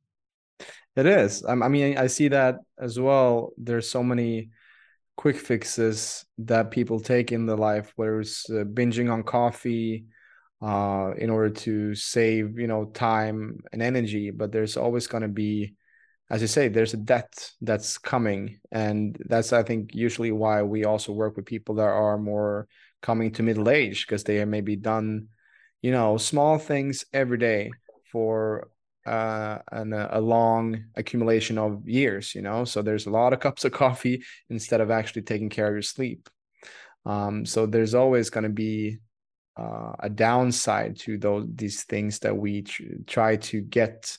It 0.95 1.05
is. 1.05 1.45
I 1.45 1.55
mean, 1.55 1.97
I 1.97 2.07
see 2.07 2.27
that 2.29 2.57
as 2.77 2.99
well. 2.99 3.51
There's 3.57 3.89
so 3.89 4.03
many 4.03 4.49
quick 5.15 5.37
fixes 5.37 6.25
that 6.39 6.71
people 6.71 6.99
take 6.99 7.31
in 7.31 7.45
their 7.45 7.57
life, 7.57 7.93
whether 7.95 8.19
it's 8.19 8.49
uh, 8.49 8.63
binging 8.65 9.11
on 9.11 9.23
coffee 9.23 10.05
uh, 10.61 11.11
in 11.17 11.29
order 11.29 11.49
to 11.49 11.95
save, 11.95 12.59
you 12.59 12.67
know, 12.67 12.85
time 12.85 13.59
and 13.71 13.81
energy. 13.81 14.31
But 14.31 14.51
there's 14.51 14.75
always 14.77 15.07
going 15.07 15.23
to 15.23 15.29
be 15.29 15.75
as 16.31 16.39
you 16.39 16.47
say, 16.47 16.69
there's 16.69 16.93
a 16.93 16.97
debt 16.97 17.51
that's 17.59 17.97
coming. 17.97 18.61
And 18.71 19.17
that's, 19.27 19.51
I 19.51 19.63
think, 19.63 19.93
usually 19.93 20.31
why 20.31 20.63
we 20.63 20.85
also 20.85 21.11
work 21.11 21.35
with 21.35 21.45
people 21.45 21.75
that 21.75 21.83
are 21.83 22.17
more 22.17 22.69
coming 23.01 23.31
to 23.33 23.43
middle 23.43 23.69
age 23.69 24.07
because 24.07 24.23
they 24.23 24.37
have 24.37 24.47
maybe 24.47 24.77
done, 24.77 25.27
you 25.81 25.91
know, 25.91 26.15
small 26.15 26.57
things 26.57 27.03
every 27.11 27.37
day 27.37 27.71
for 28.13 28.69
uh, 29.05 29.59
an, 29.71 29.93
a 29.93 30.19
long 30.19 30.85
accumulation 30.95 31.57
of 31.57 31.87
years, 31.87 32.35
you 32.35 32.41
know. 32.41 32.65
So 32.65 32.81
there's 32.81 33.05
a 33.05 33.11
lot 33.11 33.33
of 33.33 33.39
cups 33.45 33.65
of 33.65 33.71
coffee 33.71 34.23
instead 34.49 34.81
of 34.81 34.91
actually 34.91 35.23
taking 35.23 35.49
care 35.49 35.67
of 35.67 35.73
your 35.73 35.81
sleep. 35.81 36.29
Um, 37.05 37.45
so 37.45 37.65
there's 37.65 37.95
always 37.95 38.29
going 38.29 38.43
to 38.43 38.49
be 38.49 38.99
uh, 39.57 39.93
a 39.99 40.09
downside 40.09 40.97
to 40.99 41.17
those 41.17 41.45
these 41.53 41.83
things 41.83 42.19
that 42.19 42.35
we 42.35 42.61
tr- 42.61 42.83
try 43.05 43.35
to 43.35 43.61
get 43.61 44.17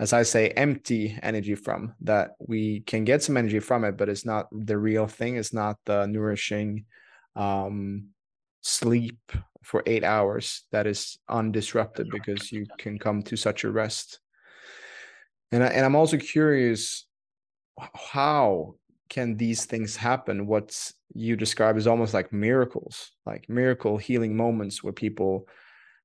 as 0.00 0.12
I 0.12 0.22
say, 0.22 0.48
empty 0.50 1.18
energy 1.22 1.56
from 1.56 1.94
that 2.02 2.36
we 2.38 2.80
can 2.80 3.04
get 3.04 3.22
some 3.22 3.36
energy 3.36 3.58
from 3.58 3.84
it, 3.84 3.96
but 3.96 4.08
it's 4.08 4.24
not 4.24 4.46
the 4.52 4.78
real 4.78 5.08
thing. 5.08 5.36
It's 5.36 5.52
not 5.52 5.76
the 5.86 6.06
nourishing 6.06 6.84
um, 7.34 8.10
sleep 8.60 9.18
for 9.68 9.82
eight 9.84 10.02
hours 10.02 10.62
that 10.72 10.86
is 10.86 11.18
undisrupted 11.28 12.10
because 12.10 12.50
you 12.50 12.64
can 12.78 12.98
come 12.98 13.22
to 13.22 13.36
such 13.36 13.64
a 13.64 13.70
rest. 13.70 14.18
And, 15.52 15.62
I, 15.62 15.66
and 15.66 15.84
I'm 15.84 15.94
also 15.94 16.16
curious 16.16 17.06
how 17.78 18.76
can 19.10 19.36
these 19.36 19.66
things 19.66 19.94
happen? 19.94 20.46
What 20.46 20.74
you 21.12 21.36
describe 21.36 21.76
is 21.76 21.86
almost 21.86 22.14
like 22.14 22.32
miracles, 22.32 23.12
like 23.26 23.46
miracle 23.50 23.98
healing 23.98 24.34
moments 24.34 24.82
where 24.82 24.94
people 24.94 25.46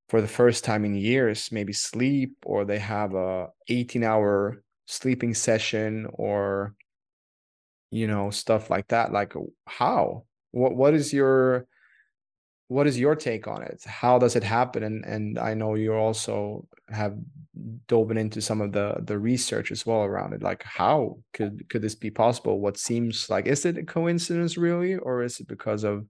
for 0.09 0.19
the 0.19 0.27
first 0.27 0.65
time 0.65 0.83
in 0.83 0.93
years 0.93 1.49
maybe 1.49 1.71
sleep 1.71 2.35
or 2.45 2.65
they 2.65 2.79
have 2.79 3.15
a 3.15 3.47
18 3.69 4.03
hour 4.03 4.61
sleeping 4.87 5.33
session 5.33 6.05
or 6.11 6.75
you 7.91 8.07
know 8.07 8.29
stuff 8.29 8.69
like 8.69 8.89
that 8.89 9.13
like 9.13 9.33
how 9.65 10.25
what 10.51 10.75
what 10.75 10.93
is 10.93 11.13
your 11.13 11.65
what 12.73 12.87
is 12.87 12.99
your 12.99 13.15
take 13.15 13.45
on 13.47 13.61
it 13.61 13.79
how 13.85 14.15
does 14.17 14.35
it 14.35 14.43
happen 14.43 14.81
and 14.83 15.05
and 15.05 15.39
i 15.39 15.53
know 15.53 15.75
you 15.75 15.93
also 15.93 16.65
have 16.89 17.13
dove 17.87 18.11
into 18.11 18.41
some 18.41 18.61
of 18.61 18.71
the 18.71 18.87
the 19.09 19.17
research 19.17 19.71
as 19.71 19.85
well 19.85 20.03
around 20.03 20.33
it 20.33 20.41
like 20.41 20.63
how 20.63 21.17
could 21.33 21.67
could 21.69 21.81
this 21.81 21.95
be 21.95 22.09
possible 22.09 22.59
what 22.59 22.77
seems 22.77 23.29
like 23.29 23.45
is 23.45 23.65
it 23.65 23.77
a 23.77 23.83
coincidence 23.83 24.57
really 24.57 24.95
or 24.95 25.23
is 25.23 25.39
it 25.39 25.47
because 25.47 25.83
of 25.83 26.05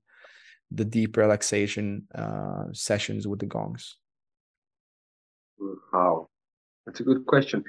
the 0.74 0.86
deep 0.86 1.18
relaxation 1.18 2.08
uh, 2.16 2.66
sessions 2.72 3.28
with 3.28 3.40
the 3.40 3.46
gongs? 3.46 3.98
How? 5.92 6.28
That's 6.86 7.00
a 7.00 7.04
good 7.04 7.26
question. 7.26 7.64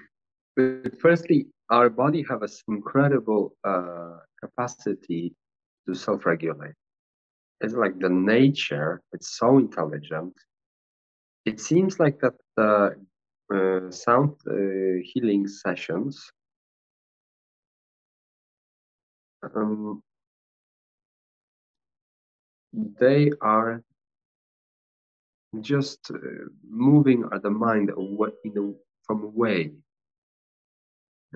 But 0.56 1.00
firstly, 1.00 1.46
our 1.70 1.90
body 1.90 2.24
has 2.28 2.62
an 2.66 2.76
incredible 2.76 3.54
uh, 3.62 4.18
capacity 4.40 5.34
to 5.86 5.94
self-regulate. 5.94 6.74
It's 7.64 7.74
like 7.74 7.98
the 7.98 8.10
nature; 8.10 9.00
it's 9.12 9.38
so 9.38 9.58
intelligent. 9.58 10.34
It 11.46 11.60
seems 11.60 11.98
like 11.98 12.20
that 12.20 12.34
the 12.56 12.96
uh, 13.54 13.90
sound 13.90 14.32
uh, 14.46 15.00
healing 15.02 15.46
sessions 15.46 16.32
um, 19.54 20.02
they 23.00 23.30
are 23.40 23.82
just 25.60 26.10
uh, 26.10 26.18
moving 26.68 27.24
the 27.42 27.50
mind 27.50 27.90
away 27.90 28.30
a, 28.44 28.72
from 29.06 29.22
away. 29.24 29.72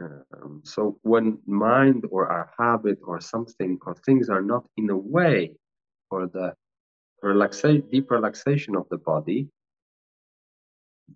Um, 0.01 0.63
so 0.65 0.99
when 1.03 1.39
mind 1.47 2.05
or 2.11 2.29
our 2.29 2.51
habit 2.59 2.99
or 3.05 3.21
something 3.21 3.79
or 3.85 3.95
things 4.07 4.29
are 4.29 4.43
not 4.43 4.65
in 4.77 4.91
a 4.91 4.97
way 4.97 5.55
for 6.09 6.27
the 6.27 6.55
relaxation, 7.23 7.85
deep 7.91 8.11
relaxation 8.11 8.77
of 8.77 8.87
the 8.91 8.99
body, 8.99 9.49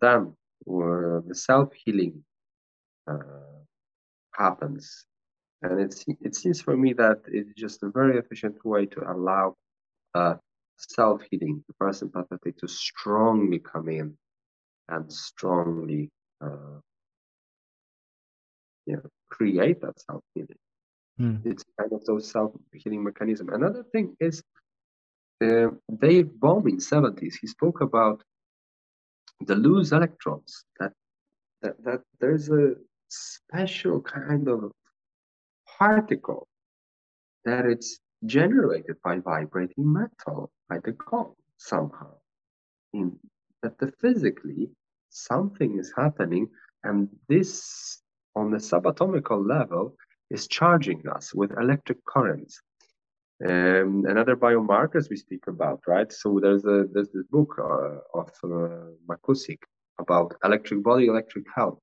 then 0.01 0.35
uh, 0.69 1.21
the 1.27 1.35
self-healing 1.35 2.25
uh, 3.11 3.61
happens. 4.35 5.05
And 5.63 5.81
it's, 5.81 6.05
it 6.21 6.35
seems 6.35 6.61
for 6.61 6.77
me 6.77 6.93
that 6.95 7.21
it's 7.29 7.53
just 7.55 7.83
a 7.83 7.91
very 7.91 8.19
efficient 8.19 8.65
way 8.65 8.87
to 8.87 9.13
allow 9.13 9.55
uh, 10.15 10.35
self-healing, 10.77 11.65
the 11.69 11.75
parasympathetic 11.81 12.57
to 12.59 12.69
strongly 12.69 13.61
come 13.61 13.89
in 13.89 14.17
and 14.89 15.13
strongly 15.13 16.11
uh, 16.41 16.81
you 18.87 18.97
know, 18.97 19.09
create 19.31 19.81
that 19.81 20.01
self-healing. 20.01 20.59
Mm. 21.21 21.47
It's 21.47 21.65
kind 21.79 21.93
of 21.93 22.05
those 22.05 22.31
self-healing 22.31 23.05
mechanism. 23.05 23.51
Another 23.51 23.85
thing 23.93 24.17
is 24.19 24.43
uh, 25.41 25.71
Dave 26.01 26.31
Bohm 26.39 26.67
in 26.69 26.79
70s, 26.79 27.35
he 27.41 27.47
spoke 27.47 27.81
about 27.81 28.23
the 29.41 29.55
loose 29.55 29.93
electrons, 29.93 30.65
that, 30.79 30.93
that, 31.63 31.83
that 31.85 32.01
there's 32.21 32.49
a 32.51 32.75
special 33.09 34.01
kind 34.01 34.49
of 34.49 34.73
particle 35.79 36.49
that 37.45 37.67
it's 37.67 37.99
generated 38.27 38.97
by 39.03 39.19
vibrating 39.19 39.93
metal, 39.93 40.51
by 40.69 40.79
the 40.85 40.93
gong 40.93 41.35
somehow. 41.57 42.15
In 42.93 43.19
that 43.63 43.79
the 43.79 43.93
physically 44.01 44.71
something 45.11 45.79
is 45.79 45.93
happening, 45.97 46.49
and 46.85 47.09
this 47.29 48.03
on 48.35 48.51
the 48.51 48.59
subatomical 48.59 49.47
level 49.47 49.97
is 50.31 50.47
charging 50.49 51.07
us 51.09 51.35
with 51.35 51.53
electric 51.59 52.05
currents. 52.05 52.61
Um, 53.45 54.05
another 54.09 54.37
biomarkers 54.37 55.11
we 55.11 55.17
speak 55.17 55.47
about, 55.49 55.81
right? 55.87 56.13
So 56.13 56.39
there's 56.41 56.65
a 56.65 56.87
there's 56.93 57.11
this 57.11 57.27
book 57.31 57.57
uh, 57.59 58.21
of 58.21 58.31
uh, 58.45 58.93
McKusick 59.09 59.59
about 59.99 60.35
electric 60.45 60.83
body, 60.83 61.07
electric 61.07 61.47
health, 61.55 61.81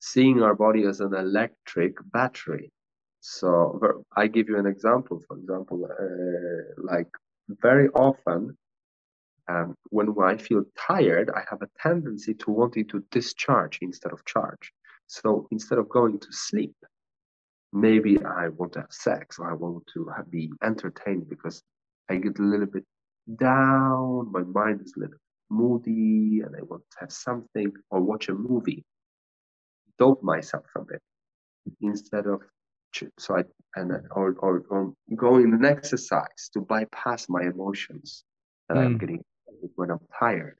seeing 0.00 0.42
our 0.42 0.54
body 0.54 0.84
as 0.84 1.00
an 1.00 1.14
electric 1.14 1.94
battery. 2.12 2.70
So 3.20 4.04
I 4.16 4.28
give 4.28 4.48
you 4.48 4.58
an 4.58 4.66
example. 4.66 5.20
For 5.26 5.36
example, 5.36 5.84
uh, 5.84 6.82
like 6.92 7.08
very 7.48 7.88
often 7.88 8.56
um, 9.48 9.74
when 9.90 10.14
I 10.22 10.36
feel 10.36 10.64
tired, 10.76 11.30
I 11.34 11.42
have 11.50 11.62
a 11.62 11.68
tendency 11.80 12.34
to 12.34 12.50
wanting 12.50 12.86
to 12.88 13.04
discharge 13.10 13.78
instead 13.82 14.12
of 14.12 14.24
charge. 14.24 14.72
So 15.06 15.46
instead 15.50 15.78
of 15.78 15.88
going 15.88 16.18
to 16.18 16.28
sleep, 16.30 16.74
maybe 17.72 18.22
I 18.24 18.48
want 18.48 18.72
to 18.74 18.80
have 18.80 18.92
sex 18.92 19.38
or 19.38 19.50
I 19.50 19.54
want 19.54 19.84
to 19.94 20.08
have, 20.16 20.30
be 20.30 20.50
entertained 20.62 21.28
because 21.28 21.62
I 22.10 22.16
get 22.16 22.38
a 22.38 22.42
little 22.42 22.66
bit 22.66 22.84
down, 23.38 24.30
my 24.32 24.42
mind 24.42 24.82
is 24.84 24.94
a 24.96 25.00
little 25.00 25.18
moody, 25.50 26.42
and 26.44 26.54
I 26.56 26.62
want 26.62 26.82
to 26.92 26.96
have 27.00 27.12
something 27.12 27.72
or 27.90 28.00
watch 28.00 28.28
a 28.28 28.34
movie, 28.34 28.84
dope 29.98 30.22
myself 30.22 30.64
a 30.76 30.80
bit 30.80 31.02
instead 31.80 32.26
of 32.26 32.42
so 33.18 33.36
I 33.36 33.44
and 33.74 33.92
or, 34.12 34.36
or 34.38 34.64
or 34.70 34.94
going 35.14 35.52
an 35.52 35.64
exercise 35.64 36.48
to 36.54 36.60
bypass 36.60 37.28
my 37.28 37.42
emotions 37.42 38.24
that 38.68 38.78
mm. 38.78 38.84
I'm 38.84 38.98
getting 38.98 39.22
when 39.74 39.90
I'm 39.90 40.00
tired. 40.18 40.56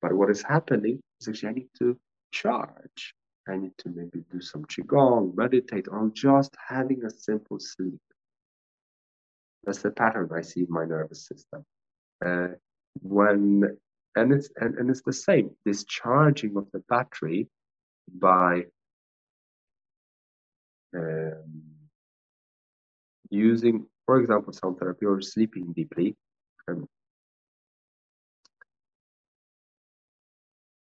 But 0.00 0.12
what 0.12 0.30
is 0.30 0.42
happening 0.42 1.00
is 1.20 1.28
actually 1.28 1.48
I 1.48 1.52
need 1.52 1.68
to 1.78 1.98
charge. 2.32 3.14
I 3.48 3.56
need 3.56 3.76
to 3.78 3.88
maybe 3.88 4.24
do 4.30 4.40
some 4.40 4.64
qigong, 4.66 5.36
meditate, 5.36 5.88
or 5.88 6.10
just 6.14 6.54
having 6.68 7.04
a 7.04 7.10
simple 7.10 7.58
sleep. 7.58 8.00
That's 9.64 9.82
the 9.82 9.90
pattern 9.90 10.30
I 10.34 10.42
see 10.42 10.60
in 10.60 10.66
my 10.70 10.84
nervous 10.84 11.26
system. 11.26 11.64
Uh, 12.24 12.48
when 13.00 13.76
and 14.14 14.32
it's 14.32 14.50
and, 14.56 14.76
and 14.76 14.90
it's 14.90 15.02
the 15.02 15.12
same 15.12 15.50
discharging 15.64 16.56
of 16.56 16.66
the 16.72 16.80
battery 16.88 17.48
by 18.08 18.66
um, 20.94 21.62
using, 23.30 23.86
for 24.06 24.20
example, 24.20 24.52
sound 24.52 24.78
therapy 24.78 25.06
or 25.06 25.20
sleeping 25.20 25.72
deeply 25.72 26.14
um, 26.68 26.86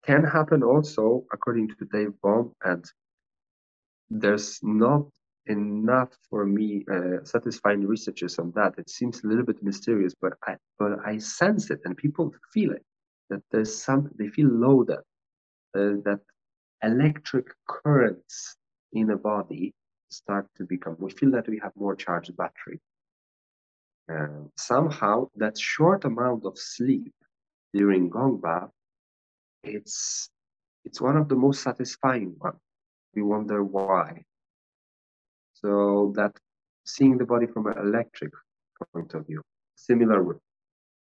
can 0.05 0.23
happen 0.23 0.63
also 0.63 1.23
according 1.31 1.69
to 1.69 1.85
Dave 1.91 2.13
Bohm, 2.21 2.53
and 2.63 2.83
there's 4.09 4.59
not 4.61 5.07
enough 5.47 6.09
for 6.29 6.45
me 6.45 6.85
uh, 6.91 7.23
satisfying 7.23 7.85
researches 7.85 8.39
on 8.39 8.51
that. 8.55 8.73
It 8.77 8.89
seems 8.89 9.23
a 9.23 9.27
little 9.27 9.45
bit 9.45 9.61
mysterious, 9.63 10.13
but 10.19 10.33
I 10.47 10.55
but 10.79 10.99
I 11.05 11.17
sense 11.17 11.69
it, 11.71 11.81
and 11.85 11.95
people 11.97 12.33
feel 12.53 12.71
it 12.71 12.83
that 13.29 13.41
there's 13.51 13.75
some 13.75 14.09
they 14.17 14.27
feel 14.27 14.49
loaded, 14.49 14.99
uh, 15.75 15.97
that 16.05 16.19
electric 16.83 17.47
currents 17.67 18.57
in 18.91 19.09
a 19.09 19.17
body 19.17 19.73
start 20.09 20.47
to 20.57 20.65
become, 20.65 20.95
we 20.99 21.11
feel 21.11 21.31
that 21.31 21.47
we 21.47 21.59
have 21.59 21.71
more 21.75 21.95
charged 21.95 22.35
battery. 22.37 22.79
Uh, 24.11 24.43
somehow, 24.57 25.27
that 25.35 25.57
short 25.57 26.05
amount 26.05 26.45
of 26.45 26.57
sleep 26.57 27.13
during 27.73 28.09
gong 28.09 28.39
bath, 28.39 28.69
it's 29.63 30.29
it's 30.85 30.99
one 30.99 31.17
of 31.17 31.29
the 31.29 31.35
most 31.35 31.61
satisfying 31.63 32.35
one 32.37 32.57
we 33.15 33.21
wonder 33.21 33.63
why. 33.63 34.23
So 35.53 36.13
that 36.15 36.33
seeing 36.85 37.17
the 37.17 37.25
body 37.25 37.47
from 37.47 37.67
an 37.67 37.77
electric 37.77 38.33
point 38.93 39.13
of 39.13 39.25
view, 39.27 39.41
similar 39.75 40.21
with 40.21 40.37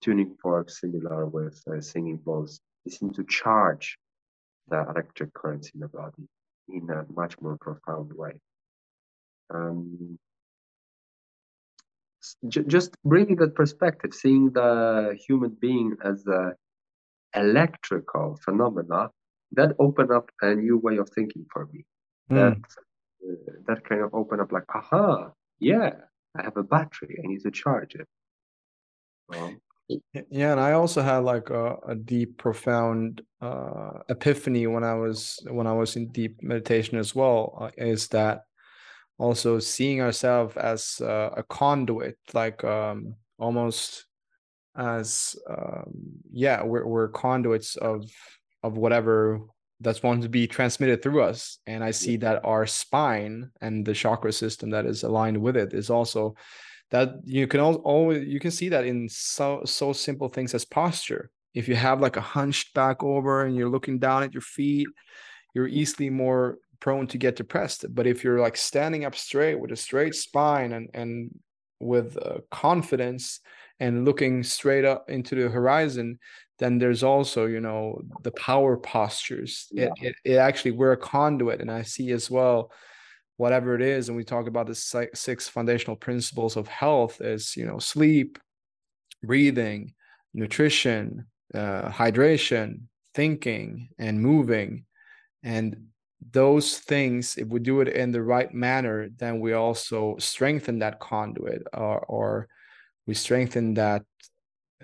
tuning 0.01 0.35
forks, 0.41 0.81
similar 0.81 1.27
with 1.27 1.61
uh, 1.71 1.81
singing 1.81 2.17
bowls, 2.17 2.59
they 2.83 2.91
seem 2.91 3.13
to 3.13 3.23
charge 3.25 3.97
the 4.69 4.81
electric 4.89 5.33
currents 5.33 5.69
in 5.73 5.81
the 5.81 5.87
body 5.87 6.27
in 6.69 6.89
a 6.89 7.05
much 7.13 7.39
more 7.39 7.57
profound 7.57 8.11
way. 8.13 8.33
Um, 9.53 10.17
just 12.49 12.95
bringing 13.05 13.37
that 13.37 13.55
perspective, 13.55 14.13
seeing 14.13 14.51
the 14.51 15.17
human 15.27 15.55
being 15.61 15.95
as 16.03 16.25
a 16.27 16.53
electrical 17.39 18.39
phenomena, 18.43 19.09
that 19.53 19.75
opened 19.79 20.11
up 20.11 20.29
a 20.41 20.55
new 20.55 20.77
way 20.77 20.97
of 20.97 21.09
thinking 21.09 21.45
for 21.51 21.67
me. 21.71 21.85
Mm. 22.31 22.35
That 22.35 22.57
uh, 23.27 23.51
that 23.67 23.83
kind 23.87 24.01
of 24.01 24.13
opened 24.13 24.41
up 24.41 24.51
like, 24.51 24.63
aha, 24.73 25.31
yeah, 25.59 25.91
I 26.35 26.43
have 26.43 26.57
a 26.57 26.63
battery, 26.63 27.19
I 27.23 27.27
need 27.27 27.41
to 27.41 27.51
charge 27.51 27.95
it. 27.95 28.07
Um, 29.33 29.59
yeah, 30.29 30.51
and 30.51 30.59
I 30.59 30.73
also 30.73 31.01
had 31.01 31.19
like 31.19 31.49
a, 31.49 31.77
a 31.87 31.95
deep, 31.95 32.37
profound 32.37 33.21
uh, 33.41 33.99
epiphany 34.09 34.67
when 34.67 34.83
I 34.83 34.95
was 34.95 35.39
when 35.49 35.65
I 35.65 35.73
was 35.73 35.95
in 35.95 36.11
deep 36.11 36.43
meditation 36.43 36.97
as 36.97 37.15
well. 37.15 37.57
Uh, 37.59 37.71
is 37.77 38.09
that 38.09 38.41
also 39.17 39.59
seeing 39.59 40.01
ourselves 40.01 40.57
as 40.57 40.99
uh, 41.01 41.29
a 41.37 41.43
conduit, 41.43 42.17
like 42.33 42.63
um, 42.65 43.15
almost 43.39 44.06
as 44.77 45.35
um, 45.49 45.91
yeah, 46.31 46.63
we're 46.63 46.85
we're 46.85 47.09
conduits 47.09 47.75
of 47.75 48.09
of 48.63 48.77
whatever 48.77 49.41
that's 49.79 50.01
wanting 50.01 50.23
to 50.23 50.29
be 50.29 50.47
transmitted 50.47 51.01
through 51.01 51.21
us. 51.21 51.59
And 51.67 51.83
I 51.83 51.91
see 51.91 52.17
that 52.17 52.43
our 52.43 52.65
spine 52.65 53.51
and 53.61 53.85
the 53.85 53.93
chakra 53.93 54.31
system 54.31 54.71
that 54.71 54.85
is 54.85 55.03
aligned 55.03 55.37
with 55.37 55.55
it 55.55 55.73
is 55.73 55.89
also 55.89 56.35
that 56.89 57.09
you 57.23 57.47
can 57.47 57.59
always 57.59 58.27
you 58.27 58.39
can 58.39 58.51
see 58.51 58.69
that 58.69 58.85
in 58.85 59.09
so 59.09 59.61
so 59.65 59.93
simple 59.93 60.29
things 60.29 60.53
as 60.53 60.65
posture. 60.65 61.29
If 61.53 61.67
you 61.67 61.75
have 61.75 62.01
like 62.01 62.17
a 62.17 62.21
hunched 62.21 62.73
back 62.73 63.03
over 63.03 63.45
and 63.45 63.55
you're 63.55 63.69
looking 63.69 63.99
down 63.99 64.23
at 64.23 64.33
your 64.33 64.41
feet, 64.41 64.87
you're 65.53 65.67
easily 65.67 66.09
more 66.09 66.57
prone 66.79 67.07
to 67.07 67.17
get 67.17 67.35
depressed. 67.35 67.85
But 67.89 68.07
if 68.07 68.23
you're 68.23 68.39
like 68.39 68.57
standing 68.57 69.05
up 69.05 69.15
straight 69.15 69.59
with 69.59 69.71
a 69.71 69.75
straight 69.75 70.15
spine 70.15 70.73
and 70.73 70.89
and 70.93 71.31
with 71.79 72.17
uh, 72.17 72.39
confidence 72.49 73.39
and 73.79 74.05
looking 74.05 74.43
straight 74.43 74.85
up 74.85 75.09
into 75.09 75.35
the 75.35 75.49
horizon, 75.49 76.19
then 76.59 76.77
there's 76.77 77.03
also 77.03 77.45
you 77.45 77.59
know 77.59 78.01
the 78.23 78.31
power 78.31 78.77
postures. 78.77 79.67
Yeah. 79.71 79.85
It, 79.85 79.91
it, 80.01 80.15
it 80.23 80.35
actually 80.35 80.71
we're 80.71 80.93
a 80.93 80.97
conduit, 80.97 81.61
and 81.61 81.71
I 81.71 81.83
see 81.83 82.11
as 82.11 82.29
well 82.29 82.71
whatever 83.37 83.75
it 83.75 83.81
is 83.81 84.09
and 84.09 84.17
we 84.17 84.23
talk 84.23 84.47
about 84.47 84.67
the 84.67 84.75
six 85.13 85.47
foundational 85.47 85.95
principles 85.95 86.57
of 86.57 86.67
health 86.67 87.21
is 87.21 87.55
you 87.55 87.65
know 87.65 87.77
sleep 87.77 88.37
breathing 89.23 89.93
nutrition 90.33 91.25
uh, 91.53 91.89
hydration 91.89 92.81
thinking 93.13 93.87
and 93.97 94.19
moving 94.19 94.83
and 95.43 95.77
those 96.31 96.79
things 96.79 97.37
if 97.37 97.47
we 97.47 97.59
do 97.59 97.79
it 97.79 97.87
in 97.87 98.11
the 98.11 98.21
right 98.21 98.53
manner 98.53 99.07
then 99.17 99.39
we 99.39 99.53
also 99.53 100.15
strengthen 100.17 100.79
that 100.79 100.99
conduit 100.99 101.61
or, 101.73 101.99
or 102.07 102.47
we 103.07 103.13
strengthen 103.13 103.73
that 103.75 104.03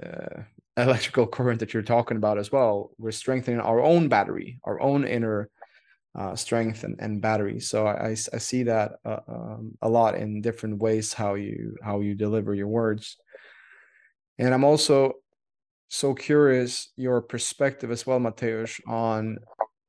uh, 0.02 0.42
electrical 0.78 1.28
current 1.28 1.60
that 1.60 1.74
you're 1.74 1.84
talking 1.84 2.18
about 2.18 2.40
as 2.40 2.52
well. 2.52 2.92
We're 2.98 3.12
strengthening 3.12 3.60
our 3.60 3.82
own 3.82 4.08
battery 4.08 4.60
our 4.64 4.82
own 4.82 5.06
inner 5.06 5.50
uh, 6.16 6.36
strength 6.36 6.84
and, 6.84 6.96
and 7.00 7.22
battery. 7.22 7.60
So 7.60 7.88
I, 7.88 8.10
I, 8.10 8.14
see 8.14 8.64
that 8.64 8.94
uh, 9.04 9.20
um, 9.28 9.72
a 9.82 9.90
lot 9.90 10.16
in 10.16 10.42
different 10.42 10.78
ways 10.78 11.12
how 11.12 11.34
you 11.34 11.76
how 11.84 12.02
you 12.02 12.14
deliver 12.14 12.54
your 12.54 12.68
words. 12.68 13.18
And 14.40 14.54
i'm 14.54 14.64
also 14.64 15.14
so 15.90 16.16
curious 16.16 16.92
your 16.96 17.22
perspective 17.22 17.92
as 17.92 18.06
well 18.08 18.20
mateusz 18.20 18.80
on 18.88 19.38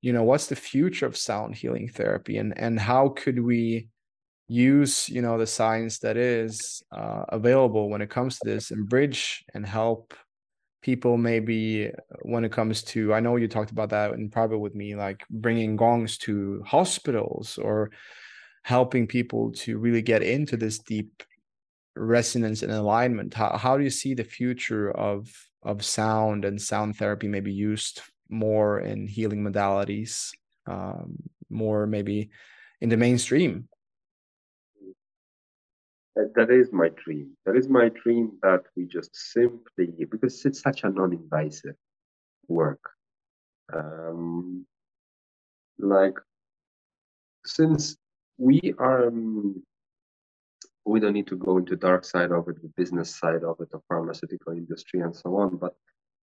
you 0.03 0.12
know 0.12 0.22
what's 0.22 0.49
the 0.49 0.57
future 0.57 1.07
of 1.07 1.16
sound 1.16 1.55
healing 1.55 1.89
therapy 1.89 2.37
and 2.37 2.53
and 2.59 2.78
how 2.78 3.09
could 3.09 3.43
we 3.43 3.89
use 4.49 5.09
you 5.09 5.22
know 5.22 5.38
the 5.38 5.47
science 5.47 5.99
that 6.01 6.16
is 6.16 6.82
uh, 6.92 7.24
available 7.28 7.88
when 7.88 8.03
it 8.03 8.11
comes 8.11 8.38
to 8.38 8.49
this 8.49 8.70
and 8.70 8.88
bridge 8.88 9.45
and 9.55 9.64
help 9.64 10.14
people 10.82 11.16
maybe 11.16 11.90
when 12.22 12.45
it 12.45 12.53
comes 12.53 12.82
to 12.82 13.14
i 13.14 13.20
know 13.20 13.36
you 13.36 13.49
talked 13.49 13.70
about 13.70 13.88
that 13.88 14.12
in 14.12 14.28
private 14.28 14.59
with 14.59 14.74
me 14.74 14.95
like 14.95 15.24
bringing 15.30 15.76
gongs 15.76 16.18
to 16.18 16.62
hospitals 16.66 17.59
or 17.59 17.90
helping 18.64 19.07
people 19.07 19.51
to 19.53 19.78
really 19.78 20.03
get 20.03 20.22
into 20.22 20.57
this 20.59 20.78
deep 20.78 21.22
resonance 21.97 22.62
and 22.62 22.72
alignment 22.72 23.32
how, 23.32 23.57
how 23.57 23.78
do 23.78 23.84
you 23.84 23.90
see 23.90 24.12
the 24.12 24.24
future 24.24 24.90
of 24.90 25.32
of 25.62 25.82
sound 25.82 26.45
and 26.45 26.61
sound 26.61 26.97
therapy 26.97 27.28
maybe 27.28 27.53
used 27.53 28.03
more 28.28 28.80
in 28.80 29.07
healing 29.07 29.42
modalities, 29.42 30.30
um, 30.66 31.16
more 31.51 31.86
maybe 31.86 32.30
in 32.80 32.88
the 32.88 32.97
mainstream. 32.97 33.68
That 36.17 36.51
is 36.51 36.73
my 36.73 36.91
dream. 36.91 37.37
That 37.45 37.57
is 37.57 37.69
my 37.69 37.89
dream 37.89 38.39
that 38.43 38.62
we 38.77 38.87
just 38.87 39.15
simply, 39.17 39.89
because 40.11 40.45
it's 40.45 40.61
such 40.61 40.85
a 40.85 40.91
non 40.91 41.12
invasive 41.12 41.75
work. 42.47 42.81
Um, 43.73 44.65
like, 45.79 46.15
since 47.45 47.97
we 48.39 48.75
are, 48.79 49.09
um, 49.09 49.62
we 50.85 51.01
don't 51.01 51.15
need 51.15 51.27
to 51.29 51.37
go 51.37 51.59
into 51.59 51.75
dark 51.77 52.05
side 52.05 52.31
of 52.31 52.49
it, 52.49 52.62
the 52.62 52.73
business 52.77 53.17
side 53.17 53.43
of 53.43 53.57
it, 53.61 53.71
the 53.71 53.81
pharmaceutical 53.89 54.53
industry 54.53 55.01
and 55.01 55.17
so 55.17 55.37
on, 55.37 55.57
but 55.57 55.75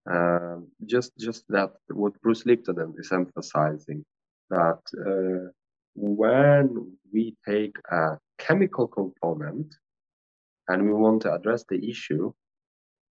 um, 0.10 0.68
just 0.86 1.12
just 1.20 1.44
that 1.50 1.72
what 1.89 2.20
Bruce 2.22 2.46
Lipton 2.46 2.96
is 2.98 3.12
emphasizing 3.12 4.04
that 4.50 4.80
uh, 5.06 5.52
when 5.96 6.98
we 7.14 7.36
take 7.48 7.76
a 7.92 8.18
chemical 8.48 8.88
component 8.88 9.76
and 10.68 10.84
we 10.84 10.94
want 10.94 11.22
to 11.24 11.34
address 11.34 11.64
the 11.70 11.89
issue, 11.89 12.32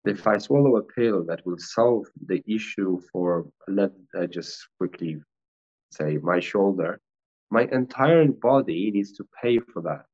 if 0.05 0.28
I 0.28 0.38
swallow 0.38 0.78
a 0.78 0.84
pill 0.84 1.26
that 1.26 1.45
will 1.45 1.57
solve 1.57 2.05
the 2.28 2.41
issue 2.47 2.99
for 3.11 3.47
let 3.67 3.91
I 4.19 4.28
just 4.28 4.67
quickly 4.78 5.17
say 5.91 6.17
my 6.17 6.39
shoulder, 6.39 6.99
my 7.49 7.63
entire 7.71 8.28
body 8.28 8.91
needs 8.91 9.13
to 9.13 9.26
pay 9.41 9.59
for 9.59 9.82
that 9.84 10.05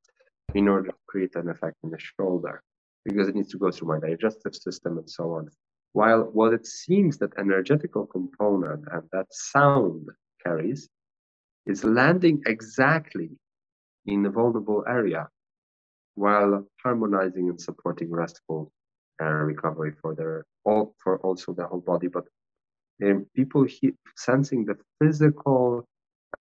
in 0.56 0.68
order 0.68 0.90
to 0.90 0.98
create 1.08 1.36
an 1.36 1.50
effect 1.50 1.78
in 1.84 1.90
the 1.90 2.00
shoulder 2.00 2.62
because 3.06 3.28
it 3.28 3.36
needs 3.36 3.52
to 3.52 3.58
go 3.58 3.72
through 3.72 3.88
my 3.88 4.00
digestive 4.00 4.56
system 4.56 4.98
and 4.98 5.10
so 5.10 5.34
on. 5.34 5.50
While 5.94 6.24
what 6.32 6.54
it 6.54 6.66
seems 6.66 7.18
that 7.18 7.38
energetical 7.38 8.06
component 8.06 8.86
and 8.92 9.04
that 9.12 9.28
sound 9.32 10.08
carries 10.44 10.90
is 11.66 11.84
landing 11.84 12.42
exactly 12.46 13.32
in 14.06 14.24
the 14.24 14.30
vulnerable 14.30 14.84
area 14.88 15.28
while 16.16 16.66
harmonizing 16.84 17.50
and 17.50 17.60
supporting 17.60 18.12
restful 18.12 18.72
uh, 19.22 19.26
recovery 19.26 19.94
for 20.02 20.16
their 20.16 20.46
all 20.66 20.96
for 20.98 21.20
also 21.20 21.54
the 21.54 21.66
whole 21.66 21.80
body 21.80 22.08
but 22.08 22.26
um, 23.04 23.26
people 23.36 23.64
he, 23.64 23.94
sensing 24.16 24.66
the 24.66 24.78
physical 25.00 25.88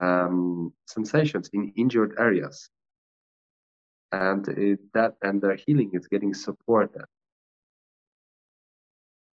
um, 0.00 0.72
sensations 0.86 1.50
in 1.52 1.72
injured 1.76 2.14
areas 2.18 2.68
and 4.12 4.48
it, 4.48 4.80
that 4.94 5.14
and 5.22 5.40
their 5.40 5.56
healing 5.56 5.90
is 5.92 6.06
getting 6.08 6.34
supported 6.34 7.04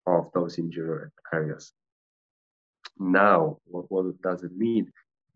of 0.07 0.31
those 0.33 0.57
injured 0.57 1.11
areas. 1.33 1.73
Now, 2.97 3.57
what, 3.65 3.91
what 3.91 4.21
does 4.21 4.43
it 4.43 4.55
mean? 4.55 4.91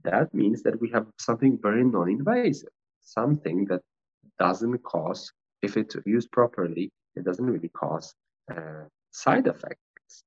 That 0.06 0.34
means 0.34 0.62
that 0.64 0.80
we 0.80 0.90
have 0.92 1.08
something 1.20 1.58
very 1.62 1.84
non-invasive, 1.84 2.70
something 3.02 3.66
that 3.66 3.82
doesn't 4.40 4.84
cause, 4.84 5.32
if 5.62 5.78
it's 5.78 5.96
used 6.06 6.32
properly, 6.32 6.92
it 7.16 7.24
doesn't 7.24 7.46
really 7.46 7.70
cause 7.70 8.14
uh, 8.52 8.86
side 9.12 9.48
effects. 9.48 10.24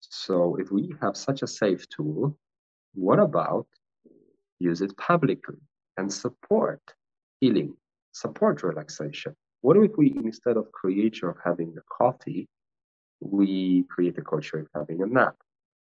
So 0.00 0.56
if 0.56 0.72
we 0.72 0.94
have 1.00 1.16
such 1.16 1.42
a 1.42 1.46
safe 1.46 1.88
tool, 1.88 2.36
what 2.94 3.20
about 3.20 3.66
use 4.58 4.80
it 4.80 4.96
publicly 4.96 5.60
and 5.96 6.12
support 6.12 6.80
healing, 7.40 7.74
support 8.12 8.62
relaxation? 8.62 9.34
What 9.60 9.76
if 9.76 9.96
we, 9.96 10.14
instead 10.24 10.56
of 10.56 10.72
creature 10.72 11.30
of 11.30 11.36
having 11.44 11.76
a 11.76 11.82
coffee, 11.98 12.48
we 13.20 13.84
create 13.90 14.18
a 14.18 14.22
culture 14.22 14.58
of 14.58 14.68
having 14.74 15.02
a 15.02 15.06
nap. 15.06 15.36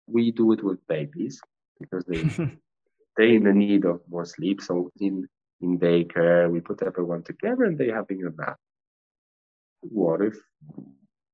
We 0.07 0.31
do 0.31 0.51
it 0.51 0.63
with 0.63 0.85
babies 0.87 1.41
because 1.79 2.05
they 2.05 2.23
they 3.17 3.35
in 3.35 3.43
the 3.43 3.53
need 3.53 3.85
of 3.85 4.01
more 4.09 4.25
sleep. 4.25 4.61
So 4.61 4.91
in 4.99 5.27
in 5.61 5.79
daycare, 5.79 6.49
we 6.49 6.61
put 6.61 6.83
everyone 6.83 7.23
together 7.23 7.65
and 7.65 7.77
they're 7.77 7.95
having 7.95 8.23
a 8.23 8.29
nap. 8.41 8.57
What 9.81 10.21
if 10.21 10.37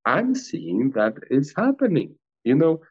I'm 0.05 0.35
seeing 0.35 0.91
that 0.91 1.15
is 1.29 1.53
happening? 1.55 2.15
You 2.43 2.55
know, 2.55 2.81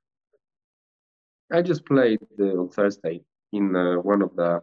I 1.52 1.62
just 1.62 1.84
played 1.86 2.20
the, 2.36 2.50
on 2.56 2.68
Thursday 2.70 3.22
in 3.52 3.76
uh, 3.76 3.96
one 3.96 4.22
of 4.22 4.34
the 4.36 4.62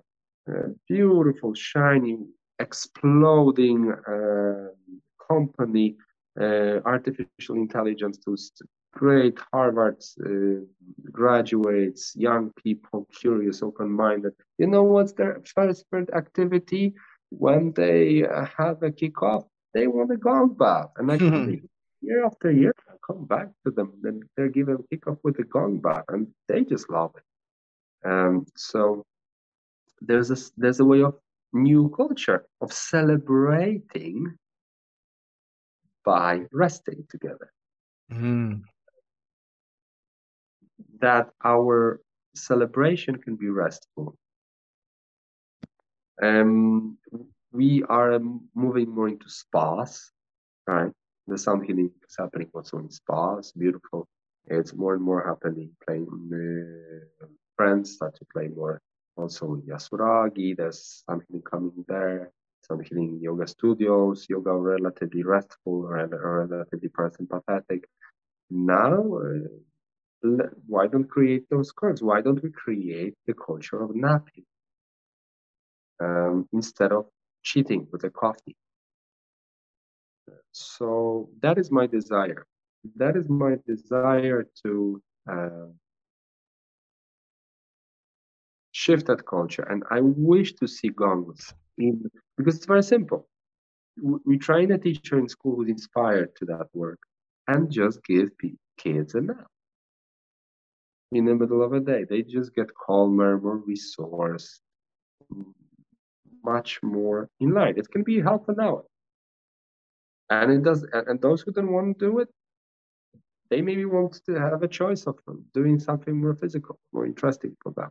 uh, 0.50 0.68
beautiful, 0.88 1.54
shiny, 1.54 2.20
exploding 2.60 3.92
uh, 3.92 4.70
company, 5.30 5.96
uh, 6.40 6.80
artificial 6.86 7.56
intelligence 7.56 8.18
to 8.26 8.36
great 8.94 9.38
Harvard 9.52 10.04
uh, 10.26 10.64
graduates, 11.12 12.14
young 12.16 12.52
people, 12.64 13.08
curious, 13.14 13.64
open-minded. 13.64 14.34
You 14.58 14.68
know 14.68 14.84
what's 14.84 15.14
their 15.14 15.42
first 15.46 15.86
activity 16.14 16.94
when 17.30 17.74
they 17.74 18.26
uh, 18.26 18.46
have 18.58 18.84
a 18.84 18.92
kickoff? 18.92 19.48
They 19.74 19.88
want 19.88 20.12
a 20.12 20.18
gong 20.18 20.56
bath, 20.56 20.90
and 20.98 21.12
actually, 21.16 21.64
year 22.02 22.26
after 22.26 22.52
year, 22.52 22.74
I 22.90 22.94
come 23.06 23.26
back 23.26 23.50
to 23.66 23.72
them, 23.72 23.94
and 24.04 24.24
they're 24.36 24.50
given 24.50 24.76
a 24.76 24.96
kickoff 24.96 25.20
with 25.24 25.40
a 25.40 25.44
gong 25.44 25.80
bath, 25.80 26.06
and 26.10 26.28
they 26.48 26.64
just 26.64 26.90
love 26.90 27.14
it. 27.16 28.08
Um, 28.08 28.46
so 28.56 29.04
there's 30.02 30.32
a 30.32 30.38
there's 30.58 30.80
a 30.80 30.86
way 30.86 31.04
of 31.04 31.16
new 31.54 31.90
culture 31.96 32.46
of 32.62 32.74
celebrating 32.74 34.38
by 36.04 36.46
resting 36.52 37.06
together. 37.10 37.52
Mm. 38.12 38.64
That 41.02 41.30
our 41.44 42.00
celebration 42.36 43.18
can 43.18 43.36
be 43.36 43.50
restful. 43.50 44.16
Um, 46.22 46.98
we 47.52 47.84
are 47.84 48.20
moving 48.56 48.90
more 48.94 49.10
into 49.10 49.30
spas, 49.30 50.12
right? 50.68 50.92
The 51.28 51.38
sound 51.38 51.66
healing 51.66 51.92
is 52.08 52.16
happening 52.18 52.50
also 52.54 52.78
in 52.80 52.90
spas, 52.90 53.52
beautiful. 53.52 54.08
It's 54.48 54.74
more 54.74 54.94
and 54.96 55.04
more 55.04 55.26
happening. 55.26 55.72
Playing 55.86 56.08
uh, 56.34 57.26
friends 57.56 57.94
start 57.94 58.16
to 58.16 58.26
play 58.34 58.48
more 58.48 58.82
also 59.16 59.54
in 59.56 59.62
Yasuragi. 59.62 60.58
There's 60.58 61.04
something 61.08 61.42
coming 61.42 61.86
there. 61.88 62.32
Some 62.68 62.82
healing 62.82 63.20
yoga 63.22 63.48
studios, 63.48 64.28
yoga 64.30 64.54
relatively 64.54 65.24
restful 65.24 65.86
or 65.86 66.08
relatively 66.08 66.90
parasympathetic. 66.90 67.84
Now, 68.50 69.18
uh, 69.18 69.48
why 70.24 70.88
don't 70.88 71.10
create 71.10 71.50
those 71.50 71.72
cards? 71.72 72.02
Why 72.02 72.22
don't 72.22 72.42
we 72.44 72.52
create 72.52 73.16
the 73.26 73.34
culture 73.34 73.82
of 73.82 73.96
napping 73.96 74.46
um, 76.00 76.48
instead 76.54 76.92
of 76.92 77.06
cheating 77.44 77.88
with 77.92 78.04
a 78.04 78.10
coffee? 78.10 78.56
So 80.52 81.30
that 81.42 81.58
is 81.58 81.72
my 81.72 81.88
desire. 81.88 82.46
That 82.96 83.16
is 83.16 83.30
my 83.30 83.58
desire 83.68 84.48
to 84.64 85.02
uh, 85.30 85.68
shift 88.72 89.08
that 89.08 89.26
culture. 89.26 89.64
And 89.70 89.84
I 89.90 90.00
wish 90.02 90.54
to 90.56 90.68
see 90.68 90.90
gongs 90.90 91.54
in 91.78 92.10
because 92.38 92.56
it's 92.58 92.66
very 92.66 92.84
simple. 92.84 93.28
We 94.26 94.38
train 94.38 94.72
a 94.72 94.78
teacher 94.78 95.18
in 95.20 95.28
school 95.28 95.58
who's 95.58 95.70
inspired 95.70 96.36
to 96.38 96.46
that 96.46 96.68
work 96.74 97.00
and 97.48 97.70
just 97.72 98.04
give 98.04 98.30
kids 98.78 99.16
a 99.16 99.22
nap 99.22 99.48
in 101.12 101.26
the 101.26 101.36
middle 101.36 101.62
of 101.64 101.74
a 101.74 101.80
day. 101.80 102.06
They 102.10 102.22
just 102.22 102.56
get 102.56 102.74
calmer, 102.74 103.40
more 103.40 103.60
resourced, 103.60 104.60
much 106.44 106.80
more 106.82 107.30
in 107.40 107.54
line. 107.54 107.78
It 107.78 107.90
can 107.92 108.04
be 108.04 108.22
half 108.22 108.48
an 108.48 108.60
hour. 108.60 108.84
And 110.30 110.52
it 110.52 110.64
does 110.64 110.86
and 110.94 111.20
those 111.22 111.42
who 111.42 111.52
don't 111.52 111.72
want 111.72 112.00
to 112.00 112.06
do 112.06 112.20
it, 112.20 112.30
they 113.50 113.62
maybe 113.62 113.84
want 113.86 114.14
to 114.26 114.40
have 114.40 114.64
a 114.64 114.68
choice 114.68 115.04
of 115.06 115.18
doing 115.54 115.78
something 115.78 116.20
more 116.20 116.36
physical, 116.36 116.80
more 116.94 117.06
interesting 117.06 117.56
for 117.62 117.74
them. 117.74 117.90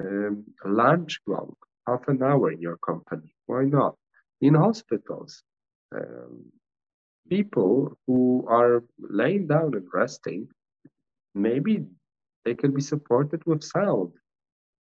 Um, 0.00 0.44
lunch 0.64 1.20
gong, 1.28 1.54
half 1.86 2.08
an 2.08 2.22
hour 2.22 2.50
in 2.50 2.60
your 2.60 2.78
company. 2.78 3.32
Why 3.46 3.64
not? 3.64 3.94
In 4.40 4.54
hospitals, 4.54 5.42
um, 5.94 6.46
people 7.28 7.96
who 8.06 8.44
are 8.48 8.82
laying 8.98 9.46
down 9.46 9.74
and 9.74 9.86
resting, 9.92 10.48
maybe 11.34 11.86
they 12.44 12.54
can 12.54 12.72
be 12.72 12.80
supported 12.80 13.44
with 13.46 13.62
sound. 13.62 14.12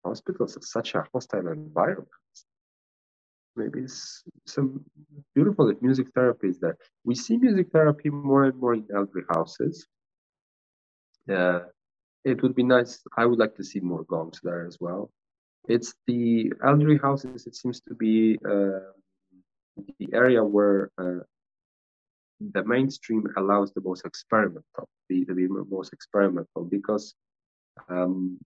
Hospitals 0.05 0.57
are 0.57 0.61
such 0.61 0.95
a 0.95 1.05
hostile 1.13 1.47
environment. 1.47 2.07
Maybe 3.55 3.79
it's 3.81 4.23
some 4.45 4.85
beautiful 5.33 5.73
music 5.81 6.07
therapy 6.13 6.49
is 6.49 6.59
there. 6.59 6.77
We 7.03 7.15
see 7.15 7.37
music 7.37 7.71
therapy 7.71 8.09
more 8.09 8.45
and 8.45 8.57
more 8.59 8.75
in 8.75 8.85
elderly 8.93 9.25
houses. 9.29 9.87
Uh, 11.29 11.61
it 12.23 12.41
would 12.43 12.55
be 12.55 12.63
nice. 12.63 13.01
I 13.17 13.25
would 13.25 13.39
like 13.39 13.55
to 13.55 13.63
see 13.63 13.79
more 13.79 14.03
gongs 14.03 14.39
there 14.43 14.65
as 14.67 14.77
well. 14.79 15.09
It's 15.67 15.93
the 16.05 16.53
elderly 16.63 16.97
houses. 16.97 17.47
It 17.47 17.55
seems 17.55 17.81
to 17.81 17.95
be 17.95 18.37
uh, 18.45 18.91
the 19.99 20.07
area 20.13 20.43
where 20.43 20.91
uh, 20.97 21.23
the 22.39 22.63
mainstream 22.63 23.27
allows 23.37 23.73
the 23.73 23.81
most 23.81 24.05
experimental, 24.05 24.87
the, 25.09 25.25
the 25.25 25.65
most 25.69 25.93
experimental, 25.93 26.63
because 26.69 27.15
um, 27.89 28.37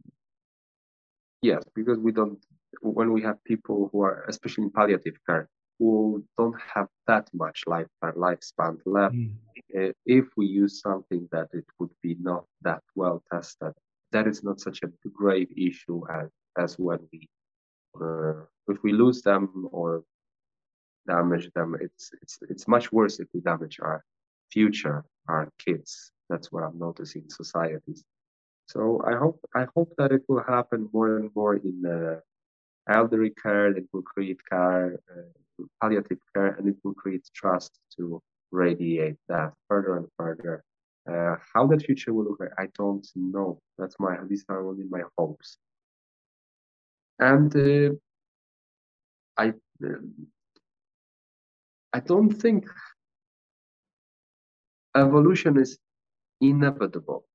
yes, 1.41 1.63
because 1.75 1.97
we 1.97 2.11
don't 2.11 2.39
when 2.81 3.11
we 3.11 3.21
have 3.21 3.43
people 3.43 3.89
who 3.91 4.01
are 4.01 4.25
especially 4.27 4.63
in 4.65 4.71
palliative 4.71 5.17
care 5.27 5.49
who 5.77 6.23
don't 6.37 6.55
have 6.73 6.87
that 7.07 7.27
much 7.33 7.63
lifetime 7.65 8.13
lifespan 8.15 8.77
left. 8.85 9.15
Mm. 9.15 9.93
If 10.05 10.25
we 10.37 10.45
use 10.45 10.79
something 10.79 11.27
that 11.31 11.47
it 11.53 11.65
would 11.79 11.89
be 12.03 12.15
not 12.21 12.45
that 12.61 12.83
well 12.95 13.23
tested, 13.31 13.73
that 14.11 14.27
is 14.27 14.43
not 14.43 14.59
such 14.59 14.81
a 14.83 14.89
grave 15.09 15.49
issue 15.57 16.01
as 16.09 16.29
as 16.57 16.77
when 16.77 16.99
we 17.11 17.27
uh, 17.99 18.43
if 18.67 18.77
we 18.83 18.91
lose 18.93 19.21
them 19.21 19.67
or 19.71 20.03
damage 21.07 21.49
them 21.55 21.75
it's 21.79 22.11
it's 22.21 22.37
it's 22.49 22.67
much 22.67 22.91
worse 22.91 23.19
if 23.19 23.27
we 23.33 23.41
damage 23.41 23.79
our 23.81 24.03
future 24.51 25.03
our 25.27 25.49
kids 25.57 26.11
that's 26.29 26.51
what 26.51 26.63
i'm 26.63 26.77
noticing 26.77 27.23
in 27.23 27.29
societies 27.29 28.03
so 28.71 28.79
i 29.11 29.13
hope 29.21 29.39
i 29.61 29.65
hope 29.75 29.91
that 29.97 30.11
it 30.11 30.23
will 30.29 30.43
happen 30.55 30.89
more 30.93 31.17
and 31.17 31.29
more 31.35 31.55
in 31.69 31.77
uh, 31.97 32.19
elderly 32.97 33.31
care 33.43 33.67
it 33.81 33.87
will 33.91 34.07
create 34.13 34.39
care 34.51 34.99
uh, 35.11 35.63
palliative 35.79 36.21
care 36.33 36.51
and 36.57 36.67
it 36.71 36.77
will 36.83 36.97
create 37.03 37.25
trust 37.39 37.71
to 37.95 38.21
radiate 38.51 39.19
that 39.29 39.53
further 39.67 39.97
and 39.97 40.07
further 40.17 40.63
uh, 41.09 41.35
how 41.53 41.65
that 41.67 41.81
future 41.81 42.13
will 42.13 42.25
look 42.25 42.39
like, 42.39 42.51
I 42.57 42.67
don't 42.77 43.07
know. 43.15 43.59
That's 43.77 43.95
my 43.99 44.17
these 44.27 44.45
are 44.49 44.67
only 44.67 44.85
my 44.89 45.01
hopes. 45.17 45.57
And 47.19 47.55
uh, 47.55 47.95
I 49.37 49.53
um, 49.83 50.27
I 51.93 51.99
don't 51.99 52.29
think 52.29 52.67
evolution 54.95 55.57
is 55.57 55.77
inevitable. 56.39 57.25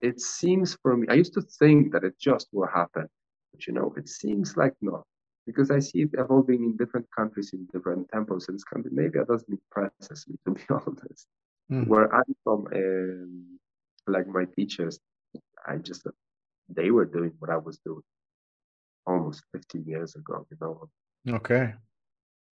It 0.00 0.20
seems 0.20 0.76
for 0.82 0.96
me, 0.96 1.06
I 1.08 1.14
used 1.14 1.34
to 1.34 1.42
think 1.42 1.92
that 1.92 2.04
it 2.04 2.18
just 2.18 2.48
will 2.52 2.68
happen, 2.68 3.06
but 3.52 3.66
you 3.66 3.72
know, 3.72 3.94
it 3.96 4.08
seems 4.08 4.56
like 4.56 4.74
not 4.80 5.04
because 5.46 5.70
I 5.70 5.78
see 5.78 6.02
it 6.02 6.10
evolving 6.14 6.64
in 6.64 6.76
different 6.76 7.06
countries 7.16 7.52
in 7.52 7.66
different 7.72 8.10
tempos, 8.10 8.48
and 8.48 8.60
Scandinavia 8.60 9.24
doesn't 9.24 9.48
impress 9.48 10.26
me 10.28 10.36
to 10.46 10.52
be 10.52 10.62
honest. 10.70 11.26
Mm. 11.70 11.86
Where 11.86 12.14
I'm 12.14 12.34
from, 12.44 12.66
um, 12.74 13.58
like 14.06 14.26
my 14.26 14.44
teachers, 14.44 14.98
I 15.66 15.76
just 15.76 16.06
they 16.68 16.90
were 16.90 17.06
doing 17.06 17.32
what 17.38 17.50
I 17.50 17.56
was 17.56 17.78
doing 17.78 18.02
almost 19.06 19.44
15 19.52 19.84
years 19.86 20.16
ago. 20.16 20.46
You 20.50 20.56
know. 20.60 20.90
Okay. 21.36 21.74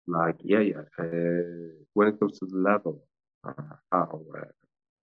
Like 0.08 0.38
yeah, 0.44 0.60
yeah. 0.60 0.82
Uh, 0.98 1.76
when 1.94 2.08
it 2.08 2.20
comes 2.20 2.40
to 2.40 2.46
the 2.46 2.58
level, 2.58 3.04
uh, 3.48 3.76
how, 3.92 4.22
uh, 4.38 4.46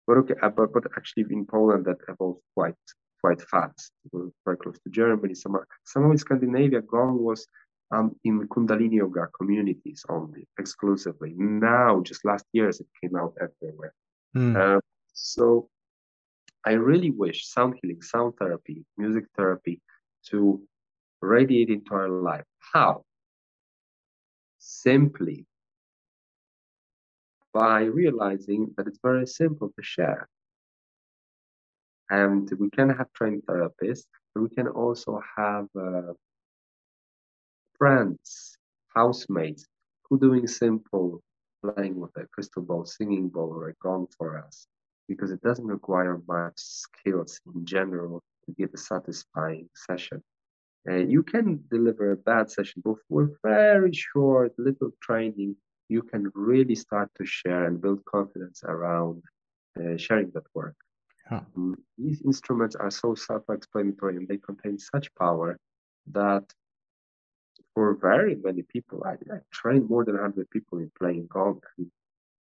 but 0.09 0.17
okay, 0.17 0.35
but 0.57 0.73
but 0.73 0.85
actually 0.97 1.27
in 1.31 1.45
Poland 1.45 1.85
that 1.85 1.99
evolved 2.09 2.41
quite 2.57 2.83
quite 3.21 3.43
fast. 3.43 3.93
We 4.11 4.31
very 4.45 4.57
close 4.57 4.79
to 4.85 4.91
Germany. 4.91 5.35
Some 5.35 5.55
some 5.85 6.11
of 6.11 6.19
Scandinavia 6.19 6.81
gone 6.81 7.23
was 7.23 7.47
um, 7.91 8.17
in 8.25 8.49
Kundalini 8.49 8.97
Yoga 9.03 9.29
communities 9.39 10.05
only, 10.09 10.49
exclusively. 10.59 11.35
Now, 11.37 12.01
just 12.01 12.25
last 12.25 12.47
years, 12.53 12.81
it 12.81 12.87
came 13.01 13.17
out 13.17 13.35
everywhere. 13.47 13.95
Mm. 14.37 14.57
Uh, 14.57 14.81
so 15.13 15.69
I 16.65 16.73
really 16.73 17.11
wish 17.11 17.47
sound 17.47 17.79
healing, 17.81 18.03
sound 18.03 18.35
therapy, 18.39 18.85
music 18.97 19.25
therapy 19.37 19.81
to 20.31 20.63
radiate 21.21 21.71
into 21.71 21.95
our 21.95 22.09
life. 22.09 22.45
How? 22.73 23.05
Simply 24.59 25.47
by 27.53 27.83
realizing 27.83 28.75
that 28.77 28.87
it's 28.87 29.01
very 29.03 29.27
simple 29.27 29.69
to 29.69 29.83
share. 29.83 30.29
And 32.11 32.51
we 32.59 32.71
can 32.71 32.89
have 32.91 33.13
trained 33.13 33.43
therapists, 33.47 34.07
but 34.35 34.43
we 34.43 34.49
can 34.49 34.69
also 34.69 35.21
have 35.37 35.67
uh, 35.79 36.13
friends, 37.79 38.57
housemates, 38.95 39.67
who 40.05 40.19
doing 40.19 40.47
simple 40.47 41.23
playing 41.63 41.99
with 41.99 42.17
a 42.17 42.27
crystal 42.33 42.63
ball, 42.63 42.85
singing 42.87 43.29
bowl, 43.29 43.53
or 43.53 43.69
a 43.69 43.75
gong 43.83 44.07
for 44.17 44.39
us, 44.39 44.67
because 45.09 45.31
it 45.31 45.41
doesn't 45.43 45.67
require 45.67 46.21
much 46.29 46.55
skills 46.57 47.41
in 47.55 47.65
general 47.65 48.23
to 48.47 48.53
give 48.53 48.71
a 48.75 48.79
satisfying 48.79 49.69
session. 49.75 50.23
Uh, 50.89 50.95
you 50.95 51.23
can 51.23 51.63
deliver 51.71 52.13
a 52.13 52.17
bad 52.17 52.51
session, 52.51 52.83
but 52.85 52.95
with 53.09 53.37
very 53.43 53.93
short, 53.93 54.53
little 54.59 54.93
training, 55.03 55.57
you 55.89 56.03
can 56.03 56.31
really 56.35 56.75
start 56.75 57.11
to 57.17 57.25
share 57.25 57.65
and 57.65 57.81
build 57.81 58.05
confidence 58.05 58.63
around 58.65 59.23
uh, 59.79 59.97
sharing 59.97 60.31
that 60.31 60.45
work. 60.55 60.77
Huh. 61.29 61.41
Mm, 61.57 61.75
these 61.97 62.23
instruments 62.23 62.77
are 62.77 62.91
so 62.91 63.15
self-explanatory 63.15 64.17
and 64.17 64.29
they 64.29 64.39
contain 64.39 64.79
such 64.79 65.15
power 65.15 65.59
that 66.13 66.45
for 67.75 67.95
very 67.95 68.35
many 68.35 68.63
people, 68.63 69.05
I, 69.05 69.13
I 69.33 69.39
trained 69.53 69.89
more 69.89 70.05
than 70.05 70.15
100 70.15 70.51
people 70.51 70.79
in 70.79 70.91
playing 70.99 71.29
gong. 71.31 71.61
And 71.77 71.91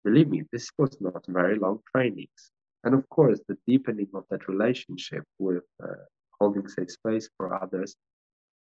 believe 0.04 0.28
me, 0.28 0.42
this 0.52 0.68
was 0.78 1.00
not 1.00 1.24
very 1.26 1.58
long 1.58 1.80
trainings. 1.90 2.50
And 2.84 2.94
of 2.94 3.08
course, 3.08 3.40
the 3.48 3.56
deepening 3.66 4.08
of 4.14 4.24
that 4.30 4.48
relationship 4.48 5.24
with 5.38 5.64
uh, 5.82 6.04
holding 6.38 6.68
safe 6.68 6.90
space 6.90 7.28
for 7.36 7.62
others, 7.62 7.96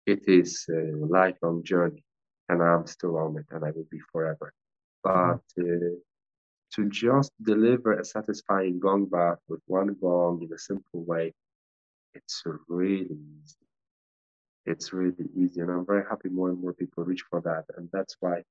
it 0.06 0.28
is 0.28 0.66
a 0.68 0.94
lifelong 1.06 1.62
journey. 1.64 2.04
And 2.48 2.62
I'm 2.62 2.86
still 2.86 3.16
on 3.16 3.38
it 3.38 3.46
and 3.50 3.64
I 3.64 3.70
will 3.70 3.88
be 3.90 4.00
forever. 4.12 4.52
But 5.02 5.40
uh, 5.58 5.96
to 6.74 6.88
just 6.88 7.32
deliver 7.42 7.98
a 7.98 8.04
satisfying 8.04 8.78
gong 8.78 9.06
bath 9.06 9.38
with 9.48 9.60
one 9.66 9.96
gong 10.00 10.42
in 10.42 10.52
a 10.52 10.58
simple 10.58 11.04
way, 11.04 11.32
it's 12.14 12.42
really 12.68 13.06
easy. 13.06 13.56
It's 14.66 14.92
really 14.92 15.28
easy. 15.36 15.60
And 15.60 15.70
I'm 15.70 15.86
very 15.86 16.04
happy 16.08 16.28
more 16.28 16.50
and 16.50 16.60
more 16.60 16.74
people 16.74 17.04
reach 17.04 17.24
for 17.30 17.40
that. 17.42 17.64
And 17.76 17.88
that's 17.92 18.16
why 18.20 18.42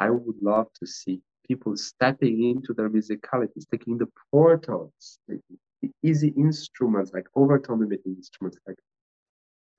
I 0.00 0.10
would 0.10 0.42
love 0.42 0.68
to 0.80 0.86
see 0.86 1.20
people 1.46 1.76
stepping 1.76 2.44
into 2.44 2.72
their 2.72 2.88
musicalities, 2.88 3.66
taking 3.70 3.98
the 3.98 4.08
portals, 4.30 5.18
the 5.28 5.40
easy 6.02 6.28
instruments 6.28 7.12
like 7.12 7.26
overtone 7.34 7.82
emitting 7.82 8.16
instruments 8.16 8.58
like 8.66 8.78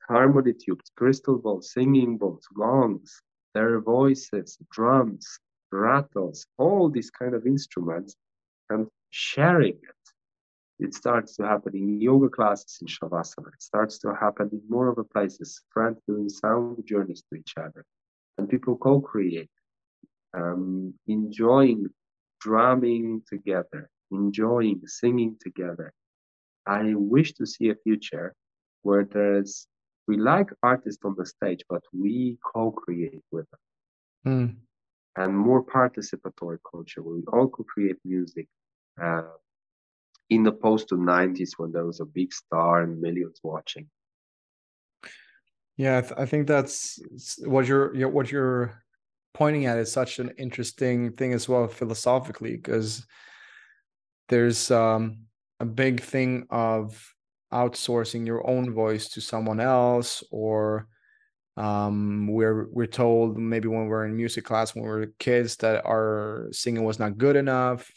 harmony 0.07 0.53
tubes, 0.53 0.91
crystal 0.95 1.37
balls, 1.37 1.71
singing 1.71 2.17
bowls, 2.17 2.47
gongs, 2.55 3.21
their 3.53 3.79
voices, 3.79 4.57
drums, 4.71 5.39
rattles, 5.73 6.45
all 6.57 6.89
these 6.89 7.09
kind 7.09 7.33
of 7.33 7.45
instruments, 7.45 8.15
and 8.69 8.87
sharing 9.09 9.73
it. 9.73 10.03
It 10.79 10.93
starts 10.93 11.35
to 11.37 11.43
happen 11.43 11.75
in 11.75 12.01
yoga 12.01 12.29
classes 12.29 12.77
in 12.81 12.87
Shavasana. 12.87 13.47
It 13.53 13.61
starts 13.61 13.99
to 13.99 14.13
happen 14.13 14.49
in 14.51 14.61
more 14.69 14.87
of 14.89 14.97
a 14.97 15.03
places, 15.03 15.61
friends 15.69 15.99
doing 16.07 16.29
sound 16.29 16.83
journeys 16.85 17.23
to 17.29 17.35
each 17.35 17.53
other, 17.57 17.85
and 18.37 18.49
people 18.49 18.77
co-create, 18.77 19.51
um, 20.33 20.93
enjoying 21.07 21.87
drumming 22.41 23.21
together, 23.27 23.89
enjoying 24.11 24.81
singing 24.85 25.37
together. 25.39 25.93
I 26.65 26.93
wish 26.95 27.33
to 27.33 27.45
see 27.45 27.69
a 27.69 27.75
future 27.75 28.33
where 28.81 29.05
there's 29.05 29.67
we 30.07 30.17
like 30.17 30.49
artists 30.61 31.05
on 31.05 31.15
the 31.17 31.25
stage, 31.25 31.63
but 31.69 31.83
we 31.93 32.37
co-create 32.53 33.23
with 33.31 33.47
them. 33.51 33.59
Mm 34.25 34.55
and 35.15 35.37
more 35.37 35.63
participatory 35.63 36.57
culture 36.69 37.01
where 37.01 37.15
we 37.15 37.23
all 37.31 37.47
could 37.47 37.67
create 37.67 37.97
music 38.03 38.47
uh, 39.01 39.23
in 40.29 40.43
the 40.43 40.51
post 40.51 40.89
to 40.89 40.95
90s 40.95 41.51
when 41.57 41.71
there 41.71 41.85
was 41.85 41.99
a 41.99 42.05
big 42.05 42.33
star 42.33 42.81
and 42.81 42.99
millions 42.99 43.39
watching. 43.43 43.87
Yeah 45.77 45.97
I, 45.97 46.01
th- 46.01 46.13
I 46.17 46.25
think 46.25 46.47
that's 46.47 46.99
what 47.39 47.67
you're 47.67 48.07
what 48.09 48.31
you're 48.31 48.83
pointing 49.33 49.65
at 49.65 49.79
is 49.79 49.91
such 49.91 50.19
an 50.19 50.31
interesting 50.37 51.13
thing 51.13 51.33
as 51.33 51.49
well 51.49 51.67
philosophically 51.67 52.55
because 52.55 53.05
there's 54.29 54.69
um, 54.71 55.25
a 55.59 55.65
big 55.65 56.01
thing 56.01 56.45
of 56.49 57.13
outsourcing 57.51 58.25
your 58.25 58.47
own 58.47 58.73
voice 58.73 59.09
to 59.09 59.21
someone 59.21 59.59
else 59.59 60.23
or 60.31 60.87
um 61.55 62.27
we're 62.27 62.67
we're 62.71 62.87
told 62.87 63.37
maybe 63.37 63.67
when 63.67 63.85
we're 63.85 64.05
in 64.05 64.15
music 64.15 64.43
class 64.43 64.73
when 64.73 64.83
we 64.83 64.89
we're 64.89 65.05
kids 65.19 65.55
that 65.57 65.85
our 65.85 66.47
singing 66.51 66.83
was 66.83 66.99
not 66.99 67.17
good 67.17 67.35
enough. 67.35 67.91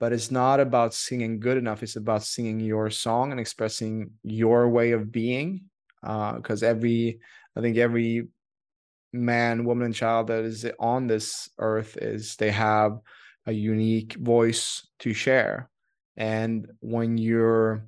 But 0.00 0.12
it's 0.12 0.30
not 0.30 0.60
about 0.60 0.92
singing 0.92 1.40
good 1.40 1.56
enough 1.56 1.82
it's 1.82 1.96
about 1.96 2.22
singing 2.22 2.60
your 2.60 2.90
song 2.90 3.30
and 3.30 3.40
expressing 3.40 4.10
your 4.22 4.68
way 4.68 4.92
of 4.92 5.10
being. 5.10 5.62
Because 6.02 6.62
uh, 6.62 6.66
every 6.66 7.20
i 7.56 7.60
think 7.60 7.76
every 7.78 8.28
man 9.12 9.64
woman 9.64 9.86
and 9.86 9.94
child 9.94 10.26
that 10.26 10.44
is 10.44 10.66
on 10.78 11.06
this 11.06 11.48
earth 11.58 11.96
is 11.96 12.36
they 12.36 12.50
have 12.50 12.98
a 13.46 13.52
unique 13.52 14.14
voice 14.14 14.86
to 14.98 15.12
share. 15.12 15.70
And 16.16 16.68
when 16.80 17.18
you're 17.18 17.86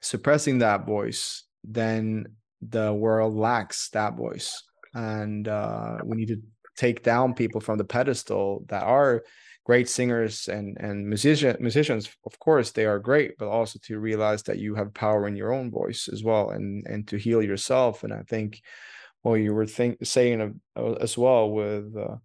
suppressing 0.00 0.58
that 0.58 0.86
voice 0.86 1.44
then 1.64 2.26
the 2.62 2.92
world 2.92 3.34
lacks 3.34 3.88
that 3.90 4.16
voice. 4.16 4.62
And 4.94 5.46
uh, 5.46 5.98
we 6.04 6.16
need 6.16 6.28
to 6.28 6.42
take 6.76 7.02
down 7.02 7.34
people 7.34 7.60
from 7.60 7.78
the 7.78 7.84
pedestal 7.84 8.64
that 8.68 8.82
are 8.82 9.22
great 9.64 9.88
singers 9.88 10.48
and 10.48 10.78
and 10.80 11.06
musician 11.06 11.54
musicians 11.60 12.08
of 12.24 12.38
course 12.38 12.70
they 12.70 12.86
are 12.86 12.98
great 12.98 13.36
but 13.36 13.48
also 13.48 13.78
to 13.82 13.98
realize 13.98 14.42
that 14.44 14.58
you 14.58 14.74
have 14.74 14.94
power 14.94 15.28
in 15.28 15.36
your 15.36 15.52
own 15.52 15.70
voice 15.70 16.08
as 16.10 16.24
well 16.24 16.50
and 16.50 16.86
and 16.86 17.06
to 17.06 17.16
heal 17.18 17.42
yourself. 17.42 18.02
And 18.04 18.12
i 18.12 18.22
think 18.22 18.62
what 19.22 19.34
you 19.34 19.52
were 19.52 19.66
think, 19.66 19.98
saying 20.04 20.60
uh, 20.76 20.92
as 20.94 21.18
well 21.18 21.50
with 21.50 21.94
uh, 21.96 22.16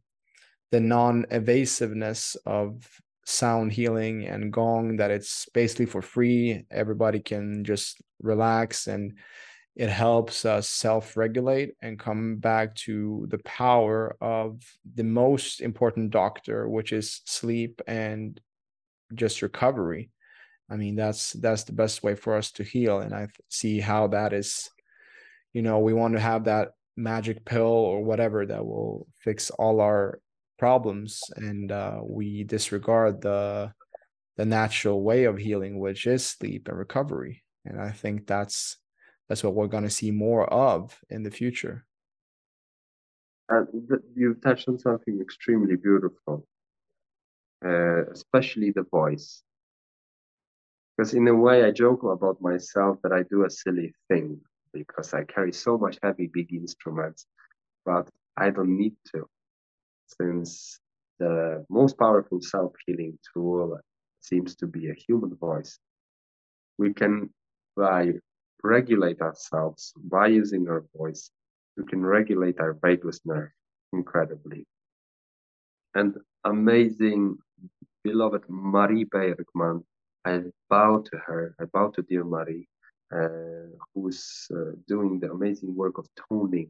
the 0.72 0.80
non-evasiveness 0.80 2.36
of 2.46 2.88
sound 3.26 3.72
healing 3.72 4.26
and 4.26 4.52
gong 4.52 4.98
that 4.98 5.12
it's 5.12 5.48
basically 5.54 5.86
for 5.86 6.02
free. 6.02 6.66
Everybody 6.70 7.20
can 7.20 7.64
just 7.64 8.02
relax 8.22 8.88
and 8.88 9.18
it 9.76 9.90
helps 9.90 10.46
us 10.46 10.70
self-regulate 10.70 11.74
and 11.82 12.00
come 12.00 12.36
back 12.36 12.76
to 12.76 13.26
the 13.30 13.40
power 13.40 14.16
of 14.22 14.62
the 14.96 15.04
most 15.04 15.62
important 15.62 16.12
doctor 16.12 16.70
which 16.70 16.94
is 16.94 17.22
sleep 17.26 17.82
and 17.88 18.40
just 19.16 19.42
recovery. 19.42 20.12
I 20.70 20.76
mean 20.76 20.96
that's 20.96 21.34
that's 21.34 21.64
the 21.64 21.74
best 21.74 22.04
way 22.04 22.16
for 22.16 22.36
us 22.36 22.52
to 22.54 22.64
heal 22.64 23.00
and 23.00 23.14
i 23.14 23.28
see 23.50 23.80
how 23.80 24.08
that 24.08 24.34
is 24.34 24.70
you 25.52 25.62
know 25.62 25.80
we 25.80 25.94
want 25.94 26.16
to 26.16 26.20
have 26.20 26.46
that 26.46 26.70
magic 26.96 27.46
pill 27.46 27.62
or 27.62 28.04
whatever 28.04 28.46
that 28.46 28.66
will 28.66 29.08
fix 29.20 29.50
all 29.52 29.82
our 29.82 30.20
problems 30.58 31.22
and 31.36 31.72
uh, 31.72 32.00
we 32.04 32.44
disregard 32.44 33.22
the 33.22 33.72
the 34.38 34.46
natural 34.46 35.04
way 35.04 35.26
of 35.26 35.38
healing 35.38 35.80
which 35.80 36.08
is 36.08 36.26
sleep 36.26 36.68
and 36.68 36.78
recovery 36.78 37.44
and 37.66 37.80
i 37.80 37.92
think 37.92 38.26
that's 38.26 38.78
that's 39.28 39.44
what 39.44 39.56
we're 39.56 39.68
going 39.68 39.84
to 39.84 39.90
see 39.90 40.12
more 40.12 40.46
of 40.52 41.00
in 41.10 41.24
the 41.24 41.32
future. 41.32 41.86
And 43.50 43.68
you've 44.16 44.42
touched 44.42 44.68
on 44.68 44.80
something 44.80 45.20
extremely 45.22 45.76
beautiful, 45.76 46.46
uh, 47.66 48.06
especially 48.12 48.72
the 48.72 48.84
voice. 48.84 49.44
Because 50.98 51.14
in 51.14 51.28
a 51.28 51.36
way, 51.36 51.64
I 51.64 51.72
joke 51.72 52.04
about 52.04 52.42
myself 52.42 52.98
that 53.04 53.12
I 53.12 53.24
do 53.24 53.46
a 53.46 53.50
silly 53.50 53.94
thing 54.08 54.40
because 54.74 55.14
I 55.14 55.24
carry 55.24 55.52
so 55.52 55.78
much 55.78 55.98
heavy, 56.04 56.30
big 56.32 56.54
instruments, 56.54 57.26
but 57.86 58.08
I 58.38 58.50
don't 58.50 58.78
need 58.78 58.96
to, 59.14 59.28
since 60.20 60.80
the 61.20 61.66
most 61.70 61.98
powerful 61.98 62.42
self 62.42 62.74
healing 62.86 63.18
tool 63.34 63.80
seems 64.22 64.56
to 64.56 64.68
be 64.68 64.90
a 64.90 64.96
human 65.08 65.36
voice. 65.36 65.78
We 66.78 66.94
can, 66.94 67.30
by 67.76 68.14
regulate 68.64 69.22
ourselves 69.22 69.94
by 69.98 70.28
using 70.28 70.68
our 70.70 70.84
voice. 70.98 71.30
We 71.78 71.84
can 71.86 72.06
regulate 72.06 72.60
our 72.60 72.74
vagus 72.82 73.20
nerve 73.26 73.50
incredibly. 73.92 74.66
And 75.96 76.18
amazing, 76.44 77.38
beloved 78.04 78.44
Marie 78.48 79.04
Bergman, 79.04 79.84
I 80.26 80.42
bow 80.70 81.04
to 81.12 81.18
her, 81.18 81.56
I 81.60 81.66
bow 81.66 81.90
to 81.90 82.02
dear 82.02 82.24
Marie, 82.24 82.68
uh, 83.14 83.68
who's 83.94 84.48
uh, 84.56 84.72
doing 84.88 85.20
the 85.20 85.32
amazing 85.32 85.76
work 85.76 85.98
of 85.98 86.08
toning, 86.30 86.70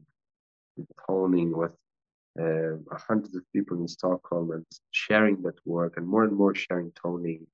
toning 1.06 1.56
with 1.56 1.72
uh, 2.40 2.76
hundreds 3.08 3.34
of 3.36 3.44
people 3.52 3.78
in 3.78 3.88
Stockholm 3.88 4.50
and 4.50 4.66
sharing 4.90 5.40
that 5.42 5.54
work 5.64 5.96
and 5.96 6.06
more 6.06 6.24
and 6.24 6.36
more 6.36 6.54
sharing 6.54 6.90
toning, 6.92 7.46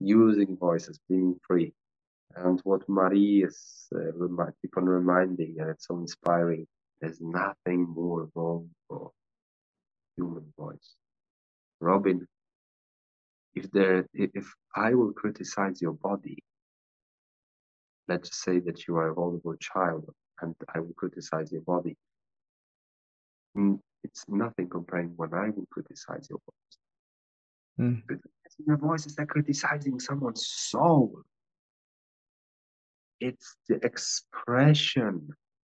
using 0.00 0.56
voices, 0.56 0.98
being 1.08 1.38
free. 1.46 1.72
And 2.36 2.60
what 2.64 2.88
Marie 2.88 3.44
is 3.44 3.88
uh, 3.94 4.46
keep 4.60 4.76
on 4.76 4.86
reminding, 4.86 5.56
and 5.60 5.70
it's 5.70 5.86
so 5.86 5.98
inspiring, 5.98 6.66
there's 7.00 7.20
nothing 7.20 7.86
more 7.88 8.28
wrong 8.34 8.70
for 8.88 9.12
human 10.16 10.52
voice. 10.58 10.96
Robin, 11.80 12.26
if 13.54 13.70
there, 13.70 14.06
if 14.14 14.52
I 14.74 14.94
will 14.94 15.12
criticize 15.12 15.80
your 15.80 15.92
body, 15.92 16.42
let's 18.08 18.36
say 18.42 18.58
that 18.60 18.88
you 18.88 18.96
are 18.96 19.10
a 19.10 19.14
vulnerable 19.14 19.56
child, 19.60 20.12
and 20.40 20.54
I 20.74 20.80
will 20.80 20.94
criticize 20.96 21.52
your 21.52 21.62
body. 21.62 21.96
It's 24.02 24.24
nothing 24.28 24.68
comparing 24.68 25.12
when 25.16 25.32
I 25.34 25.50
will 25.50 25.66
criticize 25.70 26.28
your 26.28 26.40
voice. 26.44 26.78
Mm. 27.80 28.06
Criticizing 28.06 28.64
your 28.66 28.76
voice 28.76 29.06
is 29.06 29.16
like 29.18 29.28
criticizing 29.28 30.00
someone's 30.00 30.46
soul 30.46 31.22
it's 33.28 33.48
the 33.68 33.76
expression 33.90 35.14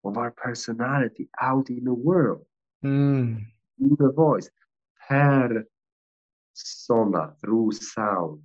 of 0.05 0.17
our 0.17 0.31
personality 0.47 1.27
out 1.49 1.67
in 1.71 1.85
the 1.91 1.95
world, 2.11 2.45
Mm. 2.85 3.31
in 3.85 3.91
the 4.03 4.11
voice. 4.13 4.49
Persona 5.09 5.65
through 7.41 7.73
sound. 7.73 8.43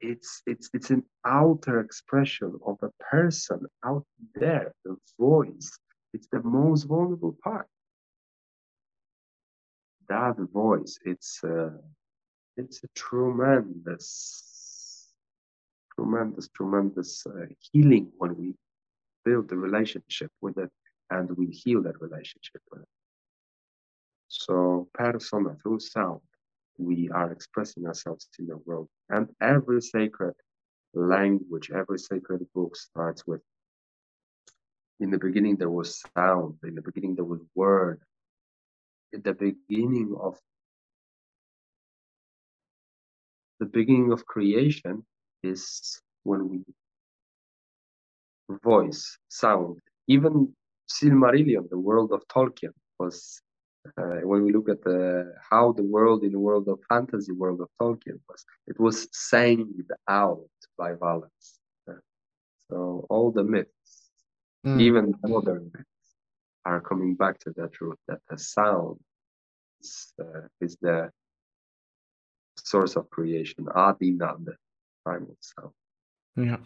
It's 0.00 0.42
it's 0.46 0.68
it's 0.76 0.90
an 0.90 1.02
outer 1.24 1.80
expression 1.80 2.50
of 2.70 2.76
a 2.82 2.90
person 3.10 3.60
out 3.84 4.06
there, 4.34 4.72
the 4.84 4.96
voice. 5.18 5.70
It's 6.14 6.28
the 6.34 6.42
most 6.42 6.84
vulnerable 6.84 7.36
part. 7.42 7.68
That 10.08 10.36
voice, 10.52 10.98
it's 11.04 11.42
uh, 11.42 11.70
it's 12.56 12.82
a 12.84 12.88
tremendous, 12.94 14.06
tremendous, 15.98 16.48
tremendous 16.54 17.26
uh, 17.26 17.46
healing 17.72 18.10
when 18.18 18.36
we 18.36 18.54
build 19.24 19.48
the 19.48 19.56
relationship 19.56 20.30
with 20.40 20.56
it 20.58 20.70
and 21.10 21.30
we 21.36 21.46
heal 21.46 21.82
that 21.82 22.00
relationship 22.00 22.62
with 22.70 22.82
it. 22.82 22.88
So, 24.28 24.88
persona 24.94 25.56
through 25.62 25.80
sound, 25.80 26.20
we 26.76 27.10
are 27.10 27.32
expressing 27.32 27.86
ourselves 27.86 28.28
in 28.38 28.46
the 28.46 28.58
world. 28.58 28.88
And 29.08 29.28
every 29.40 29.80
sacred 29.80 30.34
language, 30.94 31.70
every 31.74 31.98
sacred 31.98 32.46
book 32.54 32.76
starts 32.76 33.26
with 33.26 33.40
in 35.00 35.10
the 35.10 35.18
beginning 35.18 35.56
there 35.56 35.70
was 35.70 36.02
sound, 36.16 36.56
in 36.64 36.74
the 36.74 36.82
beginning 36.82 37.14
there 37.14 37.24
was 37.24 37.40
word. 37.54 38.00
In 39.12 39.22
the 39.22 39.32
beginning 39.32 40.14
of 40.20 40.36
the 43.60 43.66
beginning 43.66 44.12
of 44.12 44.26
creation 44.26 45.04
is 45.42 46.00
when 46.24 46.48
we 46.48 46.64
voice, 48.62 49.18
sound. 49.28 49.78
Even 50.06 50.54
Silmarillion, 50.88 51.68
the 51.68 51.78
world 51.78 52.12
of 52.12 52.22
Tolkien, 52.28 52.72
was 52.98 53.40
uh, 53.96 54.20
when 54.22 54.42
we 54.44 54.52
look 54.52 54.68
at 54.68 54.82
the 54.82 55.34
how 55.50 55.72
the 55.72 55.82
world 55.82 56.24
in 56.24 56.32
the 56.32 56.38
world 56.38 56.68
of 56.68 56.78
fantasy 56.88 57.32
world 57.32 57.60
of 57.60 57.68
Tolkien 57.80 58.20
was, 58.28 58.44
it 58.66 58.78
was 58.80 59.08
sang 59.12 59.72
out 60.08 60.48
by. 60.76 60.92
Uh, 60.92 61.26
so 62.70 63.06
all 63.10 63.30
the 63.30 63.44
myths, 63.44 63.72
Mm. 64.66 64.80
even 64.80 65.14
modern 65.24 65.70
myths, 65.72 66.16
are 66.64 66.80
coming 66.80 67.14
back 67.14 67.38
to 67.38 67.52
that 67.56 67.72
truth 67.72 67.98
that 68.08 68.20
the 68.28 68.36
sound 68.36 68.98
is, 69.80 70.12
uh, 70.20 70.48
is 70.60 70.76
the 70.80 71.10
source 72.56 72.96
of 72.96 73.08
creation, 73.10 73.66
Adinad, 73.66 74.46
sound. 75.40 75.72
Yeah. 76.36 76.56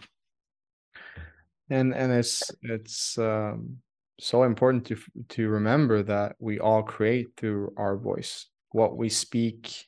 And 1.70 1.94
and 1.94 2.12
it's 2.12 2.50
it's 2.62 3.18
um, 3.18 3.78
so 4.20 4.42
important 4.42 4.86
to 4.86 4.96
to 5.30 5.48
remember 5.48 6.02
that 6.02 6.36
we 6.38 6.60
all 6.60 6.82
create 6.82 7.28
through 7.36 7.72
our 7.76 7.96
voice. 7.96 8.46
What 8.70 8.96
we 8.96 9.08
speak 9.08 9.86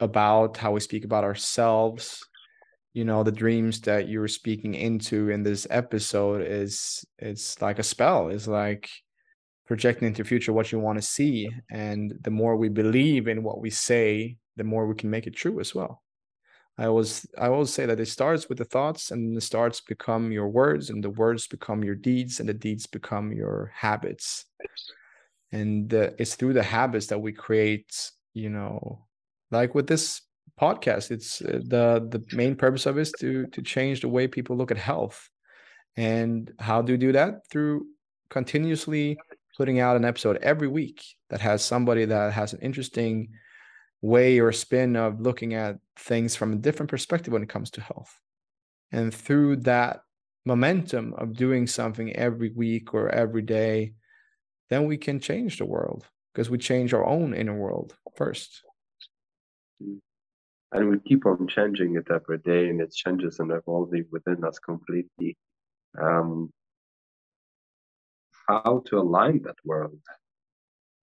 about, 0.00 0.56
how 0.56 0.72
we 0.72 0.80
speak 0.80 1.04
about 1.04 1.24
ourselves, 1.24 2.24
you 2.94 3.04
know, 3.04 3.24
the 3.24 3.32
dreams 3.32 3.80
that 3.82 4.08
you 4.08 4.20
were 4.20 4.28
speaking 4.28 4.74
into 4.74 5.30
in 5.30 5.42
this 5.42 5.66
episode 5.68 6.46
is 6.46 7.04
it's 7.18 7.60
like 7.60 7.80
a 7.80 7.82
spell. 7.82 8.28
It's 8.28 8.46
like 8.46 8.88
projecting 9.66 10.06
into 10.06 10.24
future 10.24 10.52
what 10.52 10.70
you 10.70 10.78
want 10.78 10.98
to 10.98 11.02
see. 11.02 11.50
And 11.70 12.14
the 12.22 12.30
more 12.30 12.56
we 12.56 12.68
believe 12.68 13.26
in 13.26 13.42
what 13.42 13.60
we 13.60 13.70
say, 13.70 14.36
the 14.56 14.64
more 14.64 14.86
we 14.86 14.94
can 14.94 15.10
make 15.10 15.26
it 15.26 15.34
true 15.34 15.58
as 15.58 15.74
well. 15.74 16.02
I 16.76 16.86
always 16.86 17.26
I 17.38 17.48
always 17.48 17.72
say 17.72 17.86
that 17.86 18.00
it 18.00 18.06
starts 18.06 18.48
with 18.48 18.58
the 18.58 18.64
thoughts, 18.64 19.10
and 19.10 19.36
the 19.36 19.40
thoughts 19.40 19.80
become 19.80 20.32
your 20.32 20.48
words, 20.48 20.90
and 20.90 21.04
the 21.04 21.10
words 21.10 21.46
become 21.46 21.84
your 21.84 21.94
deeds, 21.94 22.40
and 22.40 22.48
the 22.48 22.54
deeds 22.54 22.86
become 22.86 23.32
your 23.32 23.70
habits. 23.74 24.46
And 25.52 25.92
uh, 25.94 26.10
it's 26.18 26.34
through 26.34 26.54
the 26.54 26.64
habits 26.64 27.06
that 27.06 27.20
we 27.20 27.32
create, 27.32 28.10
you 28.32 28.50
know, 28.50 29.06
like 29.52 29.74
with 29.74 29.86
this 29.86 30.22
podcast. 30.60 31.12
It's 31.12 31.40
uh, 31.42 31.60
the 31.64 32.08
the 32.10 32.24
main 32.36 32.56
purpose 32.56 32.86
of 32.86 32.98
it 32.98 33.02
is 33.02 33.12
to 33.20 33.46
to 33.46 33.62
change 33.62 34.00
the 34.00 34.08
way 34.08 34.26
people 34.26 34.56
look 34.56 34.72
at 34.72 34.76
health. 34.76 35.28
And 35.96 36.52
how 36.58 36.82
do 36.82 36.92
you 36.92 36.98
do 36.98 37.12
that? 37.12 37.46
Through 37.50 37.86
continuously 38.30 39.16
putting 39.56 39.78
out 39.78 39.94
an 39.96 40.04
episode 40.04 40.38
every 40.42 40.66
week 40.66 41.04
that 41.30 41.40
has 41.40 41.64
somebody 41.64 42.04
that 42.04 42.32
has 42.32 42.52
an 42.52 42.58
interesting 42.62 43.28
way 44.04 44.38
or 44.38 44.52
spin 44.52 44.96
of 44.96 45.22
looking 45.22 45.54
at 45.54 45.78
things 45.96 46.36
from 46.36 46.52
a 46.52 46.56
different 46.56 46.90
perspective 46.90 47.32
when 47.32 47.42
it 47.42 47.48
comes 47.48 47.70
to 47.70 47.80
health. 47.80 48.20
And 48.92 49.12
through 49.12 49.56
that 49.72 50.02
momentum 50.44 51.14
of 51.14 51.34
doing 51.34 51.66
something 51.66 52.14
every 52.14 52.50
week 52.50 52.92
or 52.92 53.08
every 53.08 53.40
day, 53.40 53.94
then 54.68 54.84
we 54.84 54.98
can 54.98 55.20
change 55.20 55.56
the 55.56 55.64
world 55.64 56.06
because 56.34 56.50
we 56.50 56.58
change 56.58 56.92
our 56.92 57.06
own 57.06 57.32
inner 57.32 57.56
world 57.56 57.96
first. 58.14 58.62
and 59.80 60.90
we 60.90 60.98
keep 61.08 61.24
on 61.24 61.48
changing 61.48 61.96
it 61.96 62.08
every 62.10 62.38
day 62.38 62.68
and 62.68 62.80
it 62.82 62.92
changes 62.92 63.38
and 63.38 63.50
evolving 63.52 64.04
within 64.10 64.44
us 64.44 64.58
completely 64.58 65.34
um, 65.98 66.50
how 68.48 68.82
to 68.86 68.98
align 68.98 69.40
that 69.44 69.56
world 69.64 70.00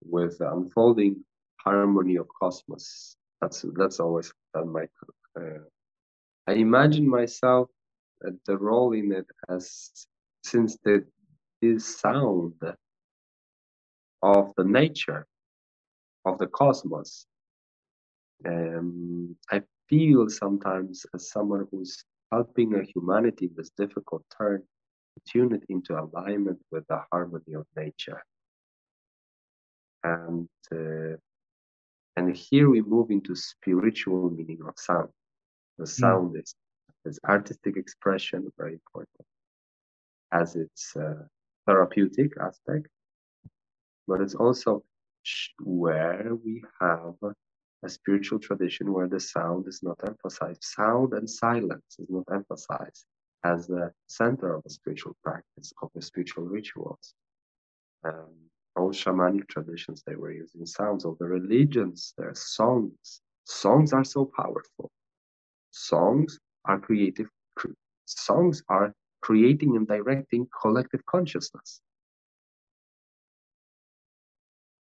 with 0.04 0.40
unfolding 0.40 1.24
harmony 1.64 2.16
of 2.16 2.26
cosmos 2.40 3.16
that's 3.40 3.64
that's 3.76 4.00
always 4.00 4.32
been 4.54 4.72
my 4.72 4.86
uh, 5.38 5.64
i 6.46 6.52
imagine 6.52 7.08
myself 7.08 7.68
uh, 8.26 8.30
the 8.46 8.56
role 8.56 8.92
in 8.92 9.12
it 9.12 9.26
as 9.48 10.06
since 10.44 10.76
the 10.84 11.04
this 11.60 12.00
sound 12.00 12.54
of 14.22 14.52
the 14.56 14.64
nature 14.64 15.26
of 16.24 16.38
the 16.38 16.46
cosmos 16.46 17.26
um, 18.46 19.36
I 19.50 19.62
feel 19.88 20.28
sometimes 20.28 21.04
as 21.14 21.30
someone 21.30 21.66
who's 21.70 22.04
helping 22.30 22.74
a 22.74 22.82
humanity 22.82 23.46
in 23.46 23.52
this 23.56 23.70
difficult 23.76 24.24
turn 24.36 24.62
to 24.62 25.32
tune 25.32 25.54
it 25.54 25.64
into 25.68 25.98
alignment 25.98 26.58
with 26.70 26.86
the 26.88 27.00
harmony 27.12 27.54
of 27.54 27.66
nature. 27.76 28.22
And 30.04 30.48
uh, 30.72 31.16
and 32.16 32.36
here 32.36 32.68
we 32.68 32.82
move 32.82 33.10
into 33.10 33.34
spiritual 33.34 34.30
meaning 34.30 34.58
of 34.66 34.74
sound. 34.76 35.08
The 35.78 35.86
sound 35.86 36.36
is 36.36 36.54
is 37.04 37.18
artistic 37.28 37.76
expression, 37.76 38.52
very 38.56 38.74
important, 38.74 39.26
as 40.30 40.54
its 40.54 40.96
uh, 40.96 41.24
therapeutic 41.66 42.32
aspect, 42.40 42.86
but 44.06 44.20
it's 44.20 44.36
also 44.36 44.84
where 45.64 46.30
we 46.44 46.62
have 46.80 47.14
a 47.84 47.88
spiritual 47.88 48.38
tradition 48.38 48.92
where 48.92 49.08
the 49.08 49.18
sound 49.18 49.66
is 49.66 49.82
not 49.82 49.98
emphasized. 50.06 50.62
Sound 50.62 51.12
and 51.14 51.28
silence 51.28 51.96
is 51.98 52.08
not 52.08 52.24
emphasized 52.32 53.04
as 53.44 53.66
the 53.66 53.92
center 54.06 54.54
of 54.54 54.62
a 54.64 54.70
spiritual 54.70 55.16
practice, 55.24 55.72
of 55.82 55.90
the 55.94 56.02
spiritual 56.02 56.44
rituals. 56.44 57.14
Um, 58.04 58.34
all 58.76 58.90
shamanic 58.90 59.48
traditions, 59.48 60.02
they 60.06 60.16
were 60.16 60.32
using 60.32 60.66
sounds. 60.66 61.04
Of 61.04 61.18
the 61.18 61.26
religions, 61.26 62.14
their 62.16 62.34
songs. 62.34 63.20
Songs 63.44 63.92
are 63.92 64.04
so 64.04 64.30
powerful. 64.36 64.90
Songs 65.70 66.38
are 66.64 66.78
creative. 66.78 67.28
Songs 68.06 68.62
are 68.68 68.94
creating 69.20 69.76
and 69.76 69.86
directing 69.86 70.48
collective 70.60 71.04
consciousness. 71.06 71.80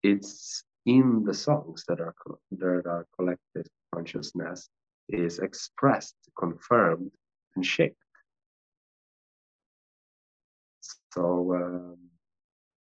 It's 0.04 0.64
in 0.86 1.24
the 1.24 1.34
songs 1.34 1.84
that 1.88 2.00
are 2.00 2.14
that 2.52 2.84
our 2.86 3.08
collective 3.18 3.66
consciousness 3.94 4.70
is 5.10 5.40
expressed, 5.40 6.16
confirmed, 6.38 7.12
and 7.56 7.66
shaped. 7.66 7.98
So 11.14 11.56
um, 11.56 11.98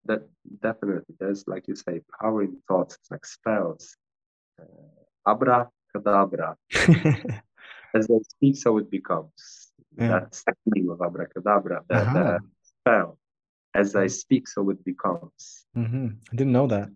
that 0.06 0.22
definitely 0.62 1.14
there's, 1.18 1.44
like 1.46 1.66
you 1.68 1.76
say, 1.76 2.00
power 2.20 2.42
in 2.42 2.56
thoughts, 2.68 2.96
it's 2.96 3.10
like 3.10 3.24
spells. 3.24 3.96
Uh, 4.60 5.30
abracadabra. 5.30 6.56
As 7.94 8.10
I 8.10 8.18
speak, 8.28 8.56
so 8.56 8.78
it 8.78 8.90
becomes. 8.90 9.72
Yeah. 9.96 10.08
That's 10.08 10.42
the 10.44 10.54
meaning 10.66 10.90
of 10.90 11.00
abracadabra, 11.00 11.82
the, 11.88 11.96
Aha. 11.96 12.12
the 12.12 12.38
spell. 12.62 13.18
As 13.74 13.94
I 13.94 14.08
speak, 14.08 14.48
so 14.48 14.68
it 14.70 14.84
becomes. 14.84 15.66
hmm 15.74 16.08
I 16.32 16.36
didn't 16.36 16.52
know 16.52 16.66
that. 16.66 16.88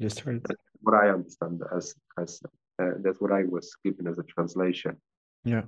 Just 0.00 0.20
heard 0.20 0.36
it. 0.36 0.56
what 0.80 0.94
I 0.94 1.08
understand 1.10 1.62
as 1.76 1.94
as 2.18 2.40
uh, 2.80 2.92
that's 3.00 3.20
what 3.20 3.32
I 3.32 3.44
was 3.44 3.74
given 3.84 4.06
as 4.06 4.18
a 4.18 4.22
translation. 4.22 4.96
Yeah. 5.44 5.62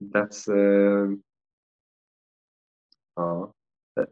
That's 0.00 0.48
um 0.48 1.22
uh, 3.16 3.46
uh, 3.96 4.04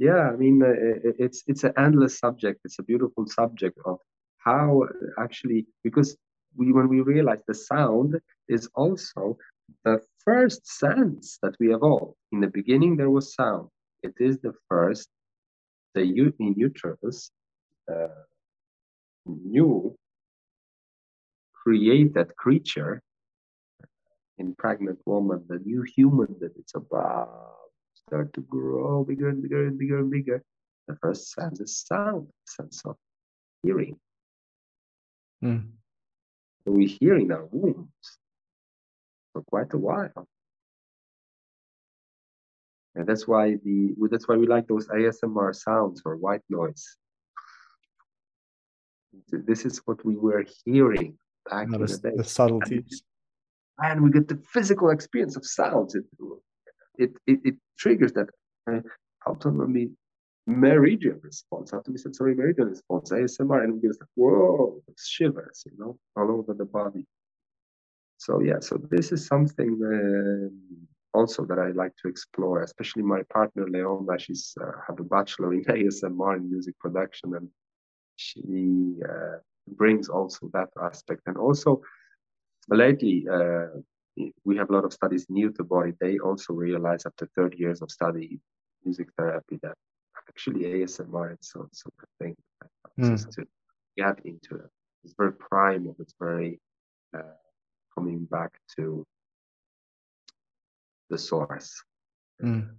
yeah. 0.00 0.30
I 0.32 0.36
mean, 0.36 0.62
uh, 0.62 0.72
it's 1.18 1.44
it's 1.46 1.64
an 1.64 1.74
endless 1.76 2.18
subject. 2.18 2.60
It's 2.64 2.78
a 2.78 2.82
beautiful 2.82 3.26
subject 3.26 3.78
of 3.84 3.98
how 4.38 4.84
actually 5.18 5.66
because 5.84 6.16
we 6.56 6.72
when 6.72 6.88
we 6.88 7.00
realize 7.02 7.42
the 7.46 7.54
sound 7.54 8.18
is 8.48 8.68
also 8.74 9.36
the 9.84 10.00
first 10.24 10.66
sense 10.66 11.38
that 11.42 11.54
we 11.60 11.74
evolved. 11.74 12.16
In 12.32 12.40
the 12.40 12.48
beginning, 12.48 12.96
there 12.96 13.10
was 13.10 13.34
sound. 13.34 13.68
It 14.02 14.14
is 14.18 14.38
the 14.38 14.54
first, 14.68 15.08
the 15.94 16.00
in 16.00 16.54
uterus, 16.56 17.30
uh, 17.92 18.24
new 19.26 19.94
created 21.62 22.34
creature 22.36 23.02
in 24.38 24.54
pregnant 24.54 24.98
woman, 25.04 25.44
the 25.48 25.58
new 25.58 25.82
human 25.82 26.34
that 26.40 26.52
it's 26.56 26.74
about 26.74 27.59
start 28.10 28.32
to 28.34 28.40
grow 28.42 29.04
bigger 29.04 29.28
and 29.28 29.40
bigger 29.40 29.68
and 29.68 29.78
bigger 29.78 29.98
and 30.00 30.10
bigger. 30.10 30.42
The 30.88 30.96
first 30.96 31.30
sense 31.30 31.60
is 31.60 31.78
sound, 31.86 32.26
sense 32.44 32.82
of 32.84 32.96
hearing. 33.62 33.96
Mm. 35.44 35.68
We 36.66 36.86
hear 36.86 37.14
in 37.16 37.30
our 37.30 37.46
wombs 37.52 38.08
for 39.32 39.42
quite 39.42 39.72
a 39.74 39.78
while. 39.78 40.26
And 42.96 43.06
that's 43.06 43.28
why 43.28 43.54
the 43.64 43.94
that's 44.10 44.26
why 44.26 44.36
we 44.36 44.48
like 44.48 44.66
those 44.66 44.88
ASMR 44.88 45.54
sounds 45.54 46.02
or 46.04 46.16
white 46.16 46.42
noise. 46.50 46.84
This 49.30 49.64
is 49.64 49.78
what 49.86 50.04
we 50.04 50.16
were 50.16 50.44
hearing 50.64 51.16
back 51.48 51.66
in 51.66 51.72
the 51.72 51.86
the, 51.86 51.98
day. 51.98 52.16
the 52.16 52.24
subtleties. 52.24 53.02
and 53.78 54.02
we 54.02 54.10
get 54.10 54.26
the 54.26 54.42
physical 54.52 54.90
experience 54.90 55.36
of 55.36 55.46
sounds. 55.46 55.94
It 56.98 57.12
it 57.26 57.40
it, 57.44 57.54
triggers 57.78 58.12
that 58.12 58.28
uh, 58.70 58.80
autonomy 59.26 59.90
meridian 60.46 61.20
response, 61.22 61.72
autonomy 61.72 61.98
sensory 61.98 62.34
meridian 62.34 62.68
response, 62.68 63.10
ASMR, 63.10 63.64
and 63.64 63.74
we 63.74 63.80
get 63.80 63.90
like, 64.00 64.08
whoa, 64.14 64.82
shivers, 64.98 65.64
you 65.66 65.72
know, 65.78 65.98
all 66.16 66.30
over 66.30 66.54
the 66.54 66.64
body. 66.64 67.06
So 68.18 68.40
yeah, 68.40 68.60
so 68.60 68.76
this 68.90 69.12
is 69.12 69.26
something 69.26 69.78
um 69.84 70.86
also 71.12 71.44
that 71.44 71.58
I 71.58 71.70
like 71.70 71.92
to 72.02 72.08
explore, 72.08 72.62
especially 72.62 73.02
my 73.02 73.22
partner 73.32 73.66
Leona. 73.68 74.18
She's 74.18 74.54
uh, 74.60 74.72
have 74.86 75.00
a 75.00 75.04
bachelor 75.04 75.52
in 75.54 75.64
ASMR 75.76 76.36
in 76.36 76.50
music 76.50 76.78
production, 76.78 77.34
and 77.34 77.48
she 78.16 78.96
uh, 79.08 79.38
brings 79.68 80.08
also 80.08 80.50
that 80.52 80.68
aspect, 80.82 81.22
and 81.26 81.36
also 81.36 81.80
lately 82.68 83.26
uh, 83.30 83.66
we 84.44 84.56
have 84.56 84.70
a 84.70 84.72
lot 84.72 84.84
of 84.84 84.92
studies 84.92 85.26
new 85.28 85.50
to 85.52 85.64
body 85.64 85.92
they 86.00 86.18
also 86.18 86.52
realize 86.52 87.06
after 87.06 87.28
30 87.36 87.56
years 87.58 87.82
of 87.82 87.90
study 87.90 88.40
music 88.84 89.08
therapy 89.16 89.58
that 89.62 89.74
actually 90.28 90.62
asmr 90.64 91.32
is 91.32 91.48
so 91.48 91.68
sort 91.72 91.94
of 92.02 92.08
thing 92.18 92.36
Mm. 92.98 93.10
just 93.10 93.30
to 93.32 93.46
get 93.96 94.18
into 94.26 94.56
it 94.56 94.70
it's 95.04 95.14
very 95.16 95.32
primal 95.32 95.94
it's 96.00 96.14
very 96.18 96.60
uh, 97.16 97.22
coming 97.94 98.24
back 98.24 98.50
to 98.76 99.06
the 101.08 101.16
source 101.18 101.82
Mm. 102.42 102.70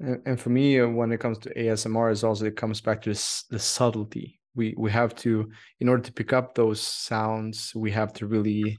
And, 0.00 0.22
and 0.26 0.40
for 0.40 0.50
me, 0.50 0.80
uh, 0.80 0.88
when 0.88 1.12
it 1.12 1.20
comes 1.20 1.38
to 1.38 1.54
ASMR, 1.54 2.10
is 2.10 2.24
also 2.24 2.46
it 2.46 2.56
comes 2.56 2.80
back 2.80 3.02
to 3.02 3.10
this, 3.10 3.44
the 3.50 3.58
subtlety. 3.58 4.40
We 4.54 4.74
we 4.76 4.90
have 4.90 5.14
to, 5.16 5.50
in 5.80 5.88
order 5.88 6.02
to 6.02 6.12
pick 6.12 6.32
up 6.32 6.54
those 6.54 6.80
sounds, 6.80 7.72
we 7.74 7.90
have 7.92 8.12
to 8.14 8.26
really 8.26 8.78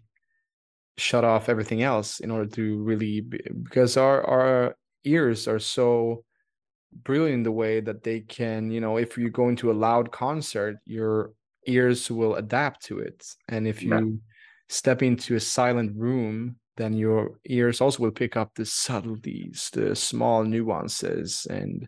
shut 0.97 1.23
off 1.23 1.49
everything 1.49 1.81
else 1.83 2.19
in 2.19 2.31
order 2.31 2.49
to 2.49 2.83
really 2.83 3.21
be, 3.21 3.39
because 3.63 3.97
our 3.97 4.25
our 4.27 4.75
ears 5.05 5.47
are 5.47 5.59
so 5.59 6.23
brilliant 6.93 7.39
in 7.39 7.43
the 7.43 7.51
way 7.51 7.81
that 7.81 8.03
they 8.03 8.21
can, 8.21 8.71
you 8.71 8.81
know, 8.81 8.97
if 8.97 9.17
you 9.17 9.29
go 9.29 9.49
into 9.49 9.71
a 9.71 9.73
loud 9.73 10.11
concert, 10.11 10.77
your 10.85 11.33
ears 11.67 12.11
will 12.11 12.35
adapt 12.35 12.83
to 12.85 12.99
it, 12.99 13.25
and 13.49 13.67
if 13.67 13.85
Yeah. 13.85 13.85
you 13.85 14.21
step 14.69 15.01
into 15.03 15.35
a 15.35 15.39
silent 15.39 15.95
room, 15.97 16.57
then 16.77 16.93
your 16.93 17.39
ears 17.45 17.81
also 17.81 18.03
will 18.03 18.11
pick 18.11 18.37
up 18.37 18.53
the 18.55 18.65
subtleties, 18.65 19.69
the 19.73 19.95
small 19.95 20.43
nuances, 20.45 21.47
and 21.49 21.87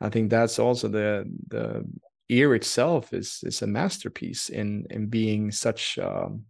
I 0.00 0.08
think 0.10 0.30
that's 0.30 0.58
also 0.58 0.88
the 0.88 1.24
the 1.48 1.84
ear 2.28 2.54
itself 2.54 3.12
is 3.12 3.40
is 3.44 3.62
a 3.62 3.66
masterpiece 3.66 4.48
in 4.50 4.86
in 4.90 5.08
being 5.08 5.50
such 5.52 5.98
um, 5.98 6.46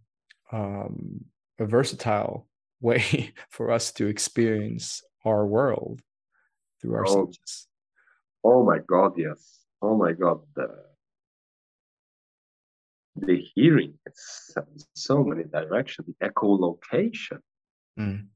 um, 0.51 1.25
a 1.59 1.65
versatile 1.65 2.47
way 2.81 3.33
for 3.49 3.71
us 3.71 3.91
to 3.93 4.07
experience 4.07 5.03
our 5.25 5.45
world 5.45 6.01
through 6.81 6.95
our 6.95 7.05
Oh. 7.07 7.25
senses. 7.25 7.67
oh 8.43 8.63
my 8.65 8.79
god 8.79 9.13
yes 9.17 9.59
oh 9.81 9.95
my 9.95 10.13
god 10.13 10.39
the 10.55 10.67
the 13.15 13.37
hearing 13.53 13.93
it's 14.05 14.55
so 14.95 15.23
many 15.23 15.43
directions 15.43 16.07
the 16.07 16.27
echolocation 16.27 17.39
Mm. 17.99 18.27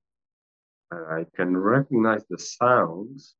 I 0.91 1.25
can 1.33 1.55
recognize 1.55 2.23
the 2.29 2.37
sounds. 2.37 3.35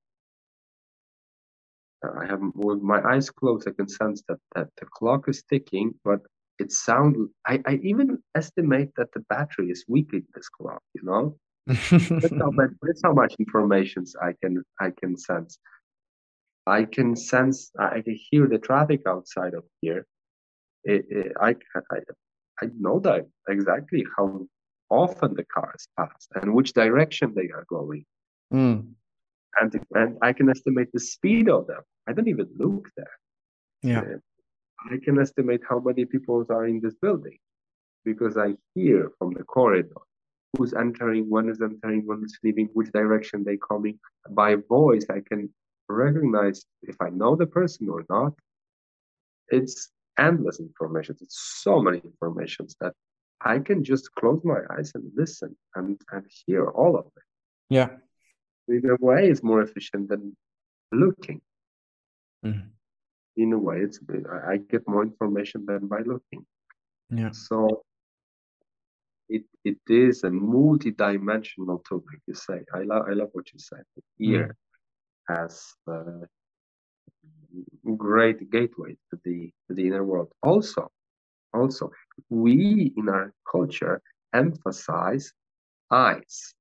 I 2.04 2.26
have 2.26 2.42
with 2.56 2.82
my 2.82 3.02
eyes 3.04 3.30
closed. 3.30 3.68
I 3.68 3.72
can 3.72 3.90
sense 3.90 4.24
that 4.30 4.40
that 4.56 4.70
the 4.80 4.86
clock 4.86 5.28
is 5.28 5.44
ticking, 5.44 5.94
but 6.06 6.22
it 6.60 6.72
sound. 6.72 7.16
I, 7.48 7.62
I 7.66 7.80
even 7.84 8.20
estimate 8.36 8.92
that 8.98 9.12
the 9.14 9.22
battery 9.30 9.70
is 9.70 9.86
weak 9.88 10.10
in 10.14 10.24
this 10.34 10.50
clock. 10.50 10.82
You 10.94 11.04
know, 11.04 11.38
that's 11.68 12.32
how 12.38 12.52
much, 12.60 12.72
that's 12.82 13.02
how 13.04 13.14
much 13.14 13.36
information 13.40 14.06
I 14.22 14.34
can 14.42 14.64
I 14.80 14.92
can 15.00 15.18
sense. 15.18 15.60
I 16.68 16.86
can 16.86 17.16
sense. 17.16 17.72
I 17.80 18.02
can 18.02 18.18
hear 18.30 18.48
the 18.48 18.58
traffic 18.58 19.02
outside 19.08 19.54
of 19.54 19.64
here. 19.82 20.06
It, 20.84 21.06
it, 21.10 21.32
I, 21.42 21.56
I 21.92 21.98
I 22.62 22.68
know 22.80 23.00
that 23.00 23.28
exactly 23.50 24.06
how 24.18 24.48
often 24.90 25.34
the 25.36 25.46
cars 25.46 25.88
pass 25.98 26.28
and 26.36 26.54
which 26.54 26.74
direction 26.74 27.34
they 27.36 27.50
are 27.54 27.66
going 27.70 28.06
Mm. 28.54 28.94
and 29.60 29.86
and 29.96 30.18
I 30.22 30.32
can 30.34 30.50
estimate 30.50 30.90
the 30.94 31.00
speed 31.00 31.50
of 31.50 31.66
them. 31.66 31.82
I 32.08 32.14
don't 32.14 32.28
even 32.28 32.48
look 32.58 32.88
there. 32.96 33.18
Yeah. 33.82 34.02
Uh, 34.02 34.18
I 34.92 34.98
can 35.04 35.20
estimate 35.20 35.62
how 35.68 35.80
many 35.80 36.06
people 36.06 36.46
are 36.50 36.68
in 36.68 36.80
this 36.80 36.96
building 36.96 37.38
because 38.04 38.38
I 38.38 38.56
hear 38.76 39.12
from 39.18 39.34
the 39.34 39.44
corridor 39.44 40.02
who's 40.58 40.74
entering, 40.74 41.30
when 41.30 41.50
is 41.50 41.62
entering, 41.62 42.06
when 42.06 42.24
is 42.24 42.38
leaving, 42.44 42.68
which 42.74 42.92
direction 42.92 43.44
they 43.44 43.58
coming. 43.58 44.00
By 44.30 44.56
voice, 44.56 45.06
I 45.10 45.22
can 45.28 45.54
recognize 45.90 46.66
if 46.84 46.96
I 47.02 47.10
know 47.10 47.36
the 47.36 47.48
person 47.48 47.90
or 47.90 48.06
not. 48.10 48.34
It's 49.50 49.90
endless 50.18 50.60
information. 50.60 51.18
It's 51.22 51.40
so 51.64 51.82
many 51.82 52.00
informations 52.00 52.76
that 52.80 52.94
I 53.42 53.60
can 53.60 53.84
just 53.84 54.12
close 54.16 54.42
my 54.44 54.62
eyes 54.72 54.92
and 54.96 55.12
listen 55.16 55.56
and, 55.76 56.00
and 56.12 56.26
hear 56.46 56.68
all 56.70 56.96
of 56.98 57.06
it 57.18 57.24
Yeah. 57.70 57.90
a 58.70 58.96
way 59.00 59.30
it's 59.30 59.44
more 59.44 59.62
efficient 59.62 60.10
than 60.10 60.36
looking 60.92 61.42
Mhm. 62.44 62.70
In 63.38 63.54
a 63.54 63.60
way 63.60 63.80
it's 63.80 64.00
I- 64.48 64.58
get 64.58 64.88
more 64.88 65.04
information 65.04 65.66
than 65.66 65.88
by 65.88 66.00
looking. 66.00 66.46
Yeah. 67.10 67.32
so 67.32 67.84
it 69.30 69.44
it 69.64 69.78
is 69.88 70.24
a 70.24 70.32
multi-dimensional 70.32 71.84
tool 71.88 72.04
like 72.12 72.22
you 72.28 72.34
say. 72.34 72.62
I 72.74 72.82
love 72.84 73.04
i 73.10 73.14
love 73.14 73.30
what 73.34 73.52
you 73.54 73.60
said. 73.60 73.84
The 73.96 74.02
mm. 74.02 74.32
ear 74.32 74.56
has 75.30 75.64
a 75.88 76.28
great 77.96 78.50
gateway 78.52 78.98
to 79.10 79.20
the 79.24 79.52
to 79.68 79.74
the 79.74 79.88
inner 79.88 80.04
world. 80.04 80.32
Also 80.42 80.92
also 81.54 81.92
we 82.30 82.94
in 82.98 83.10
our 83.10 83.34
culture 83.52 84.02
emphasize 84.34 85.34
eyes. 85.92 86.54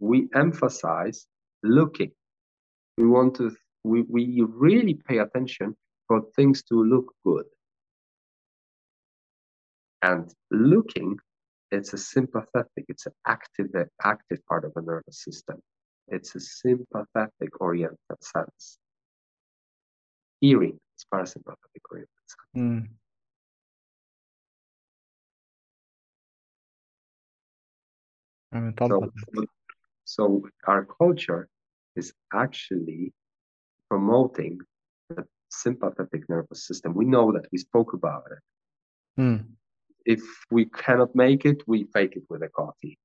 We 0.00 0.28
emphasize 0.34 1.26
looking. 1.62 2.12
We 2.96 3.06
want 3.06 3.36
to, 3.36 3.54
we, 3.84 4.02
we 4.02 4.42
really 4.46 4.94
pay 4.94 5.18
attention 5.18 5.76
for 6.06 6.22
things 6.36 6.62
to 6.64 6.82
look 6.82 7.12
good. 7.24 7.44
And 10.02 10.32
looking, 10.50 11.18
it's 11.70 11.92
a 11.92 11.98
sympathetic, 11.98 12.84
it's 12.88 13.06
an 13.06 13.12
active, 13.26 13.66
active 14.04 14.38
part 14.46 14.64
of 14.64 14.72
the 14.74 14.82
nervous 14.82 15.22
system. 15.24 15.60
It's 16.08 16.34
a 16.34 16.40
sympathetic 16.40 17.60
oriented 17.60 17.98
sense. 18.20 18.78
Hearing 20.40 20.78
is 20.96 21.06
parasympathetic 21.12 21.82
oriented 21.90 22.08
sense. 22.26 22.56
Mm. 22.56 22.88
I 28.52 28.56
haven't 28.56 28.76
thought 28.78 28.90
So, 29.34 29.44
so 30.04 30.48
our 30.66 30.86
culture 30.86 31.48
is 31.96 32.12
actually 32.32 33.12
promoting 33.90 34.58
the 35.08 35.24
sympathetic 35.50 36.28
nervous 36.28 36.66
system. 36.66 36.94
We 36.94 37.04
know 37.04 37.32
that 37.32 37.46
we 37.52 37.58
spoke 37.58 37.92
about 37.92 38.24
it. 38.32 39.20
Mm. 39.20 39.44
If 40.04 40.22
we 40.50 40.66
cannot 40.66 41.14
make 41.14 41.44
it, 41.44 41.62
we 41.66 41.84
fake 41.92 42.14
it 42.16 42.24
with 42.28 42.42
a 42.42 42.48
coffee. 42.48 42.98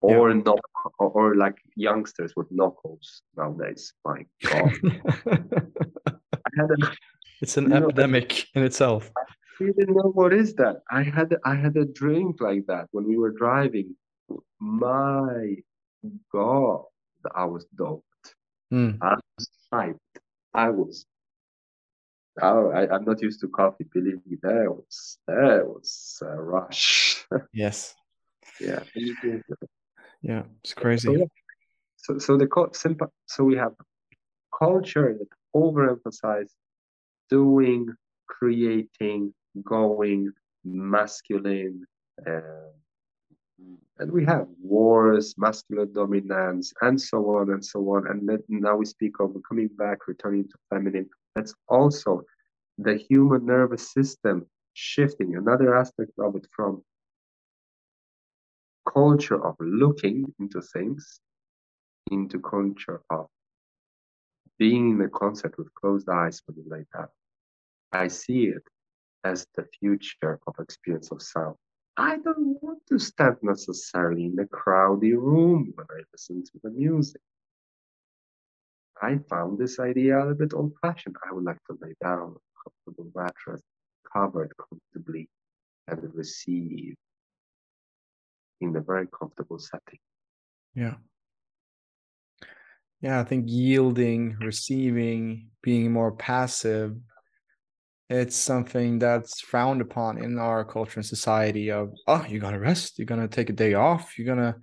Or 0.00 0.32
not, 0.32 0.60
or, 1.00 1.10
or 1.10 1.34
like 1.34 1.56
youngsters 1.74 2.32
with 2.36 2.48
Noccos 2.52 3.22
nowadays. 3.36 3.92
My 4.04 4.24
God, 4.48 4.72
I 5.26 6.50
had 6.56 6.70
a, 6.70 6.92
it's 7.40 7.56
an 7.56 7.64
You 7.64 7.70
know, 7.70 7.88
epidemic 7.88 8.46
in 8.54 8.62
itself. 8.62 9.10
You 9.58 9.72
didn't 9.72 9.96
know 9.96 10.12
what 10.14 10.32
is 10.32 10.54
that? 10.54 10.82
I 10.88 11.02
had 11.02 11.36
I 11.44 11.56
had 11.56 11.76
a 11.76 11.84
drink 11.84 12.40
like 12.40 12.66
that 12.66 12.86
when 12.92 13.08
we 13.08 13.18
were 13.18 13.32
driving. 13.32 13.96
My 14.60 15.56
God, 16.32 16.84
I 17.34 17.44
was 17.46 17.66
doped. 17.76 18.04
Mm. 18.72 18.98
I 19.02 19.14
was 19.36 19.48
hyped. 19.72 20.07
I 20.54 20.70
was. 20.70 21.06
Oh, 22.40 22.70
I, 22.70 22.88
I'm 22.94 23.04
not 23.04 23.20
used 23.20 23.40
to 23.40 23.48
coffee. 23.48 23.84
Believe 23.92 24.20
me, 24.26 24.36
that 24.42 24.66
was 24.68 25.18
that 25.26 25.66
was 25.66 26.18
a 26.22 26.40
rush. 26.40 27.24
Yes. 27.52 27.94
yeah. 28.60 28.80
Yeah. 30.22 30.42
It's 30.64 30.72
crazy. 30.72 31.08
So, 31.08 31.12
yeah. 31.12 31.24
so 31.96 32.18
so 32.18 32.36
the 32.38 32.68
simple. 32.72 33.12
So 33.26 33.44
we 33.44 33.56
have 33.56 33.74
culture 34.56 35.18
that 35.18 35.28
overemphasize 35.54 36.50
doing, 37.28 37.88
creating, 38.26 39.34
going, 39.64 40.32
masculine. 40.64 41.84
Uh, 42.26 42.72
and 43.98 44.10
we 44.10 44.24
have 44.24 44.46
wars, 44.62 45.34
masculine 45.38 45.92
dominance, 45.92 46.72
and 46.82 47.00
so 47.00 47.18
on 47.36 47.50
and 47.50 47.64
so 47.64 47.80
on. 47.90 48.06
And 48.06 48.28
then 48.28 48.42
now 48.48 48.76
we 48.76 48.86
speak 48.86 49.20
of 49.20 49.34
coming 49.48 49.68
back, 49.76 50.06
returning 50.06 50.44
to 50.44 50.56
feminine. 50.70 51.08
That's 51.34 51.54
also 51.68 52.22
the 52.78 52.96
human 52.96 53.46
nervous 53.46 53.92
system 53.92 54.46
shifting. 54.74 55.36
Another 55.36 55.76
aspect 55.76 56.12
of 56.18 56.36
it 56.36 56.46
from 56.54 56.82
culture 58.92 59.44
of 59.44 59.56
looking 59.60 60.32
into 60.40 60.62
things 60.62 61.20
into 62.10 62.40
culture 62.40 63.02
of 63.10 63.26
being 64.58 64.92
in 64.92 65.00
a 65.02 65.08
concert 65.08 65.56
with 65.58 65.72
closed 65.74 66.08
eyes 66.08 66.40
you 66.54 66.64
lay 66.66 66.84
down. 66.94 67.08
I 67.92 68.08
see 68.08 68.46
it 68.46 68.62
as 69.24 69.46
the 69.54 69.66
future 69.78 70.40
of 70.46 70.54
experience 70.58 71.10
of 71.12 71.22
sound. 71.22 71.56
I 71.98 72.18
don't 72.18 72.62
want 72.62 72.86
to 72.90 72.98
stand 73.00 73.38
necessarily 73.42 74.26
in 74.26 74.38
a 74.38 74.46
crowded 74.46 75.16
room 75.16 75.72
when 75.74 75.86
I 75.90 76.02
listen 76.12 76.44
to 76.44 76.52
the 76.62 76.70
music. 76.70 77.20
I 79.02 79.18
found 79.28 79.58
this 79.58 79.80
idea 79.80 80.16
a 80.16 80.20
little 80.20 80.34
bit 80.34 80.54
old 80.54 80.74
fashioned. 80.80 81.16
I 81.28 81.34
would 81.34 81.42
like 81.42 81.58
to 81.66 81.76
lay 81.82 81.94
down 82.00 82.20
on 82.20 82.36
a 82.36 82.70
comfortable 82.70 83.10
mattress, 83.16 83.62
covered 84.12 84.52
comfortably, 84.56 85.28
and 85.88 86.14
receive 86.14 86.94
in 88.60 88.76
a 88.76 88.80
very 88.80 89.08
comfortable 89.08 89.58
setting. 89.58 89.98
Yeah. 90.76 90.94
Yeah, 93.00 93.20
I 93.20 93.24
think 93.24 93.46
yielding, 93.48 94.36
receiving, 94.40 95.50
being 95.62 95.92
more 95.92 96.12
passive, 96.12 96.96
it's 98.10 98.36
something 98.36 98.98
that's 98.98 99.40
frowned 99.40 99.80
upon 99.80 100.18
in 100.22 100.38
our 100.38 100.64
culture 100.64 100.98
and 101.00 101.06
society 101.06 101.70
of, 101.70 101.92
oh, 102.06 102.24
you're 102.28 102.40
gonna 102.40 102.58
rest, 102.58 102.98
you're 102.98 103.06
gonna 103.06 103.28
take 103.28 103.50
a 103.50 103.54
day 103.54 103.74
off, 103.74 104.18
you're 104.18 104.26
gonna 104.26 104.56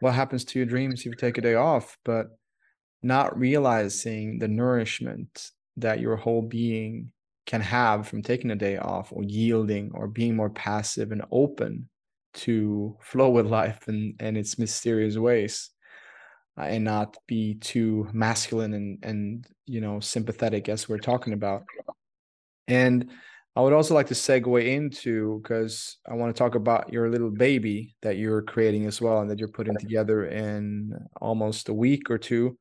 what 0.00 0.14
happens 0.14 0.44
to 0.44 0.58
your 0.58 0.66
dreams 0.66 1.00
if 1.00 1.06
you 1.06 1.14
take 1.14 1.38
a 1.38 1.42
day 1.42 1.54
off? 1.54 1.96
But 2.04 2.26
not 3.02 3.38
realizing 3.38 4.38
the 4.38 4.48
nourishment 4.48 5.50
that 5.76 6.00
your 6.00 6.16
whole 6.16 6.42
being 6.42 7.12
can 7.46 7.60
have 7.60 8.06
from 8.06 8.22
taking 8.22 8.50
a 8.50 8.56
day 8.56 8.76
off 8.76 9.12
or 9.12 9.24
yielding 9.24 9.90
or 9.94 10.06
being 10.06 10.36
more 10.36 10.50
passive 10.50 11.10
and 11.12 11.24
open 11.30 11.88
to 12.34 12.96
flow 13.00 13.30
with 13.30 13.46
life 13.46 13.88
and, 13.88 14.14
and 14.20 14.36
its 14.36 14.58
mysterious 14.58 15.16
ways 15.16 15.70
uh, 16.58 16.62
and 16.62 16.84
not 16.84 17.16
be 17.26 17.54
too 17.54 18.08
masculine 18.12 18.74
and 18.74 18.98
and 19.02 19.46
you 19.66 19.80
know 19.80 20.00
sympathetic 20.00 20.68
as 20.68 20.88
we're 20.88 20.98
talking 20.98 21.32
about 21.32 21.64
and 22.68 23.10
i 23.56 23.60
would 23.60 23.72
also 23.72 23.94
like 23.94 24.06
to 24.06 24.14
segue 24.14 24.66
into 24.66 25.40
because 25.42 25.98
i 26.08 26.14
want 26.14 26.34
to 26.34 26.38
talk 26.38 26.54
about 26.54 26.92
your 26.92 27.10
little 27.10 27.30
baby 27.30 27.94
that 28.02 28.16
you're 28.16 28.42
creating 28.42 28.86
as 28.86 29.00
well 29.00 29.20
and 29.20 29.30
that 29.30 29.38
you're 29.38 29.48
putting 29.48 29.76
together 29.76 30.26
in 30.26 30.92
almost 31.20 31.68
a 31.68 31.74
week 31.74 32.10
or 32.10 32.18
two 32.18 32.56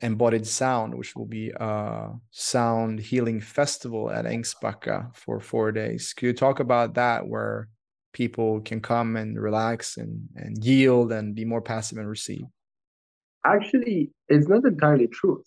embodied 0.00 0.46
sound 0.46 0.94
which 0.94 1.14
will 1.14 1.26
be 1.26 1.50
a 1.50 2.08
sound 2.30 2.98
healing 2.98 3.40
festival 3.40 4.10
at 4.10 4.24
Ängsbacka 4.24 5.14
for 5.14 5.40
four 5.40 5.72
days. 5.72 6.12
Could 6.12 6.26
you 6.26 6.32
talk 6.32 6.60
about 6.60 6.94
that 6.94 7.26
where 7.26 7.68
people 8.12 8.60
can 8.60 8.80
come 8.80 9.16
and 9.16 9.40
relax 9.40 9.96
and 9.96 10.28
and 10.36 10.64
yield 10.64 11.12
and 11.12 11.34
be 11.34 11.44
more 11.44 11.62
passive 11.62 11.98
and 11.98 12.08
receive? 12.08 12.44
Actually, 13.44 14.10
it's 14.28 14.48
not 14.48 14.64
entirely 14.64 15.06
truth. 15.06 15.46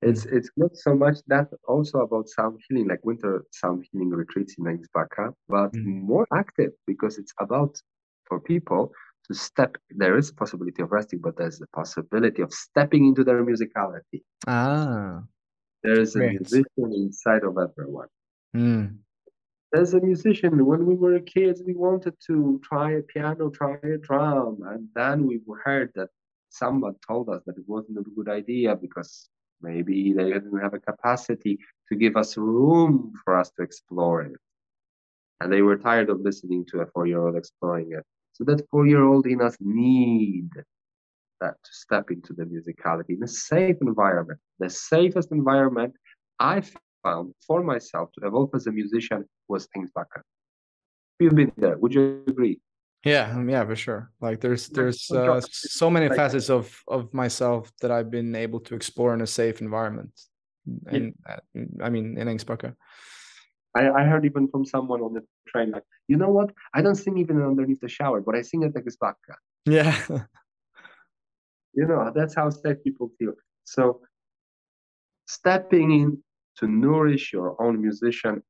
It's 0.00 0.26
it's 0.26 0.50
not 0.56 0.76
so 0.76 0.94
much 0.94 1.18
that 1.26 1.48
also 1.66 1.98
about 2.00 2.28
sound 2.28 2.60
healing, 2.68 2.86
like 2.88 3.04
winter 3.04 3.44
sound 3.50 3.84
healing 3.90 4.10
retreats 4.10 4.54
in 4.58 4.64
Ängsbacka, 4.64 5.34
but 5.48 5.72
Mm. 5.74 6.02
more 6.02 6.26
active 6.32 6.72
because 6.86 7.18
it's 7.18 7.34
about 7.40 7.82
for 8.28 8.38
people 8.40 8.92
to 9.26 9.34
step. 9.34 9.76
There 9.90 10.16
is 10.16 10.30
a 10.30 10.34
possibility 10.34 10.82
of 10.82 10.92
resting, 10.92 11.20
but 11.20 11.36
there's 11.36 11.58
the 11.58 11.66
possibility 11.80 12.42
of 12.42 12.52
stepping 12.52 13.06
into 13.06 13.24
their 13.24 13.44
musicality. 13.44 14.22
ah 14.46 15.22
There 15.82 15.98
is 16.00 16.14
a 16.16 16.20
musician 16.20 16.92
inside 17.04 17.44
of 17.44 17.56
everyone. 17.58 18.08
mm. 18.54 18.98
There's 19.72 19.94
a 19.94 20.00
musician. 20.00 20.64
When 20.64 20.86
we 20.86 20.94
were 20.94 21.18
kids, 21.20 21.62
we 21.66 21.74
wanted 21.74 22.14
to 22.28 22.60
try 22.62 22.92
a 22.92 23.02
piano, 23.02 23.50
try 23.50 23.74
a 23.82 23.98
drum, 23.98 24.62
and 24.70 24.88
then 24.94 25.26
we 25.26 25.40
heard 25.64 25.90
that 25.94 26.10
someone 26.48 26.94
told 27.06 27.28
us 27.28 27.42
that 27.46 27.58
it 27.58 27.66
wasn't 27.66 27.98
a 27.98 28.02
good 28.16 28.28
idea 28.28 28.74
because 28.76 29.28
maybe 29.60 30.12
they 30.12 30.30
didn't 30.30 30.58
have 30.60 30.74
a 30.74 30.80
capacity 30.80 31.58
to 31.88 31.96
give 31.96 32.16
us 32.16 32.36
room 32.36 33.12
for 33.24 33.38
us 33.38 33.50
to 33.56 33.62
explore 33.62 34.22
it. 34.22 34.40
And 35.40 35.52
they 35.52 35.62
were 35.62 35.76
tired 35.76 36.10
of 36.10 36.20
listening 36.20 36.64
to 36.70 36.80
a 36.80 36.86
four-year-old 36.86 37.36
exploring 37.36 37.92
it. 37.92 38.04
So 38.32 38.44
that 38.44 38.66
four-year-old 38.70 39.26
in 39.26 39.40
us 39.40 39.56
need 39.60 40.50
that 41.40 41.54
to 41.62 41.70
step 41.72 42.10
into 42.10 42.32
the 42.32 42.44
musicality 42.44 43.10
in 43.10 43.22
a 43.22 43.28
safe 43.28 43.76
environment. 43.80 44.40
The 44.58 44.70
safest 44.70 45.30
environment 45.30 45.94
I 46.40 46.62
found 47.04 47.34
for 47.46 47.62
myself 47.62 48.10
to 48.18 48.26
evolve 48.26 48.50
as 48.54 48.66
a 48.66 48.72
musician 48.72 49.24
was 49.48 49.68
Ängsbacka. 49.76 50.22
You've 51.20 51.34
been 51.34 51.52
there. 51.56 51.78
Would 51.78 51.94
you 51.94 52.24
agree? 52.26 52.60
Yeah 53.04 53.32
um, 53.34 53.48
yeah 53.48 53.64
for 53.64 53.76
sure 53.76 54.10
like 54.20 54.40
there's 54.40 54.68
there's 54.68 55.02
so 55.02 55.34
uh, 55.34 55.40
so 55.50 55.88
many 55.90 56.08
facets 56.08 56.50
of 56.50 56.82
of 56.88 57.12
myself 57.14 57.72
that 57.80 57.90
i've 57.90 58.10
been 58.10 58.34
able 58.34 58.60
to 58.60 58.74
explore 58.74 59.14
in 59.14 59.20
a 59.20 59.26
safe 59.26 59.60
environment 59.60 60.10
and 60.86 61.14
uh, 61.28 61.36
i 61.82 61.88
mean 61.88 62.18
in 62.18 62.28
Ängsbacka. 62.28 62.74
I, 63.74 63.90
I 63.90 64.04
heard 64.04 64.24
even 64.24 64.48
from 64.48 64.64
someone 64.64 65.02
on 65.02 65.12
the 65.12 65.22
train, 65.46 65.70
like, 65.70 65.84
you 66.08 66.16
know 66.16 66.30
what? 66.30 66.50
I 66.74 66.80
don't 66.80 66.94
sing 66.94 67.18
even 67.18 67.40
underneath 67.42 67.80
the 67.80 67.88
shower, 67.88 68.20
but 68.20 68.34
I 68.34 68.42
sing 68.42 68.64
at 68.64 68.72
Ängsbacka. 68.72 69.34
yeah 69.66 69.94
You 71.78 71.86
know, 71.86 72.10
that's 72.12 72.34
how 72.34 72.50
safe 72.50 72.82
people 72.82 73.10
feel. 73.18 73.34
So 73.64 74.00
stepping 75.28 75.92
in 75.92 76.22
to 76.56 76.66
nourish 76.66 77.32
your 77.32 77.60
own 77.62 77.80
musician, 77.80 78.42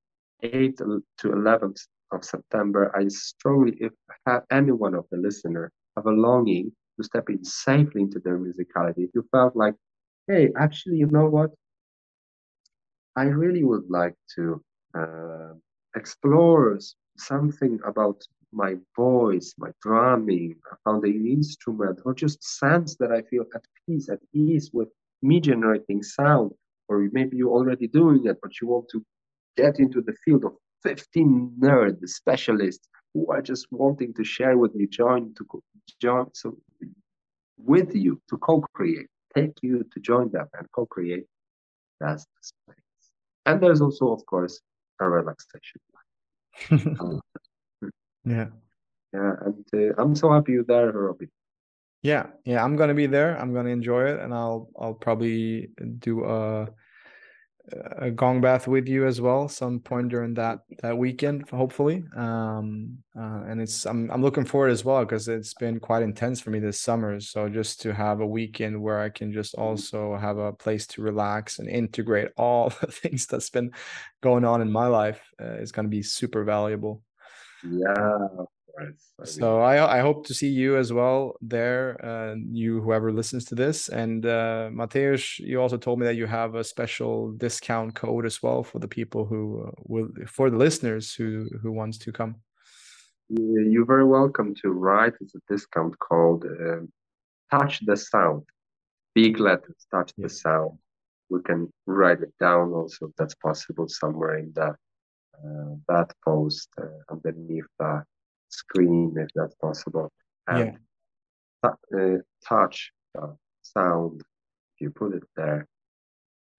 8 0.43 0.79
to 0.79 1.03
11th 1.25 1.87
of 2.13 2.25
September, 2.25 2.93
I 2.97 3.09
strongly, 3.09 3.77
if 3.81 3.93
have 4.27 4.45
any 4.51 4.73
one 4.73 4.95
of 4.95 5.07
the 5.11 5.19
listener 5.19 5.71
have 5.97 6.07
a 6.07 6.11
longing 6.11 6.73
to 6.97 7.05
step 7.05 7.29
in 7.29 7.45
safely 7.45 8.03
into 8.03 8.21
their 8.21 8.39
musicality, 8.39 9.05
if 9.05 9.11
you 9.15 9.27
felt 9.31 9.57
like, 9.57 9.75
hey, 10.27 10.51
actually, 10.57 10.97
you 10.97 11.07
know 11.07 11.27
what? 11.27 11.51
I 13.17 13.25
really 13.25 13.65
would 13.65 13.89
like 13.89 14.15
to 14.37 14.63
uh, 14.97 15.55
explore 15.97 16.79
something 17.17 17.81
about 17.85 18.23
my 18.53 18.77
voice, 18.97 19.55
my 19.59 19.71
drumming, 19.83 20.57
found 20.85 21.05
an 21.05 21.27
instrument, 21.27 22.01
or 22.05 22.15
just 22.15 22.43
sense 22.43 22.97
that 22.97 23.13
I 23.13 23.23
feel 23.23 23.45
at 23.55 23.65
peace, 23.87 24.09
at 24.09 24.21
ease 24.33 24.71
with 24.73 24.89
me 25.23 25.41
generating 25.41 26.03
sound. 26.03 26.53
Or 26.89 27.09
maybe 27.13 27.37
you're 27.37 27.53
already 27.53 27.89
doing 27.89 28.27
it, 28.27 28.39
but 28.43 28.61
you 28.61 28.69
want 28.69 28.87
to 28.93 29.05
get 29.57 29.79
into 29.79 30.01
the 30.01 30.15
field 30.25 30.45
of 30.45 30.53
15 30.83 31.53
nerds, 31.61 32.09
specialists 32.09 32.89
who 33.15 33.27
are 33.33 33.43
just 33.43 33.67
wanting 33.71 34.15
to 34.15 34.25
share 34.25 34.57
with 34.59 34.73
you, 34.75 34.87
join 34.87 35.35
to 35.35 35.45
co- 35.45 35.63
join 36.01 36.27
so 36.35 36.57
with 37.57 37.95
you 37.95 38.21
to 38.29 38.37
co-create, 38.39 39.09
take 39.35 39.53
you 39.63 39.85
to 39.93 40.01
join 40.01 40.31
them 40.31 40.47
and 40.59 40.67
co-create. 40.73 41.27
That's 42.01 42.25
the 42.25 42.41
space. 42.43 43.11
And 43.47 43.61
there's 43.61 43.81
also, 43.81 44.13
of 44.13 44.25
course, 44.27 44.61
a 45.01 45.09
relaxation. 45.09 45.81
Yeah 48.25 48.49
yeah, 49.15 49.33
and 49.41 49.65
uh, 49.75 49.95
I'm 50.03 50.15
so 50.15 50.31
happy 50.31 50.53
you're 50.53 50.65
there, 50.65 50.93
Robbie. 50.93 51.31
yeah 52.03 52.27
yeah 52.45 52.63
i'm 52.63 52.77
gonna 52.77 52.95
be 52.95 53.07
there 53.07 53.37
i'm 53.41 53.53
gonna 53.53 53.71
enjoy 53.71 54.05
it 54.05 54.21
and 54.21 54.33
i'll 54.35 54.69
i'll 54.79 54.95
probably 54.95 55.71
do 55.99 56.25
a 56.25 56.69
a 57.99 58.11
gong 58.11 58.41
bath 58.41 58.67
with 58.67 58.89
you 58.89 59.07
as 59.07 59.21
well 59.21 59.49
some 59.49 59.81
point 59.81 60.09
during 60.09 60.35
that 60.35 60.61
that 60.83 60.97
weekend 60.97 61.49
hopefully. 61.51 62.05
Um 62.17 62.99
uh, 63.19 63.43
and 63.49 63.61
it's 63.61 63.85
i'm 63.87 64.11
i'm 64.11 64.23
looking 64.23 64.45
forward 64.45 64.71
as 64.71 64.85
well 64.85 65.05
because 65.05 65.29
it's 65.29 65.55
been 65.55 65.81
quite 65.81 66.03
intense 66.03 66.41
for 66.41 66.51
me 66.51 66.59
this 66.59 66.81
summer. 66.81 67.21
So 67.21 67.49
just 67.49 67.81
to 67.83 67.93
have 67.93 68.21
a 68.21 68.27
weekend 68.27 68.81
where 68.81 69.01
i 69.01 69.09
can 69.09 69.33
just 69.33 69.55
also 69.55 70.17
have 70.17 70.39
a 70.39 70.53
place 70.53 70.87
to 70.89 71.03
relax 71.03 71.59
and 71.59 71.69
integrate 71.69 72.29
all 72.37 72.69
the 72.81 72.87
things 72.87 73.27
that's 73.27 73.51
been 73.51 73.73
going 74.23 74.45
on 74.45 74.63
in 74.63 74.71
my 74.71 74.87
life 74.87 75.21
uh, 75.41 75.55
is 75.55 75.73
going 75.73 75.87
to 75.87 75.91
be 75.91 76.03
super 76.03 76.45
valuable. 76.45 77.03
Yeah 77.65 78.29
so 79.25 79.61
I, 79.61 79.99
I 79.99 80.01
hope 80.01 80.27
to 80.27 80.35
see 80.35 80.49
you 80.49 80.77
as 80.77 80.93
well 80.93 81.37
there, 81.41 81.99
uh, 82.05 82.35
you 82.51 82.81
whoever 82.81 83.13
listens 83.13 83.45
to 83.47 83.55
this. 83.55 83.89
And 83.89 84.25
uh, 84.25 84.71
Mateusz, 84.73 85.39
you 85.39 85.61
also 85.61 85.77
told 85.77 85.99
me 85.99 86.07
that 86.07 86.17
you 86.17 86.27
have 86.27 86.55
a 86.55 86.65
special 86.65 87.33
discount 87.33 87.95
code 87.95 88.27
as 88.27 88.43
well 88.43 88.63
for 88.63 88.79
the 88.79 88.89
people 88.89 89.25
who 89.25 89.67
uh, 89.67 89.71
will, 89.85 90.09
for 90.27 90.51
the 90.51 90.57
listeners 90.57 91.13
who 91.13 91.49
who 91.63 91.73
wants 91.73 91.99
to 91.99 92.13
come. 92.13 92.37
You're 93.29 93.85
very 93.85 94.05
welcome 94.05 94.55
to 94.63 94.71
write. 94.71 95.15
It's 95.21 95.35
a 95.35 95.41
discount 95.49 95.99
called 95.99 96.45
uh, 96.45 96.81
"Touch 97.51 97.81
the 97.85 97.97
Sound." 97.97 98.45
Big 99.15 99.41
letters, 99.41 99.87
touch 99.91 100.13
the 100.17 100.29
sound. 100.29 100.79
We 101.29 101.43
can 101.43 101.73
write 101.87 102.21
it 102.21 102.33
down 102.39 102.73
also 102.73 103.07
if 103.07 103.17
that's 103.17 103.35
possible 103.35 103.89
somewhere 103.89 104.39
in 104.39 104.53
that 104.55 104.77
uh, 105.45 105.75
that 105.89 106.13
post 106.25 106.69
uh, 106.81 106.87
underneath 107.11 107.67
that 107.79 108.05
screen 108.49 109.15
if 109.17 109.29
that's 109.35 109.55
possible. 109.57 110.11
And 110.47 110.79
yeah. 111.65 111.71
uh, 111.97 112.19
touch, 112.47 112.93
uh, 113.21 113.33
sound, 113.63 114.21
if 114.21 114.81
you 114.81 114.91
put 114.91 115.15
it 115.15 115.25
there, 115.37 115.67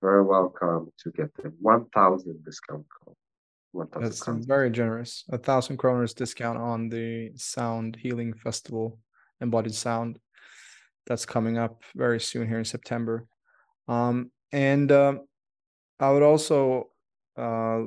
very 0.01 0.23
welcome 0.23 0.91
to 1.03 1.11
get 1.11 1.33
the 1.35 1.51
1000 1.59 2.45
discount 2.45 2.85
code. 3.03 3.15
1, 3.71 3.87
That's 3.99 4.25
very 4.25 4.71
generous. 4.71 5.23
A 5.29 5.37
thousand 5.37 5.77
kroners 5.77 6.15
discount 6.15 6.57
on 6.57 6.89
the 6.89 7.31
Sound 7.35 7.95
Healing 7.95 8.33
Festival, 8.33 8.97
Embodied 9.41 9.75
Sound. 9.75 10.19
That's 11.05 11.25
coming 11.25 11.57
up 11.57 11.83
very 11.95 12.19
soon 12.19 12.47
here 12.47 12.59
in 12.59 12.65
September. 12.65 13.27
Um, 13.87 14.31
and 14.51 14.91
uh, 14.91 15.15
I 15.99 16.11
would 16.11 16.23
also, 16.23 16.89
uh, 17.37 17.81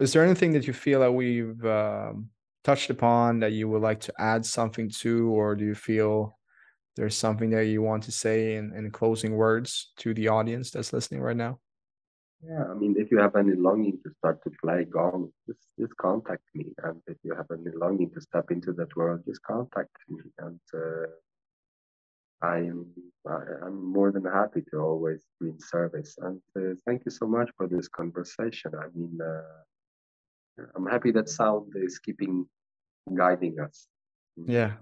is 0.00 0.12
there 0.12 0.24
anything 0.24 0.52
that 0.52 0.66
you 0.66 0.72
feel 0.72 1.00
that 1.00 1.12
we've 1.12 1.64
um, 1.64 2.28
touched 2.64 2.90
upon 2.90 3.40
that 3.40 3.52
you 3.52 3.68
would 3.68 3.82
like 3.82 4.00
to 4.00 4.12
add 4.18 4.44
something 4.44 4.88
to, 4.88 5.28
or 5.28 5.54
do 5.54 5.64
you 5.64 5.74
feel 5.74 6.36
there's 6.96 7.16
something 7.16 7.50
that 7.50 7.66
you 7.66 7.82
want 7.82 8.02
to 8.04 8.12
say 8.12 8.56
in, 8.56 8.74
in 8.74 8.90
closing 8.90 9.34
words 9.34 9.92
to 9.98 10.14
the 10.14 10.28
audience 10.28 10.70
that's 10.70 10.92
listening 10.92 11.20
right 11.20 11.36
now? 11.36 11.60
Yeah, 12.46 12.64
I 12.70 12.74
mean, 12.74 12.94
if 12.98 13.10
you 13.10 13.18
have 13.18 13.36
any 13.36 13.54
longing 13.54 13.98
to 14.04 14.10
start 14.18 14.42
to 14.44 14.50
play 14.62 14.84
gong, 14.84 15.30
just, 15.46 15.60
just 15.78 15.96
contact 15.96 16.42
me. 16.54 16.66
And 16.82 17.00
if 17.06 17.16
you 17.22 17.34
have 17.34 17.46
any 17.50 17.74
longing 17.74 18.10
to 18.10 18.20
step 18.20 18.50
into 18.50 18.72
that 18.74 18.94
world, 18.96 19.22
just 19.26 19.42
contact 19.42 19.96
me. 20.08 20.20
And 20.38 20.60
uh, 20.74 21.06
I 22.42 22.58
am 22.58 22.86
I, 23.26 23.66
am 23.66 23.82
more 23.82 24.12
than 24.12 24.24
happy 24.24 24.62
to 24.70 24.78
always 24.78 25.24
be 25.40 25.48
in 25.48 25.58
service. 25.58 26.18
And 26.20 26.40
uh, 26.56 26.74
thank 26.86 27.04
you 27.06 27.10
so 27.10 27.26
much 27.26 27.50
for 27.56 27.66
this 27.66 27.88
conversation. 27.88 28.72
I 28.78 28.86
mean, 28.94 29.18
uh, 29.22 29.62
I'm 30.74 30.86
happy 30.86 31.10
that 31.12 31.28
sound 31.28 31.72
is 31.74 31.98
keeping 31.98 32.46
guiding 33.12 33.58
us. 33.60 33.86
Yeah. 34.36 34.72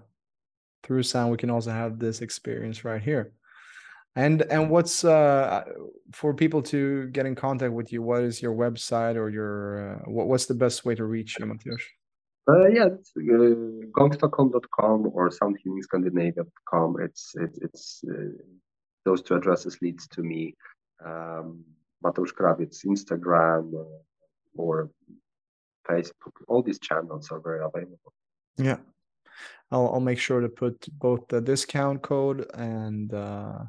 Through 0.83 1.03
sound, 1.03 1.31
we 1.31 1.37
can 1.37 1.49
also 1.49 1.71
have 1.71 1.99
this 1.99 2.21
experience 2.21 2.83
right 2.83 3.01
here. 3.01 3.33
And 4.15 4.43
and 4.43 4.69
what's 4.69 5.03
uh 5.03 5.63
for 6.11 6.35
people 6.35 6.61
to 6.63 7.07
get 7.07 7.25
in 7.25 7.33
contact 7.33 7.73
with 7.73 7.91
you? 7.91 8.03
What 8.03 8.21
is 8.21 8.41
your 8.41 8.53
website 8.53 9.15
or 9.15 9.29
your 9.29 9.95
uh, 9.95 9.99
what, 10.05 10.27
what's 10.27 10.45
the 10.45 10.53
best 10.53 10.85
way 10.85 10.93
to 10.95 11.05
reach 11.05 11.39
you, 11.39 11.45
Mateusz? 11.45 11.81
Uh, 12.47 12.67
yeah, 12.67 12.87
it's 12.87 13.11
uh, 13.17 13.21
gongstockholm.com 13.97 15.09
or 15.13 15.29
soundhealingscandinavia.com. 15.29 16.97
It's 17.01 17.33
it's, 17.35 17.57
it's 17.59 18.03
uh, 18.07 18.37
those 19.03 19.23
two 19.23 19.35
addresses 19.35 19.81
leads 19.81 20.07
to 20.09 20.21
me. 20.21 20.55
Um, 21.03 21.63
Mateusz 22.05 22.33
Krawiec 22.33 22.75
Instagram 22.85 23.73
uh, 23.73 23.83
or 24.55 24.91
Facebook. 25.89 26.33
All 26.47 26.63
these 26.63 26.79
channels 26.79 27.31
are 27.31 27.39
very 27.39 27.63
available. 27.63 28.13
Yeah. 28.57 28.77
I'll, 29.71 29.89
I'll 29.93 29.99
make 29.99 30.19
sure 30.19 30.41
to 30.41 30.49
put 30.49 30.87
both 30.99 31.27
the 31.27 31.41
discount 31.41 32.01
code 32.01 32.49
and 32.53 33.13
uh, 33.13 33.59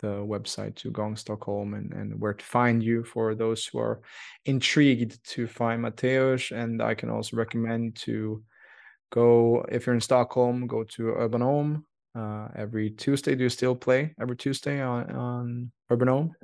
the 0.00 0.08
website 0.08 0.74
to 0.76 0.90
Gong 0.90 1.16
Stockholm 1.16 1.74
and, 1.74 1.92
and 1.92 2.20
where 2.20 2.34
to 2.34 2.44
find 2.44 2.82
you 2.82 3.04
for 3.04 3.34
those 3.34 3.64
who 3.66 3.78
are 3.78 4.00
intrigued 4.44 5.24
to 5.30 5.46
find 5.46 5.82
Mateusz. 5.82 6.50
And 6.50 6.82
I 6.82 6.94
can 6.94 7.08
also 7.08 7.36
recommend 7.36 7.96
to 7.96 8.42
go, 9.10 9.64
if 9.70 9.86
you're 9.86 9.94
in 9.94 10.00
Stockholm, 10.00 10.66
go 10.66 10.82
to 10.84 11.10
Urban 11.10 11.40
Home 11.40 11.86
uh, 12.16 12.48
every 12.56 12.90
Tuesday. 12.90 13.34
Do 13.36 13.44
you 13.44 13.48
still 13.48 13.76
play 13.76 14.14
every 14.20 14.36
Tuesday 14.36 14.82
on, 14.82 15.10
on 15.12 15.72
Urban 15.90 16.08
Home? 16.08 16.34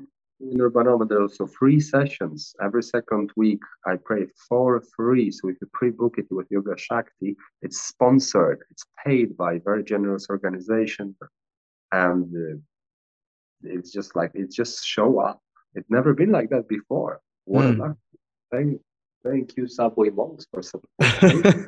In 0.40 0.58
Urbanoma, 0.58 1.08
there 1.08 1.18
are 1.18 1.22
also 1.22 1.46
free 1.46 1.80
sessions. 1.80 2.54
Every 2.62 2.82
second 2.82 3.32
week, 3.36 3.60
I 3.86 3.96
pray 3.96 4.26
for 4.48 4.80
free. 4.96 5.30
So 5.30 5.48
if 5.48 5.56
you 5.60 5.68
pre-book 5.72 6.16
it 6.18 6.26
with 6.30 6.46
Yoga 6.50 6.76
Shakti, 6.76 7.36
it's 7.62 7.80
sponsored. 7.82 8.62
It's 8.70 8.84
paid 9.04 9.36
by 9.36 9.54
a 9.54 9.60
very 9.60 9.82
generous 9.82 10.28
organization. 10.30 11.16
And 11.90 12.32
uh, 12.34 12.58
it's 13.64 13.90
just 13.90 14.14
like, 14.14 14.30
it's 14.34 14.54
just 14.54 14.86
show 14.86 15.18
up. 15.18 15.40
It's 15.74 15.90
never 15.90 16.14
been 16.14 16.30
like 16.30 16.50
that 16.50 16.68
before. 16.68 17.20
What 17.44 17.64
mm. 17.64 17.78
a 17.78 17.82
luck. 17.82 17.96
Thank, 18.52 18.80
thank 19.24 19.56
you, 19.56 19.66
Subway 19.66 20.10
Monks, 20.10 20.46
for 20.50 20.62
supporting. 20.62 21.66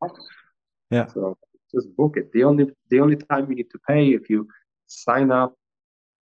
yeah. 0.90 1.06
So 1.06 1.36
just 1.74 1.94
book 1.94 2.16
it. 2.16 2.32
The 2.32 2.44
only, 2.44 2.70
the 2.88 3.00
only 3.00 3.16
time 3.16 3.50
you 3.50 3.56
need 3.56 3.70
to 3.70 3.78
pay 3.86 4.14
if 4.14 4.30
you 4.30 4.48
sign 4.86 5.30
up 5.30 5.54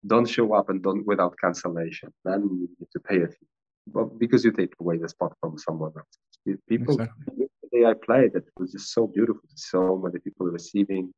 don't 0.06 0.28
show 0.28 0.54
up 0.54 0.68
and 0.70 0.82
don't 0.82 1.06
without 1.06 1.34
cancellation. 1.40 2.12
Then 2.24 2.42
you 2.42 2.68
need 2.78 2.90
to 2.92 3.00
pay 3.00 3.22
a 3.22 3.28
fee. 3.28 3.46
But 3.86 4.18
because 4.18 4.44
you 4.44 4.52
take 4.52 4.74
away 4.80 4.98
the 4.98 5.08
spot 5.08 5.32
from 5.40 5.58
someone 5.58 5.92
else. 5.96 6.58
People 6.68 6.94
exactly. 6.94 7.48
the 7.62 7.68
day 7.72 7.84
I 7.86 7.94
played, 7.94 8.34
it 8.34 8.44
was 8.58 8.72
just 8.72 8.92
so 8.92 9.06
beautiful. 9.06 9.42
So 9.54 9.96
many 10.02 10.18
people 10.18 10.46
receiving. 10.46 11.12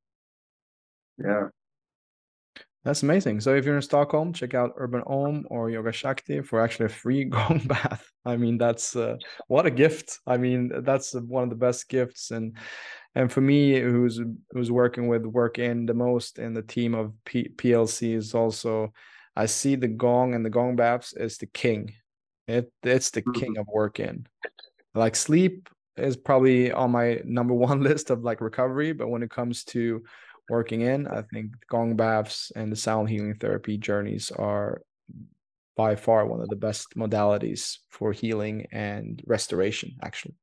Yeah. 1.19 1.49
That's 2.87 3.03
amazing. 3.03 3.41
So 3.41 3.53
if 3.57 3.65
you're 3.65 3.75
in 3.75 3.83
Stockholm, 3.83 4.33
check 4.33 4.55
out 4.55 4.75
Urban 4.77 5.03
Home 5.09 5.45
or 5.51 5.71
Yoga 5.71 5.91
Shakti 5.91 6.41
for 6.41 6.61
actually 6.61 6.87
a 6.87 6.91
free 6.91 7.25
gong 7.37 7.63
bath. 7.67 8.09
I 8.25 8.37
mean, 8.37 8.59
that's 8.59 8.95
uh, 8.95 9.17
what 9.49 9.67
a 9.67 9.73
gift. 9.73 10.21
I 10.25 10.37
mean, 10.37 10.71
that's 10.85 11.13
one 11.13 11.43
of 11.43 11.51
the 11.51 11.57
best 11.57 11.89
gifts. 11.89 12.31
And 12.31 12.57
and 13.17 13.33
for 13.33 13.41
me 13.41 13.81
who's 13.81 14.21
who's 14.53 14.71
working 14.71 15.09
with 15.09 15.27
work 15.27 15.59
in 15.59 15.87
the 15.87 15.95
most 15.95 16.39
in 16.39 16.55
the 16.55 16.63
team 16.63 16.95
of 16.95 17.13
P- 17.25 17.49
plc 17.57 18.15
is 18.15 18.35
also 18.35 18.93
i 19.35 19.47
see 19.47 19.75
the 19.75 19.89
gong 19.89 20.35
and 20.35 20.45
the 20.45 20.51
gong 20.51 20.77
baths 20.77 21.15
is 21.15 21.39
the 21.39 21.47
king 21.47 21.93
it 22.47 22.71
it's 22.85 23.11
the 23.11 23.23
king 23.23 23.55
mm-hmm. 23.55 23.61
of 23.61 23.67
work 23.67 23.99
in 23.99 24.27
like 24.95 25.17
sleep 25.17 25.69
is 25.97 26.17
probably 26.17 26.71
on 26.71 26.91
my 26.93 27.21
number 27.25 27.55
one 27.71 27.81
list 27.81 28.11
of 28.11 28.23
like 28.23 28.41
recovery 28.41 28.93
but 28.93 29.09
when 29.09 29.23
it 29.23 29.31
comes 29.31 29.65
to 29.65 30.05
working 30.49 30.83
in 30.83 31.07
i 31.09 31.23
think 31.33 31.53
gong 31.71 31.97
baths 31.97 32.53
and 32.57 32.71
the 32.71 32.77
sound 32.77 33.09
healing 33.09 33.35
therapy 33.35 33.77
journeys 33.77 34.31
are 34.33 34.83
by 35.77 35.95
far 35.95 36.27
one 36.27 36.41
of 36.41 36.49
the 36.49 36.57
best 36.57 36.87
modalities 36.97 37.79
for 37.91 38.13
healing 38.13 38.67
and 38.73 39.23
restoration 39.27 39.95
actually 40.03 40.35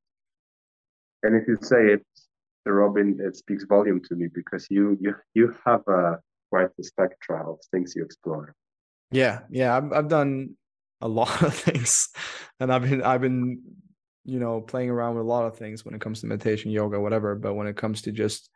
and 1.24 1.36
if 1.36 1.48
you 1.48 1.58
say 1.62 1.94
it 1.94 2.06
Robin, 2.72 3.18
it 3.20 3.36
speaks 3.36 3.66
volume 3.66 4.02
to 4.06 4.16
me 4.16 4.28
because 4.34 4.68
you 4.70 4.98
you 5.02 5.16
you 5.34 5.56
have 5.66 5.82
a 5.88 6.20
quite 6.50 6.70
the 6.78 6.84
spectrum 6.84 7.48
of 7.48 7.60
things 7.72 7.94
you 7.96 8.06
explore. 8.06 8.56
Yeah, 9.12 9.42
yeah, 9.50 9.76
I've 9.76 9.92
I've 9.92 10.08
done 10.08 10.56
a 11.02 11.08
lot 11.08 11.42
of 11.44 11.54
things, 11.54 12.10
and 12.60 12.72
I've 12.72 12.84
been 12.84 13.02
I've 13.02 13.22
been 13.22 13.62
you 14.24 14.40
know 14.40 14.62
playing 14.62 14.90
around 14.90 15.16
with 15.16 15.26
a 15.26 15.30
lot 15.30 15.46
of 15.46 15.58
things 15.58 15.84
when 15.84 15.94
it 15.94 16.02
comes 16.02 16.22
to 16.22 16.28
meditation, 16.28 16.72
yoga, 16.72 17.00
whatever. 17.00 17.36
But 17.36 17.56
when 17.56 17.68
it 17.68 17.76
comes 17.76 18.04
to 18.04 18.12
just 18.12 18.50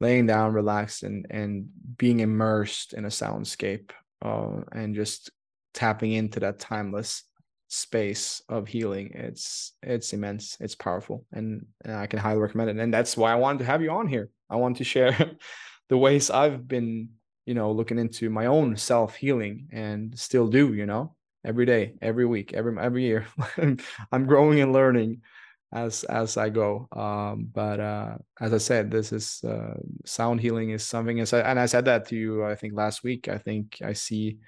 laying 0.00 0.26
down, 0.26 0.52
relaxed, 0.52 1.02
and 1.02 1.26
and 1.30 1.68
being 1.96 2.20
immersed 2.20 2.94
in 2.94 3.04
a 3.04 3.08
soundscape, 3.08 3.90
uh, 4.22 4.60
and 4.72 4.94
just 4.94 5.30
tapping 5.74 6.12
into 6.12 6.40
that 6.40 6.58
timeless 6.58 7.24
space 7.72 8.42
of 8.48 8.66
healing 8.66 9.12
it's 9.14 9.74
it's 9.84 10.12
immense 10.12 10.56
it's 10.58 10.74
powerful 10.74 11.24
and, 11.30 11.64
and 11.84 11.94
i 11.94 12.04
can 12.04 12.18
highly 12.18 12.40
recommend 12.40 12.68
it. 12.68 12.76
And 12.76 12.92
that's 12.92 13.16
why 13.16 13.32
i 13.32 13.36
wanted 13.36 13.60
to 13.60 13.64
have 13.66 13.80
you 13.80 13.92
on 13.92 14.08
here. 14.08 14.28
I 14.50 14.56
want 14.56 14.78
to 14.78 14.84
share 14.84 15.16
the 15.88 15.96
ways 15.96 16.30
i've 16.30 16.66
been 16.66 17.10
you 17.46 17.54
know 17.54 17.70
looking 17.70 17.98
into 17.98 18.28
my 18.28 18.46
own 18.46 18.76
self 18.76 19.14
healing 19.14 19.68
and 19.72 20.18
still 20.18 20.48
do 20.48 20.74
you 20.74 20.84
know 20.84 21.14
every 21.44 21.64
day 21.64 21.94
every 22.02 22.26
week 22.26 22.52
every 22.54 22.76
every 22.78 23.04
year. 23.04 23.26
I'm 24.12 24.26
growing 24.26 24.60
and 24.60 24.72
learning 24.72 25.22
as 25.72 26.02
as 26.04 26.36
i 26.36 26.48
go 26.48 26.88
um 26.92 27.48
but 27.52 27.78
uh 27.78 28.16
as 28.40 28.52
i 28.52 28.58
said 28.58 28.90
this 28.90 29.12
is 29.12 29.40
uh 29.44 29.74
sound 30.04 30.40
healing 30.40 30.70
is 30.70 30.84
something 30.84 31.20
and 31.20 31.60
i 31.60 31.66
said 31.66 31.84
that 31.84 32.06
to 32.06 32.16
you 32.16 32.44
i 32.44 32.54
think 32.54 32.74
last 32.74 33.04
week 33.04 33.28
i 33.28 33.38
think 33.38 33.78
i 33.84 33.92
see 33.92 34.38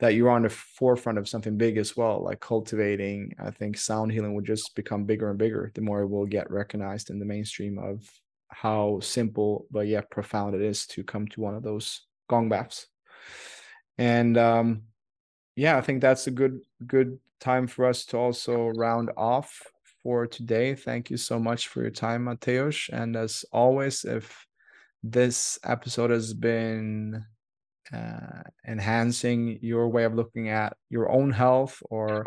that 0.00 0.14
you're 0.14 0.30
on 0.30 0.42
the 0.42 0.50
forefront 0.50 1.18
of 1.18 1.28
something 1.28 1.56
big 1.56 1.78
as 1.78 1.96
well, 1.96 2.22
like 2.22 2.40
cultivating. 2.40 3.32
I 3.38 3.50
think 3.50 3.78
sound 3.78 4.12
healing 4.12 4.34
will 4.34 4.42
just 4.42 4.74
become 4.74 5.04
bigger 5.04 5.30
and 5.30 5.38
bigger 5.38 5.70
the 5.74 5.80
more 5.80 6.02
it 6.02 6.08
will 6.08 6.26
get 6.26 6.50
recognized 6.50 7.10
in 7.10 7.18
the 7.18 7.24
mainstream 7.24 7.78
of 7.78 8.08
how 8.48 9.00
simple 9.00 9.66
but 9.70 9.86
yet 9.86 10.10
profound 10.10 10.54
it 10.54 10.62
is 10.62 10.86
to 10.86 11.02
come 11.02 11.26
to 11.28 11.40
one 11.40 11.54
of 11.54 11.62
those 11.62 12.02
gong 12.28 12.48
baths. 12.48 12.86
And 13.96 14.36
um, 14.36 14.82
yeah, 15.56 15.76
I 15.76 15.80
think 15.80 16.00
that's 16.00 16.26
a 16.26 16.32
good 16.32 16.60
good 16.86 17.18
time 17.40 17.66
for 17.66 17.86
us 17.86 18.04
to 18.06 18.18
also 18.18 18.68
round 18.68 19.10
off 19.16 19.62
for 20.04 20.26
today. 20.26 20.74
Thank 20.76 21.10
you 21.10 21.16
so 21.16 21.40
much 21.40 21.66
for 21.68 21.80
your 21.80 21.90
time, 21.90 22.26
Mateusz. 22.26 22.90
And 22.92 23.16
as 23.16 23.44
always, 23.50 24.04
if 24.04 24.46
this 25.02 25.58
episode 25.64 26.10
has 26.10 26.32
been 26.32 27.24
uh, 27.92 28.42
enhancing 28.68 29.58
your 29.62 29.88
way 29.88 30.04
of 30.04 30.14
looking 30.14 30.50
at 30.50 30.76
your 30.90 31.10
own 31.10 31.32
health 31.32 31.82
or 31.90 32.24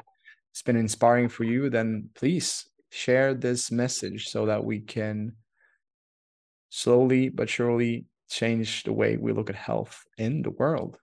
it's 0.51 0.63
been 0.63 0.75
inspiring 0.75 1.29
for 1.29 1.43
you, 1.43 1.69
then 1.69 2.09
please 2.15 2.67
share 2.89 3.33
this 3.33 3.71
message 3.71 4.27
so 4.27 4.47
that 4.47 4.63
we 4.63 4.79
can 4.79 5.33
slowly 6.69 7.29
but 7.29 7.49
surely 7.49 8.05
change 8.29 8.83
the 8.83 8.93
way 8.93 9.17
we 9.17 9.31
look 9.31 9.49
at 9.49 9.55
health 9.55 10.03
in 10.17 10.41
the 10.41 10.51
world. 10.51 10.97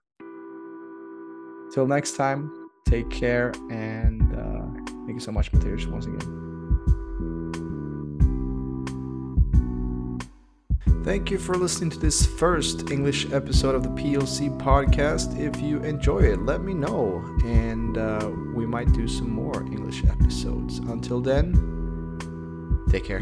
Till 1.73 1.87
next 1.87 2.17
time, 2.17 2.51
take 2.87 3.09
care 3.09 3.51
and 3.71 4.21
uh, 4.35 4.83
thank 5.05 5.15
you 5.15 5.19
so 5.19 5.31
much, 5.31 5.51
Mateusz, 5.51 5.89
once 5.89 6.05
again. 6.05 6.44
Thank 11.05 11.29
you 11.29 11.37
for 11.37 11.53
listening 11.53 11.91
to 11.91 11.99
this 11.99 12.25
first 12.25 12.89
English 12.89 13.31
episode 13.31 13.75
of 13.75 13.83
the 13.83 13.89
PLC 13.89 14.49
podcast. 14.59 15.39
If 15.39 15.61
you 15.61 15.77
enjoy 15.83 16.21
it, 16.21 16.41
let 16.41 16.61
me 16.61 16.73
know, 16.73 17.23
and 17.45 17.95
uh, 17.95 18.31
we 18.55 18.65
might 18.65 18.91
do 18.91 19.07
some 19.07 19.29
more 19.29 19.61
English 19.61 20.03
episodes. 20.05 20.79
Until 20.79 21.21
then, 21.21 21.53
take 22.89 23.05
care. 23.05 23.21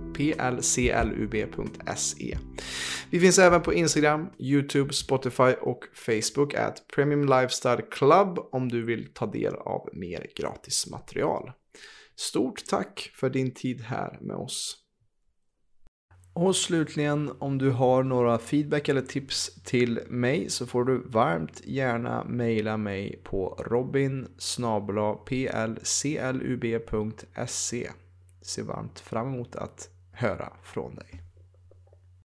plclub.se. 0.13 1.57
Vi 3.09 3.19
finns 3.19 3.39
även 3.39 3.61
på 3.61 3.73
Instagram, 3.73 4.29
YouTube, 4.39 4.93
Spotify 4.93 5.53
och 5.61 5.83
Facebook 5.93 6.53
at 6.53 6.87
Premium 6.95 7.25
Lifestyle 7.25 7.81
Club 7.91 8.39
om 8.51 8.69
du 8.69 8.85
vill 8.85 9.13
ta 9.13 9.25
del 9.25 9.55
av 9.55 9.89
mer 9.93 10.27
gratis 10.35 10.87
material. 10.91 11.51
Stort 12.15 12.65
tack 12.65 13.11
för 13.15 13.29
din 13.29 13.53
tid 13.53 13.81
här 13.81 14.17
med 14.21 14.35
oss. 14.35 14.81
Och 16.33 16.55
slutligen 16.55 17.31
om 17.39 17.57
du 17.57 17.69
har 17.69 18.03
några 18.03 18.37
feedback 18.37 18.89
eller 18.89 19.01
tips 19.01 19.63
till 19.63 19.99
mig 20.07 20.49
så 20.49 20.65
får 20.65 20.85
du 20.85 20.97
varmt 21.07 21.61
gärna 21.65 22.23
mejla 22.23 22.77
mig 22.77 23.21
på 23.23 23.63
robin 23.67 24.27
plclub.se. 25.25 26.71
Ser 28.41 28.63
varmt 28.63 28.99
fram 28.99 29.27
emot 29.27 29.55
att 29.55 29.89
höra 30.21 30.49
från 30.63 30.95
dig. 30.95 31.20